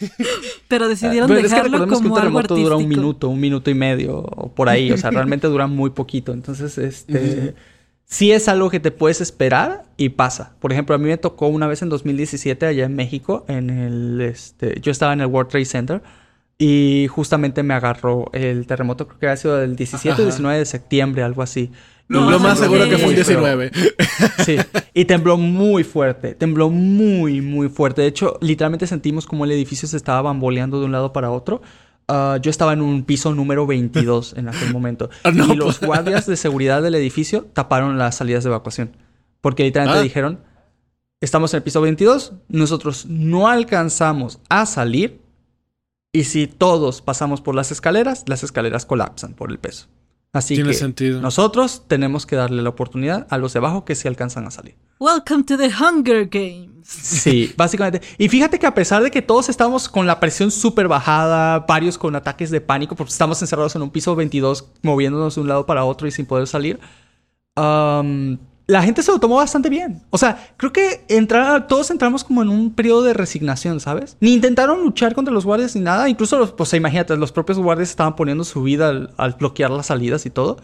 Pero 0.68 0.88
decidieron 0.88 1.28
Pero 1.28 1.40
es 1.40 1.46
que 1.46 1.50
dejarlo 1.50 1.78
recordemos 1.78 2.00
que 2.00 2.04
un 2.04 2.10
como 2.10 2.16
algo 2.16 2.40
terremoto 2.42 2.56
dura 2.56 2.76
un 2.76 2.88
minuto, 2.88 3.28
un 3.28 3.40
minuto 3.40 3.70
y 3.70 3.74
medio, 3.74 4.18
o 4.18 4.52
por 4.54 4.68
ahí. 4.68 4.90
O 4.92 4.96
sea, 4.98 5.10
realmente 5.10 5.46
dura 5.46 5.66
muy 5.66 5.90
poquito. 5.90 6.32
Entonces, 6.32 6.78
este... 6.78 7.54
Sí 8.08 8.30
es 8.30 8.46
algo 8.46 8.70
que 8.70 8.78
te 8.78 8.92
puedes 8.92 9.20
esperar 9.20 9.84
y 9.96 10.10
pasa. 10.10 10.54
Por 10.60 10.72
ejemplo, 10.72 10.94
a 10.94 10.98
mí 10.98 11.08
me 11.08 11.18
tocó 11.18 11.48
una 11.48 11.66
vez 11.66 11.82
en 11.82 11.88
2017 11.88 12.64
allá 12.64 12.84
en 12.84 12.94
México, 12.94 13.44
en 13.48 13.68
el... 13.68 14.20
Este, 14.20 14.80
yo 14.80 14.92
estaba 14.92 15.12
en 15.12 15.20
el 15.20 15.26
World 15.26 15.50
Trade 15.50 15.64
Center 15.64 16.02
y 16.56 17.08
justamente 17.10 17.64
me 17.64 17.74
agarró 17.74 18.30
el 18.32 18.66
terremoto, 18.66 19.08
creo 19.08 19.18
que 19.18 19.26
había 19.26 19.36
sido 19.36 19.56
del 19.56 19.74
17 19.76 20.10
o 20.10 20.12
Ajá. 20.12 20.22
19 20.22 20.58
de 20.58 20.64
septiembre, 20.64 21.22
algo 21.22 21.42
así. 21.42 21.72
No, 22.08 22.30
Lo 22.30 22.38
más 22.38 22.58
seguro 22.58 22.84
que 22.88 22.98
fue 22.98 23.08
un 23.08 23.14
muy 23.14 23.24
feo. 23.24 23.40
19. 23.40 23.70
Sí, 24.44 24.56
y 24.94 25.04
tembló 25.06 25.36
muy 25.36 25.82
fuerte, 25.82 26.34
tembló 26.36 26.70
muy, 26.70 27.40
muy 27.40 27.68
fuerte. 27.68 28.02
De 28.02 28.08
hecho, 28.08 28.38
literalmente 28.40 28.86
sentimos 28.86 29.26
como 29.26 29.44
el 29.44 29.50
edificio 29.50 29.88
se 29.88 29.96
estaba 29.96 30.22
bamboleando 30.22 30.78
de 30.78 30.86
un 30.86 30.92
lado 30.92 31.12
para 31.12 31.30
otro. 31.32 31.62
Ah, 32.08 32.38
yo 32.40 32.50
estaba 32.50 32.72
en 32.74 32.80
un 32.82 33.02
piso 33.02 33.34
número 33.34 33.66
22 33.66 34.34
en 34.36 34.48
aquel 34.48 34.72
momento. 34.72 35.10
Ah, 35.24 35.32
no, 35.32 35.52
y 35.52 35.56
los 35.56 35.78
pues. 35.78 35.88
guardias 35.88 36.26
de 36.26 36.36
seguridad 36.36 36.80
del 36.80 36.94
edificio 36.94 37.46
taparon 37.52 37.98
las 37.98 38.14
salidas 38.14 38.44
de 38.44 38.50
evacuación. 38.50 38.96
Porque 39.40 39.64
literalmente 39.64 39.98
Ah. 39.98 40.02
dijeron, 40.04 40.40
estamos 41.20 41.52
en 41.52 41.58
el 41.58 41.62
piso 41.64 41.80
22, 41.80 42.34
nosotros 42.48 43.06
no 43.06 43.48
alcanzamos 43.48 44.38
a 44.48 44.64
salir. 44.66 45.20
Y 46.12 46.22
si 46.24 46.46
todos 46.46 47.02
pasamos 47.02 47.40
por 47.40 47.56
las 47.56 47.72
escaleras, 47.72 48.22
las 48.28 48.44
escaleras 48.44 48.86
colapsan 48.86 49.34
por 49.34 49.50
el 49.50 49.58
peso. 49.58 49.88
Así 50.32 50.54
Tiene 50.54 50.70
que 50.70 50.76
sentido. 50.76 51.20
nosotros 51.22 51.84
tenemos 51.88 52.26
que 52.26 52.36
darle 52.36 52.62
la 52.62 52.68
oportunidad 52.68 53.26
a 53.30 53.38
los 53.38 53.52
de 53.54 53.58
abajo 53.58 53.84
que 53.84 53.94
se 53.94 54.06
alcanzan 54.08 54.46
a 54.46 54.50
salir. 54.50 54.74
Welcome 54.98 55.44
to 55.44 55.56
the 55.56 55.70
Hunger 55.70 56.26
Games. 56.26 56.86
Sí, 56.86 57.52
básicamente. 57.56 58.00
Y 58.18 58.28
fíjate 58.28 58.58
que 58.58 58.66
a 58.66 58.74
pesar 58.74 59.02
de 59.02 59.10
que 59.10 59.22
todos 59.22 59.48
estamos 59.48 59.88
con 59.88 60.06
la 60.06 60.20
presión 60.20 60.50
súper 60.50 60.88
bajada, 60.88 61.60
varios 61.60 61.98
con 61.98 62.14
ataques 62.16 62.50
de 62.50 62.60
pánico, 62.60 62.96
porque 62.96 63.12
estamos 63.12 63.40
encerrados 63.42 63.74
en 63.76 63.82
un 63.82 63.90
piso 63.90 64.14
22, 64.14 64.66
moviéndonos 64.82 65.34
de 65.34 65.40
un 65.40 65.48
lado 65.48 65.66
para 65.66 65.84
otro 65.84 66.06
y 66.06 66.10
sin 66.10 66.26
poder 66.26 66.46
salir, 66.46 66.78
am, 67.54 68.38
la 68.66 68.82
gente 68.82 69.02
se 69.02 69.12
lo 69.12 69.20
tomó 69.20 69.36
bastante 69.36 69.68
bien. 69.68 70.02
O 70.10 70.18
sea, 70.18 70.48
creo 70.56 70.72
que 70.72 71.04
entrar, 71.08 71.68
todos 71.68 71.90
entramos 71.90 72.24
como 72.24 72.42
en 72.42 72.48
un 72.48 72.74
periodo 72.74 73.02
de 73.02 73.14
resignación, 73.14 73.78
¿sabes? 73.78 74.16
Ni 74.20 74.32
intentaron 74.34 74.82
luchar 74.82 75.14
contra 75.14 75.32
los 75.32 75.44
guardias 75.44 75.76
ni 75.76 75.82
nada. 75.82 76.08
Incluso, 76.08 76.38
los, 76.38 76.52
pues 76.52 76.72
imagínate, 76.74 77.16
los 77.16 77.30
propios 77.30 77.58
guardias 77.58 77.90
estaban 77.90 78.16
poniendo 78.16 78.42
su 78.44 78.62
vida 78.62 78.88
al, 79.16 79.32
bloquear 79.38 79.70
las 79.70 79.86
salidas 79.86 80.26
y 80.26 80.30
todo. 80.30 80.56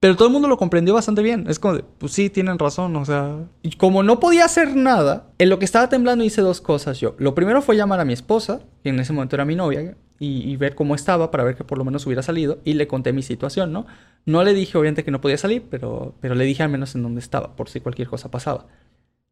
Pero 0.00 0.16
todo 0.16 0.26
el 0.26 0.32
mundo 0.32 0.48
lo 0.48 0.58
comprendió 0.58 0.92
bastante 0.92 1.22
bien. 1.22 1.46
Es 1.48 1.58
como 1.58 1.74
de, 1.74 1.84
pues 1.98 2.12
sí, 2.12 2.30
tienen 2.30 2.58
razón. 2.58 2.96
O 2.96 3.04
sea, 3.04 3.36
y 3.62 3.76
como 3.76 4.02
no 4.02 4.18
podía 4.18 4.44
hacer 4.44 4.74
nada, 4.74 5.28
en 5.38 5.48
lo 5.48 5.58
que 5.60 5.64
estaba 5.64 5.88
temblando 5.88 6.24
hice 6.24 6.42
dos 6.42 6.60
cosas 6.60 6.98
yo. 6.98 7.14
Lo 7.18 7.34
primero 7.34 7.62
fue 7.62 7.76
llamar 7.76 8.00
a 8.00 8.04
mi 8.04 8.12
esposa, 8.12 8.60
que 8.82 8.90
en 8.90 8.98
ese 8.98 9.12
momento 9.12 9.36
era 9.36 9.44
mi 9.44 9.54
novia, 9.54 9.96
y, 10.18 10.56
ver 10.56 10.74
cómo 10.74 10.94
estaba 10.94 11.30
para 11.30 11.44
ver 11.44 11.56
que 11.56 11.64
por 11.64 11.78
lo 11.78 11.84
menos 11.84 12.06
hubiera 12.06 12.22
salido. 12.22 12.58
Y 12.64 12.74
le 12.74 12.86
conté 12.86 13.12
mi 13.12 13.22
situación, 13.22 13.72
¿no? 13.72 13.86
No 14.24 14.42
le 14.42 14.54
dije, 14.54 14.76
obviamente, 14.78 15.04
que 15.04 15.10
no 15.10 15.20
podía 15.20 15.38
salir, 15.38 15.64
pero, 15.70 16.14
pero 16.20 16.34
le 16.34 16.44
dije 16.44 16.62
al 16.62 16.70
menos 16.70 16.94
en 16.94 17.02
dónde 17.02 17.20
estaba, 17.20 17.54
por 17.56 17.68
si 17.68 17.80
cualquier 17.80 18.08
cosa 18.08 18.30
pasaba. 18.30 18.66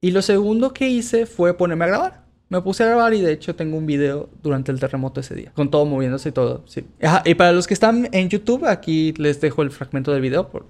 Y 0.00 0.10
lo 0.10 0.22
segundo 0.22 0.72
que 0.74 0.88
hice 0.88 1.26
fue 1.26 1.54
ponerme 1.54 1.84
a 1.84 1.88
grabar. 1.88 2.24
Me 2.50 2.60
puse 2.60 2.82
a 2.84 2.86
grabar 2.86 3.14
y 3.14 3.22
de 3.22 3.32
hecho 3.32 3.56
tengo 3.56 3.78
un 3.78 3.86
video 3.86 4.28
durante 4.42 4.70
el 4.70 4.78
terremoto 4.78 5.20
ese 5.20 5.34
día, 5.34 5.50
con 5.54 5.70
todo 5.70 5.86
moviéndose 5.86 6.28
y 6.28 6.32
todo. 6.32 6.62
Sí. 6.66 6.84
Ajá, 7.02 7.22
y 7.24 7.34
para 7.34 7.52
los 7.52 7.66
que 7.66 7.74
están 7.74 8.08
en 8.12 8.28
YouTube, 8.28 8.66
aquí 8.66 9.12
les 9.16 9.40
dejo 9.40 9.62
el 9.62 9.70
fragmento 9.70 10.12
del 10.12 10.20
video, 10.20 10.48
por- 10.48 10.66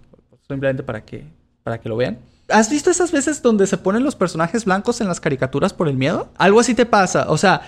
simplemente 0.47 0.83
para 0.83 1.05
que, 1.05 1.25
para 1.63 1.81
que 1.81 1.89
lo 1.89 1.97
vean. 1.97 2.19
¿Has 2.49 2.71
visto 2.71 2.91
esas 2.91 3.11
veces 3.11 3.43
donde 3.43 3.67
se 3.67 3.79
ponen 3.79 4.05
los 4.05 4.15
personajes 4.15 4.67
blancos 4.67 5.01
en 5.01 5.09
las 5.09 5.21
caricaturas 5.21 5.73
por 5.73 5.89
el 5.89 5.97
miedo? 5.97 6.29
Algo 6.37 6.61
así 6.61 6.75
te 6.75 6.87
pasa, 6.87 7.27
o 7.29 7.39
sea, 7.39 7.63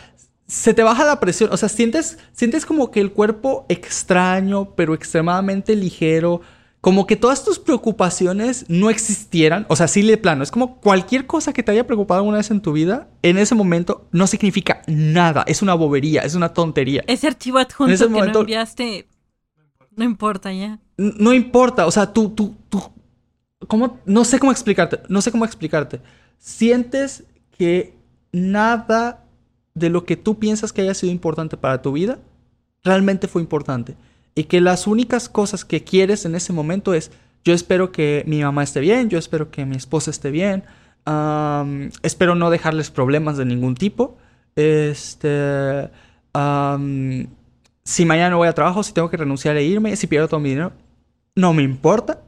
se 0.46 0.74
te 0.74 0.82
baja 0.82 1.04
la 1.04 1.18
presión, 1.20 1.50
o 1.52 1.56
sea, 1.56 1.68
sientes, 1.68 2.18
sientes 2.32 2.64
como 2.66 2.90
que 2.90 3.00
el 3.00 3.12
cuerpo 3.12 3.66
extraño, 3.68 4.74
pero 4.76 4.94
extremadamente 4.94 5.74
ligero, 5.74 6.40
como 6.80 7.04
que 7.06 7.16
todas 7.16 7.42
tus 7.44 7.58
preocupaciones 7.58 8.64
no 8.68 8.90
existieran, 8.90 9.66
o 9.68 9.74
sea, 9.74 9.88
sí 9.88 10.02
de 10.02 10.16
plano, 10.18 10.44
es 10.44 10.52
como 10.52 10.76
cualquier 10.80 11.26
cosa 11.26 11.52
que 11.52 11.64
te 11.64 11.72
haya 11.72 11.84
preocupado 11.84 12.18
alguna 12.20 12.36
vez 12.38 12.50
en 12.52 12.60
tu 12.60 12.72
vida, 12.72 13.08
en 13.22 13.38
ese 13.38 13.56
momento 13.56 14.06
no 14.12 14.28
significa 14.28 14.82
nada, 14.86 15.42
es 15.48 15.62
una 15.62 15.74
bobería, 15.74 16.20
es 16.22 16.36
una 16.36 16.52
tontería. 16.52 17.02
Ese 17.08 17.26
archivo 17.26 17.58
adjunto 17.58 17.86
En 17.88 17.94
ese 17.94 18.04
que 18.04 18.10
momento- 18.10 18.38
no 18.38 18.40
enviaste, 18.42 19.08
no 19.96 20.04
importa 20.04 20.52
ya. 20.52 20.78
No 20.96 21.32
importa, 21.32 21.86
o 21.86 21.90
sea, 21.90 22.12
tú, 22.12 22.28
tú, 22.30 22.54
tú, 22.68 22.80
¿cómo? 23.66 23.98
No 24.06 24.24
sé 24.24 24.38
cómo 24.38 24.52
explicarte, 24.52 25.00
no 25.08 25.20
sé 25.22 25.32
cómo 25.32 25.44
explicarte. 25.44 26.00
Sientes 26.38 27.24
que 27.58 27.96
nada 28.30 29.24
de 29.76 29.90
lo 29.90 30.04
que 30.04 30.16
tú 30.16 30.38
piensas 30.38 30.72
que 30.72 30.82
haya 30.82 30.94
sido 30.94 31.12
importante 31.12 31.56
para 31.56 31.82
tu 31.82 31.92
vida 31.92 32.18
realmente 32.82 33.28
fue 33.28 33.42
importante. 33.42 33.94
Y 34.34 34.44
que 34.44 34.60
las 34.60 34.86
únicas 34.86 35.28
cosas 35.28 35.64
que 35.64 35.84
quieres 35.84 36.24
en 36.24 36.34
ese 36.34 36.52
momento 36.52 36.94
es, 36.94 37.10
yo 37.44 37.52
espero 37.52 37.92
que 37.92 38.24
mi 38.26 38.42
mamá 38.42 38.62
esté 38.62 38.80
bien, 38.80 39.10
yo 39.10 39.18
espero 39.18 39.50
que 39.50 39.66
mi 39.66 39.76
esposa 39.76 40.10
esté 40.10 40.30
bien, 40.30 40.64
espero 42.02 42.34
no 42.34 42.50
dejarles 42.50 42.90
problemas 42.90 43.36
de 43.36 43.44
ningún 43.44 43.74
tipo. 43.74 44.16
Este, 44.56 45.90
am, 46.32 47.28
si 47.84 48.04
mañana 48.06 48.30
no 48.30 48.38
voy 48.38 48.48
a 48.48 48.54
trabajo, 48.54 48.82
si 48.82 48.92
tengo 48.92 49.10
que 49.10 49.16
renunciar 49.18 49.56
e 49.56 49.64
irme, 49.64 49.94
si 49.96 50.06
pierdo 50.06 50.28
todo 50.28 50.40
mi 50.40 50.50
dinero, 50.50 50.72
no 51.34 51.52
me 51.52 51.62
importa. 51.62 52.22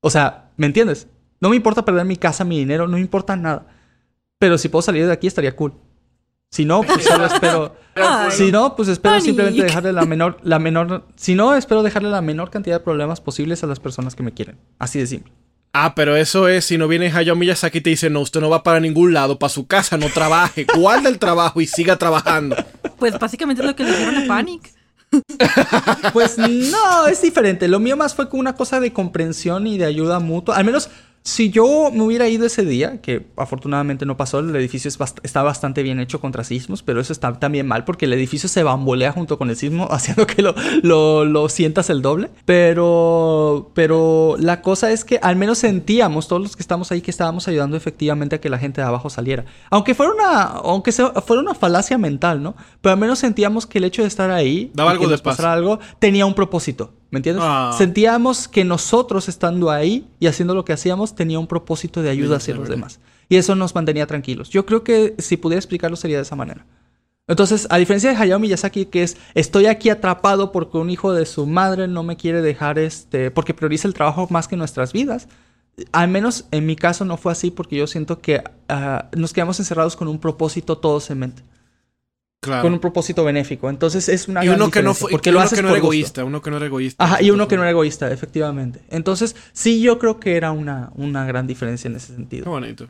O 0.00 0.10
sea, 0.10 0.50
¿me 0.56 0.66
entiendes? 0.66 1.08
No 1.40 1.50
me 1.50 1.56
importa 1.56 1.84
perder 1.84 2.04
mi 2.04 2.16
casa, 2.16 2.44
mi 2.44 2.58
dinero, 2.58 2.86
no 2.88 2.94
me 2.94 3.00
importa 3.00 3.36
nada. 3.36 3.66
Pero 4.38 4.58
si 4.58 4.68
puedo 4.68 4.82
salir 4.82 5.06
de 5.06 5.12
aquí 5.12 5.26
estaría 5.26 5.54
cool. 5.54 5.74
Si 6.54 6.64
no, 6.64 6.82
pues 6.82 7.04
solo 7.04 7.26
espero. 7.26 7.74
Ay. 7.96 8.30
Si 8.30 8.52
no, 8.52 8.76
pues 8.76 8.86
espero 8.86 9.14
Panic. 9.14 9.24
simplemente 9.24 9.64
dejarle 9.64 9.92
la 9.92 10.04
menor, 10.04 10.38
la 10.44 10.60
menor. 10.60 11.04
Si 11.16 11.34
no, 11.34 11.56
espero 11.56 11.82
dejarle 11.82 12.10
la 12.10 12.20
menor 12.20 12.50
cantidad 12.50 12.76
de 12.76 12.84
problemas 12.84 13.20
posibles 13.20 13.64
a 13.64 13.66
las 13.66 13.80
personas 13.80 14.14
que 14.14 14.22
me 14.22 14.30
quieren. 14.30 14.56
Así 14.78 15.00
de 15.00 15.08
simple. 15.08 15.32
Ah, 15.72 15.96
pero 15.96 16.14
eso 16.14 16.46
es 16.46 16.64
si 16.64 16.78
no 16.78 16.86
viene 16.86 17.10
Hayao 17.12 17.34
Miyazaki 17.34 17.78
y 17.78 17.80
te 17.80 17.90
dice, 17.90 18.08
no, 18.08 18.20
usted 18.20 18.40
no 18.40 18.50
va 18.50 18.62
para 18.62 18.78
ningún 18.78 19.12
lado, 19.12 19.36
para 19.36 19.50
su 19.50 19.66
casa, 19.66 19.96
no 19.96 20.08
trabaje, 20.10 20.64
guarda 20.76 21.08
el 21.08 21.18
trabajo 21.18 21.60
y 21.60 21.66
siga 21.66 21.96
trabajando. 21.96 22.54
Pues 23.00 23.18
básicamente 23.18 23.60
es 23.60 23.66
lo 23.66 23.74
que 23.74 23.82
le 23.82 23.96
dieron 23.96 24.16
a 24.18 24.26
Panic. 24.28 24.72
Pues 26.12 26.38
no, 26.38 27.06
es 27.08 27.20
diferente. 27.20 27.66
Lo 27.66 27.80
mío 27.80 27.96
más 27.96 28.14
fue 28.14 28.28
como 28.28 28.40
una 28.40 28.54
cosa 28.54 28.78
de 28.78 28.92
comprensión 28.92 29.66
y 29.66 29.78
de 29.78 29.86
ayuda 29.86 30.20
mutua. 30.20 30.56
Al 30.56 30.64
menos 30.64 30.88
si 31.26 31.48
yo 31.50 31.90
me 31.90 32.02
hubiera 32.02 32.28
ido 32.28 32.44
ese 32.44 32.64
día, 32.66 33.00
que 33.00 33.26
afortunadamente 33.36 34.04
no 34.04 34.16
pasó, 34.18 34.40
el 34.40 34.54
edificio 34.54 34.88
es 34.88 34.98
bast- 34.98 35.20
está 35.22 35.42
bastante 35.42 35.82
bien 35.82 35.98
hecho 35.98 36.20
contra 36.20 36.44
sismos, 36.44 36.82
pero 36.82 37.00
eso 37.00 37.14
está 37.14 37.32
también 37.38 37.66
mal 37.66 37.84
porque 37.86 38.04
el 38.04 38.12
edificio 38.12 38.46
se 38.46 38.62
bambolea 38.62 39.10
junto 39.12 39.38
con 39.38 39.48
el 39.48 39.56
sismo, 39.56 39.88
haciendo 39.90 40.26
que 40.26 40.42
lo, 40.42 40.54
lo, 40.82 41.24
lo 41.24 41.48
sientas 41.48 41.88
el 41.88 42.02
doble. 42.02 42.28
Pero, 42.44 43.70
pero 43.74 44.36
la 44.38 44.60
cosa 44.60 44.90
es 44.92 45.04
que 45.04 45.18
al 45.22 45.36
menos 45.36 45.58
sentíamos, 45.58 46.28
todos 46.28 46.42
los 46.42 46.56
que 46.56 46.62
estamos 46.62 46.92
ahí, 46.92 47.00
que 47.00 47.10
estábamos 47.10 47.48
ayudando 47.48 47.76
efectivamente 47.76 48.36
a 48.36 48.40
que 48.40 48.50
la 48.50 48.58
gente 48.58 48.80
de 48.82 48.86
abajo 48.86 49.08
saliera. 49.08 49.44
Aunque 49.70 49.94
fuera 49.94 50.12
una, 50.12 50.42
aunque 50.42 50.92
sea- 50.92 51.12
fuera 51.22 51.40
una 51.40 51.54
falacia 51.54 51.96
mental, 51.96 52.42
¿no? 52.42 52.54
Pero 52.82 52.92
al 52.92 52.98
menos 52.98 53.18
sentíamos 53.18 53.66
que 53.66 53.78
el 53.78 53.84
hecho 53.84 54.02
de 54.02 54.08
estar 54.08 54.30
ahí 54.30 54.70
Daba 54.74 54.90
algo 54.90 55.02
que 55.04 55.06
de 55.08 55.12
nos 55.12 55.22
pasara 55.22 55.52
algo 55.54 55.78
tenía 55.98 56.26
un 56.26 56.34
propósito. 56.34 56.92
¿Me 57.14 57.18
entiendes? 57.18 57.44
Ah. 57.46 57.72
Sentíamos 57.78 58.48
que 58.48 58.64
nosotros 58.64 59.28
estando 59.28 59.70
ahí 59.70 60.04
y 60.18 60.26
haciendo 60.26 60.52
lo 60.52 60.64
que 60.64 60.72
hacíamos 60.72 61.14
tenía 61.14 61.38
un 61.38 61.46
propósito 61.46 62.02
de 62.02 62.10
ayuda 62.10 62.38
hacia 62.38 62.56
los 62.56 62.68
demás. 62.68 62.98
Y 63.28 63.36
eso 63.36 63.54
nos 63.54 63.72
mantenía 63.72 64.04
tranquilos. 64.08 64.50
Yo 64.50 64.66
creo 64.66 64.82
que 64.82 65.14
si 65.18 65.36
pudiera 65.36 65.60
explicarlo 65.60 65.96
sería 65.96 66.16
de 66.16 66.24
esa 66.24 66.34
manera. 66.34 66.66
Entonces, 67.28 67.68
a 67.70 67.78
diferencia 67.78 68.10
de 68.10 68.16
Hayao 68.16 68.40
Miyazaki, 68.40 68.86
que 68.86 69.04
es 69.04 69.16
estoy 69.34 69.66
aquí 69.66 69.90
atrapado 69.90 70.50
porque 70.50 70.76
un 70.76 70.90
hijo 70.90 71.12
de 71.12 71.24
su 71.24 71.46
madre 71.46 71.86
no 71.86 72.02
me 72.02 72.16
quiere 72.16 72.42
dejar 72.42 72.80
este. 72.80 73.30
porque 73.30 73.54
prioriza 73.54 73.86
el 73.86 73.94
trabajo 73.94 74.26
más 74.30 74.48
que 74.48 74.56
nuestras 74.56 74.92
vidas. 74.92 75.28
Al 75.92 76.08
menos 76.08 76.46
en 76.50 76.66
mi 76.66 76.74
caso 76.74 77.04
no 77.04 77.16
fue 77.16 77.30
así 77.30 77.52
porque 77.52 77.76
yo 77.76 77.86
siento 77.86 78.18
que 78.18 78.42
ah, 78.68 79.08
nos 79.16 79.32
quedamos 79.32 79.60
encerrados 79.60 79.94
con 79.94 80.08
un 80.08 80.18
propósito 80.18 80.78
todos 80.78 81.08
en 81.10 81.20
mente. 81.20 81.44
Claro. 82.44 82.62
Con 82.62 82.72
un 82.74 82.80
propósito 82.80 83.24
benéfico. 83.24 83.68
Entonces 83.70 84.08
es 84.08 84.28
una 84.28 84.42
y 84.44 84.46
gran 84.48 84.60
uno 84.60 84.70
que 84.70 84.82
no 84.82 84.94
fue, 84.94 85.10
porque 85.10 85.30
y 85.30 85.32
lo 85.32 85.38
uno 85.38 85.46
haces 85.46 85.58
que 85.58 85.62
no 85.62 85.68
por 85.70 85.76
era 85.78 85.82
gusto. 85.82 85.94
egoísta, 85.96 86.24
uno 86.24 86.42
que 86.42 86.50
no 86.50 86.56
era 86.58 86.66
egoísta. 86.66 87.04
Ajá, 87.04 87.22
y 87.22 87.30
uno 87.30 87.48
que 87.48 87.56
no 87.56 87.62
era 87.62 87.70
egoísta, 87.70 88.10
efectivamente. 88.12 88.80
Entonces, 88.90 89.34
sí, 89.52 89.80
yo 89.80 89.98
creo 89.98 90.20
que 90.20 90.36
era 90.36 90.52
una, 90.52 90.90
una 90.94 91.24
gran 91.26 91.46
diferencia 91.46 91.88
en 91.88 91.96
ese 91.96 92.08
Qué 92.08 92.14
sentido. 92.14 92.44
bonito. 92.50 92.88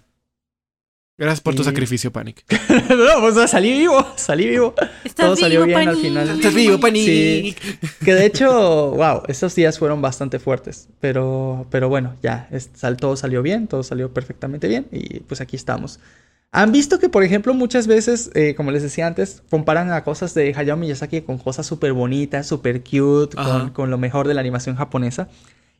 Gracias 1.16 1.40
por 1.42 1.54
tu 1.54 1.62
sacrificio, 1.62 2.10
Panic. 2.12 2.44
no, 2.90 3.20
pues 3.20 3.48
salí 3.48 3.70
vivo, 3.78 4.04
salí 4.16 4.48
vivo. 4.48 4.74
Estás 5.04 5.26
Todo 5.26 5.36
salió 5.36 5.60
vivo, 5.64 5.66
bien 5.78 5.88
al 5.88 5.94
Panic. 5.94 6.02
final. 6.02 6.28
Estás 6.30 6.54
vivo, 6.54 6.80
Panic. 6.80 7.04
Sí. 7.06 7.56
Que 8.04 8.14
de 8.14 8.26
hecho, 8.26 8.50
wow, 8.90 9.22
esos 9.28 9.54
días 9.54 9.78
fueron 9.78 10.02
bastante 10.02 10.40
fuertes. 10.40 10.88
Pero, 10.98 11.68
pero 11.70 11.88
bueno, 11.88 12.16
ya, 12.20 12.48
es- 12.50 12.70
sal- 12.74 12.96
todo 12.96 13.14
salió 13.16 13.42
bien, 13.42 13.68
todo 13.68 13.84
salió 13.84 14.12
perfectamente 14.12 14.66
bien. 14.66 14.88
Y 14.90 15.20
pues 15.20 15.40
aquí 15.40 15.54
estamos. 15.54 16.00
Han 16.56 16.70
visto 16.70 17.00
que, 17.00 17.08
por 17.08 17.24
ejemplo, 17.24 17.52
muchas 17.52 17.88
veces, 17.88 18.30
eh, 18.34 18.54
como 18.54 18.70
les 18.70 18.82
decía 18.84 19.08
antes, 19.08 19.42
comparan 19.50 19.90
a 19.90 20.04
cosas 20.04 20.34
de 20.34 20.54
Hayao 20.56 20.76
Miyazaki 20.76 21.22
con 21.22 21.36
cosas 21.38 21.66
súper 21.66 21.92
bonitas, 21.92 22.46
súper 22.46 22.80
cute, 22.84 23.36
con, 23.72 23.90
lo 23.90 23.98
mejor 23.98 24.28
de 24.28 24.34
la 24.34 24.40
animación 24.40 24.76
japonesa. 24.76 25.28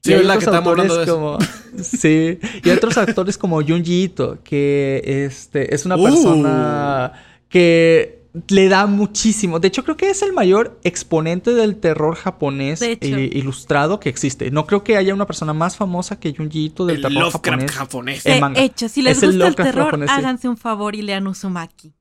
Sí, 0.02 0.10
Y 0.10 0.14
otros 0.16 0.44
Que 0.44 0.50
autores 0.50 0.98
de 0.98 1.06
como- 1.06 1.38
Sí, 1.80 2.38
y 2.64 2.70
otros 2.70 2.98
actores 2.98 3.38
como 3.38 3.62
Junji 3.62 4.02
Ito, 4.02 4.38
que 4.42 5.00
este, 5.26 5.72
es 5.74 5.86
una 5.86 5.96
Uh. 5.96 6.02
persona 6.04 7.12
que 7.48 8.23
le 8.48 8.68
da 8.68 8.86
muchísimo. 8.86 9.60
De 9.60 9.68
hecho, 9.68 9.84
creo 9.84 9.96
que 9.96 10.10
es 10.10 10.22
el 10.22 10.32
mayor 10.32 10.78
exponente 10.82 11.54
del 11.54 11.76
terror 11.78 12.16
japonés 12.16 12.82
eh, 12.82 12.98
ilustrado 13.32 14.00
que 14.00 14.08
existe. 14.08 14.50
No 14.50 14.66
creo 14.66 14.82
que 14.82 14.96
haya 14.96 15.14
una 15.14 15.26
persona 15.26 15.52
más 15.52 15.76
famosa 15.76 16.18
que 16.18 16.34
Junji 16.34 16.64
Ito 16.66 16.84
del 16.86 16.96
El 16.96 17.02
terror 17.02 17.14
Lovecraft 17.32 17.70
japonés. 17.70 17.72
japonés. 17.72 18.26
Eh, 18.26 18.32
De 18.34 18.40
manga. 18.40 18.60
hecho, 18.60 18.88
si 18.88 19.02
les 19.02 19.18
Es 19.18 19.22
el 19.22 19.30
gusta 19.30 19.36
el, 19.36 19.38
Lovecraft 19.50 19.70
terror, 19.70 19.84
japonés, 19.86 20.10
sí. 20.10 20.16
háganse 20.18 20.48
un 20.48 20.56
favor 20.56 20.94
y 20.96 21.02
lean 21.02 21.26
Uzumaki. 21.26 21.94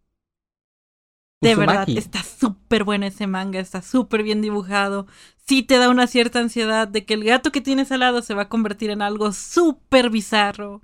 De 1.42 1.56
verdad, 1.56 1.88
está 1.90 2.24
súper 2.24 2.86
bueno 2.86 3.06
ese 3.06 3.28
manga, 3.28 3.60
está 3.60 3.82
súper 3.82 4.24
bien 4.24 4.42
dibujado. 4.42 5.08
Sí 5.46 5.62
te 5.62 5.78
da 5.78 5.90
una 5.90 6.08
cierta 6.08 6.40
ansiedad 6.40 6.88
de 6.88 7.04
que 7.06 7.14
el 7.16 7.26
gato 7.26 7.52
que 7.52 7.60
tienes 7.60 7.92
al 7.92 8.00
lado 8.00 8.22
se 8.22 8.34
va 8.34 8.44
a 8.44 8.50
convertir 8.50 8.90
en 8.92 9.02
algo 9.02 9.34
súper 9.34 10.10
bizarro. 10.10 10.82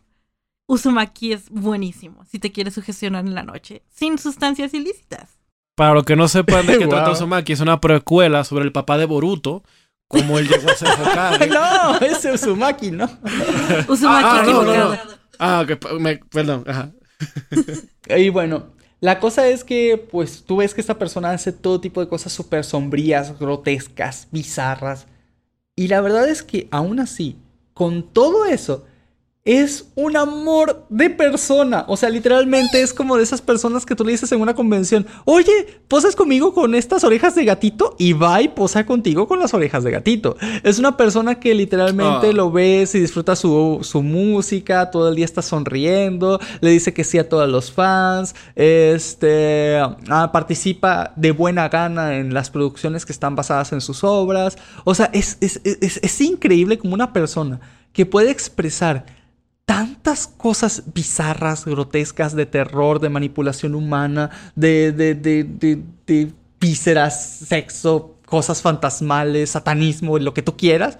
Uzumaki 0.68 1.32
es 1.34 1.50
buenísimo 1.50 2.26
si 2.26 2.40
te 2.40 2.52
quieres 2.52 2.74
sugestionar 2.76 3.26
en 3.26 3.34
la 3.36 3.44
noche, 3.44 3.84
sin 3.90 4.20
sustancias 4.20 4.74
ilícitas. 4.74 5.39
Para 5.80 5.94
los 5.94 6.04
que 6.04 6.18
no 6.18 6.28
sepan 6.28 6.68
de 6.68 6.74
qué 6.78 6.86
Wow. 6.86 6.94
trata 6.96 7.12
Uzumaki, 7.12 7.54
es 7.54 7.62
una 7.62 7.80
precuela 7.80 8.44
sobre 8.44 8.66
el 8.66 8.74
papá 8.74 8.98
de 8.98 9.06
Boruto, 9.06 9.64
cómo 10.10 10.38
él 10.38 10.50
llegó 10.50 10.70
a 10.70 10.76
ser 10.76 10.90
Hokage. 11.02 11.48
no, 11.48 11.96
ese 12.02 12.34
es 12.34 12.44
Uzumaki, 12.44 12.92
¿no? 12.92 13.06
Uzumaki 13.88 14.26
Ah, 14.28 14.44
no, 14.46 14.64
no, 14.64 14.76
no. 14.76 14.98
Ah, 15.40 15.62
ok, 15.64 15.78
pa- 15.80 15.94
me- 15.94 16.18
perdón. 16.18 16.66
Ajá. 16.68 16.92
Y 18.18 18.28
bueno, 18.28 18.74
la 19.00 19.22
cosa 19.22 19.48
es 19.48 19.64
que, 19.64 19.98
pues, 20.12 20.44
tú 20.46 20.58
ves 20.58 20.74
que 20.74 20.82
esta 20.82 21.00
persona 21.00 21.32
hace 21.32 21.54
todo 21.54 21.80
tipo 21.80 22.02
de 22.02 22.10
cosas 22.10 22.34
súper 22.34 22.66
sombrías, 22.66 23.40
grotescas, 23.40 24.28
bizarras. 24.32 25.08
Y 25.78 25.88
la 25.88 26.02
verdad 26.02 26.28
es 26.28 26.44
que 26.44 26.68
aún 26.72 27.00
así, 27.00 27.38
con 27.74 28.04
todo 28.04 28.44
eso, 28.44 28.86
es 29.46 29.86
un 29.96 30.16
amor 30.18 30.86
de 30.90 31.10
persona. 31.10 31.86
O 31.88 31.98
sea, 31.98 32.10
literalmente 32.10 32.82
es 32.82 32.94
como 32.94 33.18
de 33.18 33.24
esas 33.24 33.42
personas 33.42 33.86
que 33.86 33.96
tú 33.96 34.04
le 34.04 34.12
dices 34.12 34.32
en 34.32 34.42
una 34.42 34.54
convención, 34.54 35.08
oye, 35.26 35.52
posas 35.88 36.16
conmigo 36.16 36.54
con 36.54 36.76
estas 36.76 37.04
orejas 37.04 37.36
de 37.36 37.46
gatito 37.46 37.96
y 37.98 38.14
va 38.14 38.42
y 38.42 38.50
posa 38.50 38.86
contigo 38.86 39.28
con 39.28 39.40
las 39.40 39.54
orejas 39.54 39.84
de 39.84 39.92
gatito. 39.92 40.36
Es 40.64 40.78
una 40.78 40.98
persona 40.98 41.40
que 41.40 41.56
literalmente 41.56 42.30
Ah. 42.30 42.34
lo 42.34 42.52
ves 42.52 42.94
y 42.96 43.00
disfruta 43.00 43.36
su, 43.36 43.80
su 43.82 44.04
música, 44.04 44.92
todo 44.92 45.10
el 45.10 45.16
día 45.16 45.26
está 45.26 45.42
sonriendo, 45.42 46.40
le 46.62 46.70
dice 46.72 46.94
que 46.94 47.04
sí 47.04 47.18
a 47.18 47.28
todos 47.28 47.50
los 47.50 47.72
fans, 47.72 48.36
este, 48.56 49.80
ah, 50.10 50.32
participa 50.32 51.14
de 51.16 51.32
buena 51.32 51.70
gana 51.70 52.18
en 52.18 52.34
las 52.34 52.50
producciones 52.50 53.06
que 53.06 53.14
están 53.14 53.36
basadas 53.36 53.72
en 53.72 53.82
sus 53.82 54.04
obras. 54.04 54.58
O 54.84 54.94
sea, 54.94 55.10
es, 55.14 55.38
es, 55.42 55.62
es, 55.64 56.00
es 56.04 56.22
increíble 56.22 56.78
como 56.78 56.94
una 56.94 57.14
persona 57.14 57.60
que 57.94 58.06
puede 58.06 58.30
expresar 58.32 59.06
tantas 59.70 60.26
cosas 60.26 60.82
bizarras, 60.96 61.64
grotescas, 61.64 62.36
de 62.36 62.48
terror, 62.48 63.00
de 63.00 63.10
manipulación 63.10 63.76
humana, 63.76 64.32
de, 64.56 64.92
de, 64.92 65.14
de, 65.14 65.44
de, 65.44 65.84
de 66.08 66.34
vísceras, 66.60 67.46
sexo, 67.48 68.16
cosas 68.26 68.64
fantasmales, 68.64 69.52
satanismo, 69.52 70.18
lo 70.18 70.34
que 70.34 70.42
tú 70.42 70.58
quieras. 70.58 70.98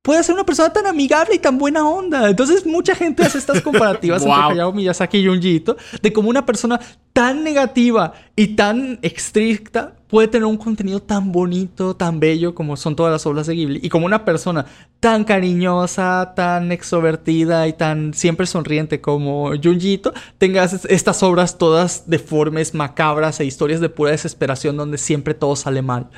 Puede 0.00 0.22
ser 0.22 0.36
una 0.36 0.46
persona 0.46 0.72
tan 0.72 0.86
amigable 0.86 1.34
y 1.34 1.40
tan 1.40 1.58
buena 1.58 1.84
onda. 1.84 2.30
Entonces, 2.30 2.64
mucha 2.64 2.94
gente 2.94 3.24
hace 3.24 3.38
estas 3.38 3.60
comparativas 3.62 4.22
entre 4.22 4.40
Hayao 4.40 4.72
Miyazaki 4.72 5.18
y 5.18 5.26
Junji 5.26 5.64
de 6.00 6.12
cómo 6.12 6.30
una 6.30 6.46
persona 6.46 6.78
tan 7.12 7.42
negativa 7.42 8.12
y 8.36 8.54
tan 8.54 9.00
estricta 9.02 9.96
puede 10.12 10.28
tener 10.28 10.44
un 10.44 10.58
contenido 10.58 11.00
tan 11.00 11.32
bonito, 11.32 11.96
tan 11.96 12.20
bello 12.20 12.54
como 12.54 12.76
son 12.76 12.94
todas 12.94 13.10
las 13.10 13.24
obras 13.24 13.46
de 13.46 13.54
Ghibli, 13.54 13.80
y 13.82 13.88
como 13.88 14.04
una 14.04 14.26
persona 14.26 14.66
tan 15.00 15.24
cariñosa, 15.24 16.34
tan 16.36 16.70
extrovertida 16.70 17.66
y 17.66 17.72
tan 17.72 18.12
siempre 18.12 18.44
sonriente 18.44 19.00
como 19.00 19.52
Junji 19.56 19.94
Ito, 19.94 20.12
tengas 20.36 20.74
es- 20.74 20.84
estas 20.84 21.22
obras 21.22 21.56
todas 21.56 22.10
deformes, 22.10 22.74
macabras 22.74 23.40
e 23.40 23.46
historias 23.46 23.80
de 23.80 23.88
pura 23.88 24.10
desesperación 24.10 24.76
donde 24.76 24.98
siempre 24.98 25.32
todo 25.32 25.56
sale 25.56 25.80
mal. 25.80 26.10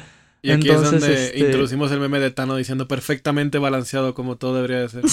Y 0.42 0.50
aquí 0.50 0.68
Entonces, 0.70 0.92
es 0.94 1.00
donde 1.00 1.24
este- 1.26 1.38
introducimos 1.38 1.92
el 1.92 2.00
meme 2.00 2.18
de 2.18 2.32
Tano 2.32 2.56
diciendo 2.56 2.88
perfectamente 2.88 3.58
balanceado 3.58 4.12
como 4.12 4.36
todo 4.38 4.56
debería 4.56 4.80
de 4.80 4.88
ser. 4.88 5.04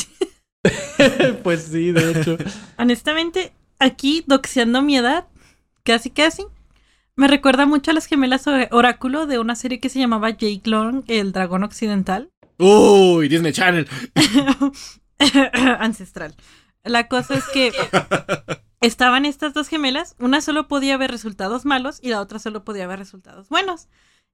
pues 1.43 1.69
sí, 1.71 1.91
de 1.91 2.11
hecho. 2.19 2.37
Honestamente, 2.79 3.53
aquí, 3.77 4.23
doxeando 4.25 4.81
mi 4.81 4.97
edad, 4.97 5.27
casi 5.83 6.09
casi, 6.09 6.45
me 7.15 7.27
recuerda 7.27 7.65
mucho 7.65 7.91
a 7.91 7.93
las 7.93 8.05
gemelas 8.05 8.47
Or- 8.47 8.67
Oráculo 8.71 9.25
de 9.27 9.39
una 9.39 9.55
serie 9.55 9.79
que 9.79 9.89
se 9.89 9.99
llamaba 9.99 10.29
Jake 10.29 10.61
Long, 10.65 11.03
el 11.07 11.31
dragón 11.31 11.63
occidental. 11.63 12.29
Uy, 12.57 13.27
Disney 13.27 13.53
Channel. 13.53 13.87
Ancestral. 15.79 16.35
La 16.83 17.07
cosa 17.07 17.35
es 17.35 17.43
que 17.53 17.71
estaban 18.81 19.25
estas 19.25 19.53
dos 19.53 19.67
gemelas, 19.67 20.15
una 20.19 20.41
solo 20.41 20.67
podía 20.67 20.97
ver 20.97 21.11
resultados 21.11 21.65
malos 21.65 21.99
y 22.01 22.09
la 22.09 22.21
otra 22.21 22.39
solo 22.39 22.63
podía 22.63 22.87
ver 22.87 22.99
resultados 22.99 23.49
buenos. 23.49 23.87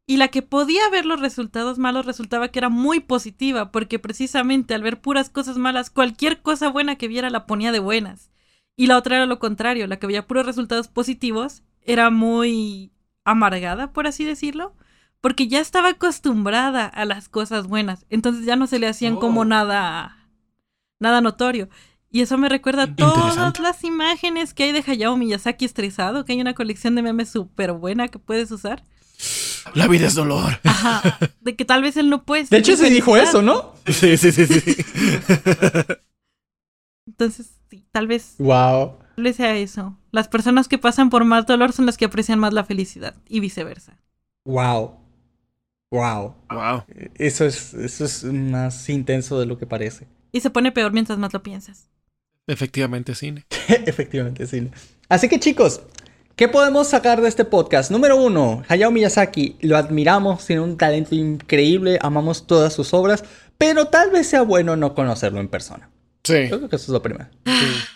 Y 0.10 0.16
la 0.16 0.30
que 0.30 0.42
podía 0.42 0.90
ver 0.90 1.06
los 1.06 1.20
resultados 1.20 1.78
malos 1.78 2.06
resultaba 2.06 2.48
que 2.48 2.60
era 2.60 2.70
muy 2.70 3.02
positiva, 3.02 3.74
porque 3.74 4.00
precisamente 4.00 4.74
al 4.74 4.82
ver 4.82 5.02
puras 5.02 5.30
cosas 5.30 5.58
malas, 5.58 5.90
cualquier 5.90 6.42
cosa 6.42 6.70
buena 6.70 6.96
que 6.96 7.10
viera 7.10 7.30
la 7.30 7.46
ponía 7.46 7.74
de 7.74 7.80
buenas. 7.80 8.32
Y 8.78 8.88
la 8.88 8.98
otra 8.98 9.18
era 9.18 9.26
lo 9.26 9.40
contrario, 9.40 9.86
la 9.88 9.98
que 9.98 10.08
veía 10.08 10.26
puros 10.26 10.46
resultados 10.46 10.88
positivos 10.88 11.64
era 11.88 12.10
muy 12.12 12.92
amargada, 13.26 13.92
por 13.92 14.06
así 14.08 14.24
decirlo, 14.26 14.76
porque 15.22 15.48
ya 15.48 15.60
estaba 15.60 15.90
acostumbrada 15.90 16.86
a 16.86 17.06
las 17.06 17.28
cosas 17.28 17.68
buenas, 17.68 18.06
entonces 18.10 18.46
ya 18.46 18.56
no 18.56 18.68
se 18.68 18.78
le 18.80 18.88
hacían 18.88 19.16
como 19.16 19.42
Oh. 19.42 19.46
nada 19.46 20.14
nada 21.00 21.22
notorio. 21.22 21.70
Y 22.10 22.22
eso 22.22 22.38
me 22.38 22.48
recuerda 22.50 22.84
a 22.84 22.96
todas 22.96 23.60
las 23.60 23.84
imágenes 23.84 24.54
que 24.54 24.64
hay 24.64 24.72
de 24.72 24.84
Hayao 24.86 25.18
Miyazaki 25.18 25.66
estresado, 25.66 26.24
que 26.24 26.32
hay 26.34 26.42
una 26.42 26.54
colección 26.54 26.96
de 26.96 27.02
memes 27.02 27.30
súper 27.30 27.74
buena 27.74 28.08
que 28.08 28.18
puedes 28.18 28.50
usar. 28.52 28.84
La 29.74 29.88
vida 29.88 30.08
es 30.08 30.16
dolor. 30.16 30.60
Ajá, 30.64 31.02
de 31.42 31.56
que 31.58 31.66
tal 31.66 31.82
vez 31.82 31.98
él 31.98 32.10
no 32.10 32.24
puede. 32.24 32.46
De 32.46 32.58
hecho, 32.58 32.78
se 32.78 32.90
dijo 32.90 33.18
eso, 33.18 33.42
¿no? 33.42 33.74
Sí, 33.88 34.16
sí, 34.18 34.32
sí, 34.32 34.46
sí. 34.48 34.76
Entonces, 37.06 37.50
sí, 37.70 37.86
tal 37.92 38.08
vez, 38.08 38.36
Wow. 38.38 39.00
Vez 39.24 39.38
sea 39.38 39.56
eso. 39.58 39.98
Las 40.12 40.28
personas 40.28 40.68
que 40.68 40.78
pasan 40.78 41.10
por 41.10 41.26
más 41.26 41.46
dolor 41.46 41.74
son 41.74 41.86
las 41.86 41.98
que 41.98 42.06
aprecian 42.06 42.40
más 42.40 42.54
la 42.54 42.64
felicidad 42.64 43.16
y 43.28 43.40
viceversa. 43.40 43.98
Wow. 44.46 44.96
Wow. 45.92 46.36
Wow. 46.50 46.84
Eso 47.16 47.46
es, 47.46 47.74
eso 47.74 48.06
es 48.06 48.24
más 48.24 48.88
intenso 48.90 49.40
de 49.40 49.46
lo 49.46 49.58
que 49.58 49.66
parece. 49.66 50.08
Y 50.32 50.42
se 50.42 50.50
pone 50.50 50.72
peor 50.72 50.94
mientras 50.94 51.18
más 51.18 51.34
lo 51.34 51.42
piensas. 51.42 51.90
Efectivamente, 52.46 53.16
cine. 53.16 53.46
Efectivamente, 53.68 54.46
sí. 54.48 54.70
Así 55.10 55.28
que 55.28 55.40
chicos, 55.40 55.82
¿qué 56.36 56.48
podemos 56.48 56.88
sacar 56.88 57.22
de 57.22 57.28
este 57.28 57.44
podcast? 57.44 57.92
Número 57.92 58.22
uno, 58.22 58.64
Hayao 58.68 58.92
Miyazaki, 58.92 59.58
lo 59.62 59.78
admiramos, 59.78 60.46
tiene 60.46 60.62
un 60.62 60.78
talento 60.78 61.16
increíble, 61.16 62.00
amamos 62.02 62.48
todas 62.48 62.74
sus 62.74 62.94
obras, 62.94 63.24
pero 63.58 63.88
tal 63.88 64.12
vez 64.12 64.28
sea 64.28 64.44
bueno 64.44 64.76
no 64.76 64.94
conocerlo 64.94 65.40
en 65.40 65.48
persona. 65.48 65.90
Sí. 66.24 66.48
Yo 66.50 66.58
creo 66.58 66.70
que 66.70 66.76
eso 66.76 66.86
es 66.86 66.90
lo 66.90 67.02
primero. 67.02 67.30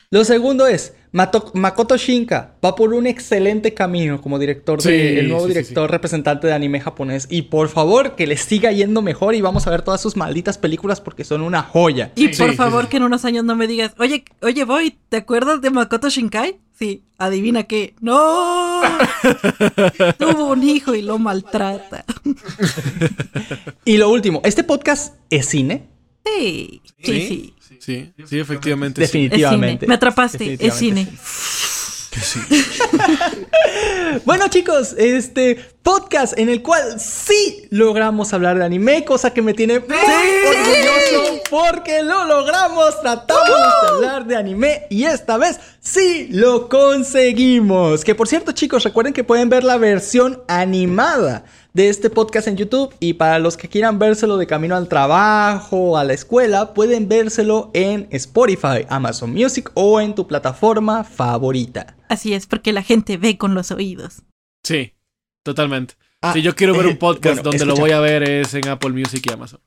Lo 0.09 0.23
segundo 0.25 0.67
es, 0.67 0.93
Mato- 1.13 1.51
Makoto 1.53 1.97
Shinka 1.97 2.55
va 2.63 2.73
por 2.75 2.93
un 2.93 3.05
excelente 3.05 3.73
camino 3.73 4.21
como 4.21 4.39
director, 4.39 4.81
de, 4.81 4.89
Sí, 5.13 5.17
el 5.19 5.27
nuevo 5.27 5.45
sí, 5.45 5.51
sí, 5.51 5.59
director 5.59 5.91
representante 5.91 6.47
de 6.47 6.53
anime 6.53 6.79
japonés. 6.79 7.27
Y 7.29 7.43
por 7.43 7.67
favor, 7.67 8.15
que 8.15 8.27
le 8.27 8.37
siga 8.37 8.71
yendo 8.71 9.01
mejor 9.01 9.35
y 9.35 9.41
vamos 9.41 9.67
a 9.67 9.71
ver 9.71 9.81
todas 9.81 9.99
sus 10.01 10.15
malditas 10.15 10.57
películas 10.57 11.01
porque 11.01 11.25
son 11.25 11.41
una 11.41 11.63
joya. 11.63 12.13
Y 12.15 12.29
Sí, 12.33 12.41
por 12.41 12.51
sí, 12.51 12.55
favor 12.55 12.83
sí. 12.85 12.89
que 12.91 12.97
en 12.97 13.03
unos 13.03 13.25
años 13.25 13.43
no 13.43 13.55
me 13.57 13.67
digas, 13.67 13.91
oye, 13.99 14.23
oye, 14.41 14.63
Boy, 14.63 14.97
¿te 15.09 15.17
acuerdas 15.17 15.61
de 15.61 15.69
Makoto 15.69 16.09
Shinkai? 16.09 16.59
Sí, 16.79 17.03
adivina 17.17 17.63
qué. 17.63 17.93
¡No! 17.99 18.81
Tuvo 20.17 20.45
un 20.51 20.63
hijo 20.63 20.95
y 20.95 21.01
lo 21.01 21.19
maltrata. 21.19 22.05
Y 23.85 23.97
lo 23.97 24.09
último, 24.09 24.41
¿este 24.45 24.63
podcast 24.63 25.15
es 25.29 25.47
cine? 25.47 25.87
Sí, 26.25 26.81
sí, 27.03 27.55
sí. 27.59 27.77
Sí, 27.79 28.13
sí, 28.27 28.39
efectivamente. 28.39 29.01
sí. 29.01 29.27
Definitivamente. 29.27 29.87
Me 29.87 29.95
atrapaste, 29.95 30.57
es 30.59 30.73
cine. 30.75 31.07
Sí. 32.21 32.39
Bueno 34.25 34.49
chicos, 34.49 34.93
este 34.97 35.55
podcast 35.81 36.37
en 36.37 36.49
el 36.49 36.61
cual 36.61 36.99
sí 36.99 37.67
logramos 37.69 38.33
hablar 38.33 38.57
de 38.57 38.65
anime, 38.65 39.05
cosa 39.05 39.33
que 39.33 39.41
me 39.41 39.53
tiene 39.53 39.79
muy 39.79 39.87
orgulloso 39.87 41.41
porque 41.49 42.03
lo 42.03 42.25
logramos, 42.25 42.99
tratamos 43.01 43.47
de 43.47 43.87
hablar 43.87 44.25
de 44.25 44.35
anime 44.35 44.85
y 44.89 45.05
esta 45.05 45.37
vez 45.37 45.59
sí 45.79 46.27
lo 46.31 46.67
conseguimos. 46.67 48.03
Que 48.03 48.13
por 48.13 48.27
cierto 48.27 48.51
chicos, 48.51 48.83
recuerden 48.83 49.13
que 49.13 49.23
pueden 49.23 49.49
ver 49.49 49.63
la 49.63 49.77
versión 49.77 50.43
animada 50.47 51.45
de 51.73 51.89
este 51.89 52.09
podcast 52.09 52.47
en 52.47 52.57
YouTube 52.57 52.93
y 52.99 53.13
para 53.13 53.39
los 53.39 53.55
que 53.55 53.69
quieran 53.69 53.97
vérselo 53.97 54.37
de 54.37 54.47
camino 54.47 54.75
al 54.75 54.87
trabajo, 54.89 55.97
a 55.97 56.03
la 56.03 56.13
escuela, 56.13 56.73
pueden 56.73 57.07
vérselo 57.07 57.71
en 57.73 58.07
Spotify, 58.11 58.85
Amazon 58.89 59.31
Music 59.31 59.71
o 59.73 60.01
en 60.01 60.13
tu 60.15 60.27
plataforma 60.27 61.03
favorita. 61.03 61.95
Así 62.09 62.33
es, 62.33 62.45
porque 62.45 62.73
la 62.73 62.83
gente 62.83 63.17
ve 63.17 63.37
con 63.37 63.53
los 63.55 63.71
oídos. 63.71 64.23
Sí, 64.63 64.93
totalmente. 65.43 65.95
Ah, 66.21 66.33
si 66.33 66.41
yo 66.41 66.55
quiero 66.55 66.73
ver 66.73 66.85
eh, 66.85 66.89
un 66.89 66.97
podcast 66.97 67.37
bueno, 67.41 67.51
donde 67.51 67.65
lo 67.65 67.75
voy 67.75 67.91
a 67.91 67.99
ver 67.99 68.23
es 68.23 68.53
en 68.53 68.67
Apple 68.67 68.91
Music 68.91 69.25
y 69.27 69.33
Amazon. 69.33 69.59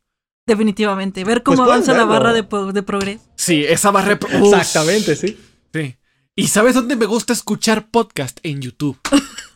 Definitivamente. 0.46 1.24
Ver 1.24 1.42
cómo 1.42 1.56
Pues 1.56 1.68
avanza 1.68 1.94
la 1.94 2.04
barra 2.04 2.32
de, 2.34 2.46
de 2.72 2.82
progreso. 2.82 3.24
Sí, 3.34 3.64
esa 3.64 3.90
barra... 3.90 4.18
Uf, 4.22 4.52
Exactamente, 4.52 5.16
sí. 5.16 5.38
Sí. 5.72 5.96
¿Y 6.36 6.48
sabes 6.48 6.74
dónde 6.74 6.96
me 6.96 7.06
gusta 7.06 7.32
escuchar 7.32 7.88
podcast? 7.90 8.38
En 8.42 8.60
YouTube. 8.60 8.98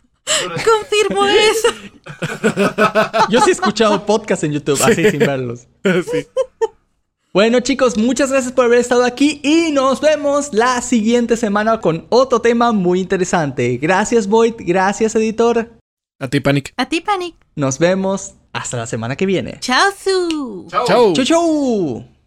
Confirmo 0.65 1.27
eso. 1.27 1.69
Yo 3.31 3.41
sí 3.41 3.51
he 3.51 3.53
escuchado 3.53 4.05
podcasts 4.05 4.45
en 4.45 4.53
YouTube, 4.53 4.81
así 4.83 5.11
sin 5.11 5.21
verlos. 5.21 5.67
sí. 5.85 6.27
Bueno 7.33 7.61
chicos, 7.61 7.97
muchas 7.97 8.31
gracias 8.31 8.53
por 8.53 8.65
haber 8.65 8.79
estado 8.79 9.05
aquí 9.05 9.41
y 9.45 9.71
nos 9.71 10.01
vemos 10.01 10.53
la 10.53 10.81
siguiente 10.81 11.37
semana 11.37 11.81
con 11.81 12.07
otro 12.09 12.41
tema 12.41 12.73
muy 12.73 13.01
interesante. 13.01 13.77
Gracias 13.77 14.27
Void, 14.27 14.55
gracias 14.59 15.15
editor. 15.15 15.71
A 16.21 16.29
ti, 16.29 16.41
Panic. 16.41 16.73
A 16.77 16.89
ti, 16.89 17.01
Panic. 17.01 17.37
Nos 17.55 17.79
vemos 17.79 18.35
hasta 18.53 18.77
la 18.77 18.87
semana 18.87 19.15
que 19.15 19.27
viene. 19.27 19.59
Chao, 19.61 19.93
su. 19.93 20.67
Chau. 20.69 21.13
Chau 21.13 21.25
chau. 21.25 22.18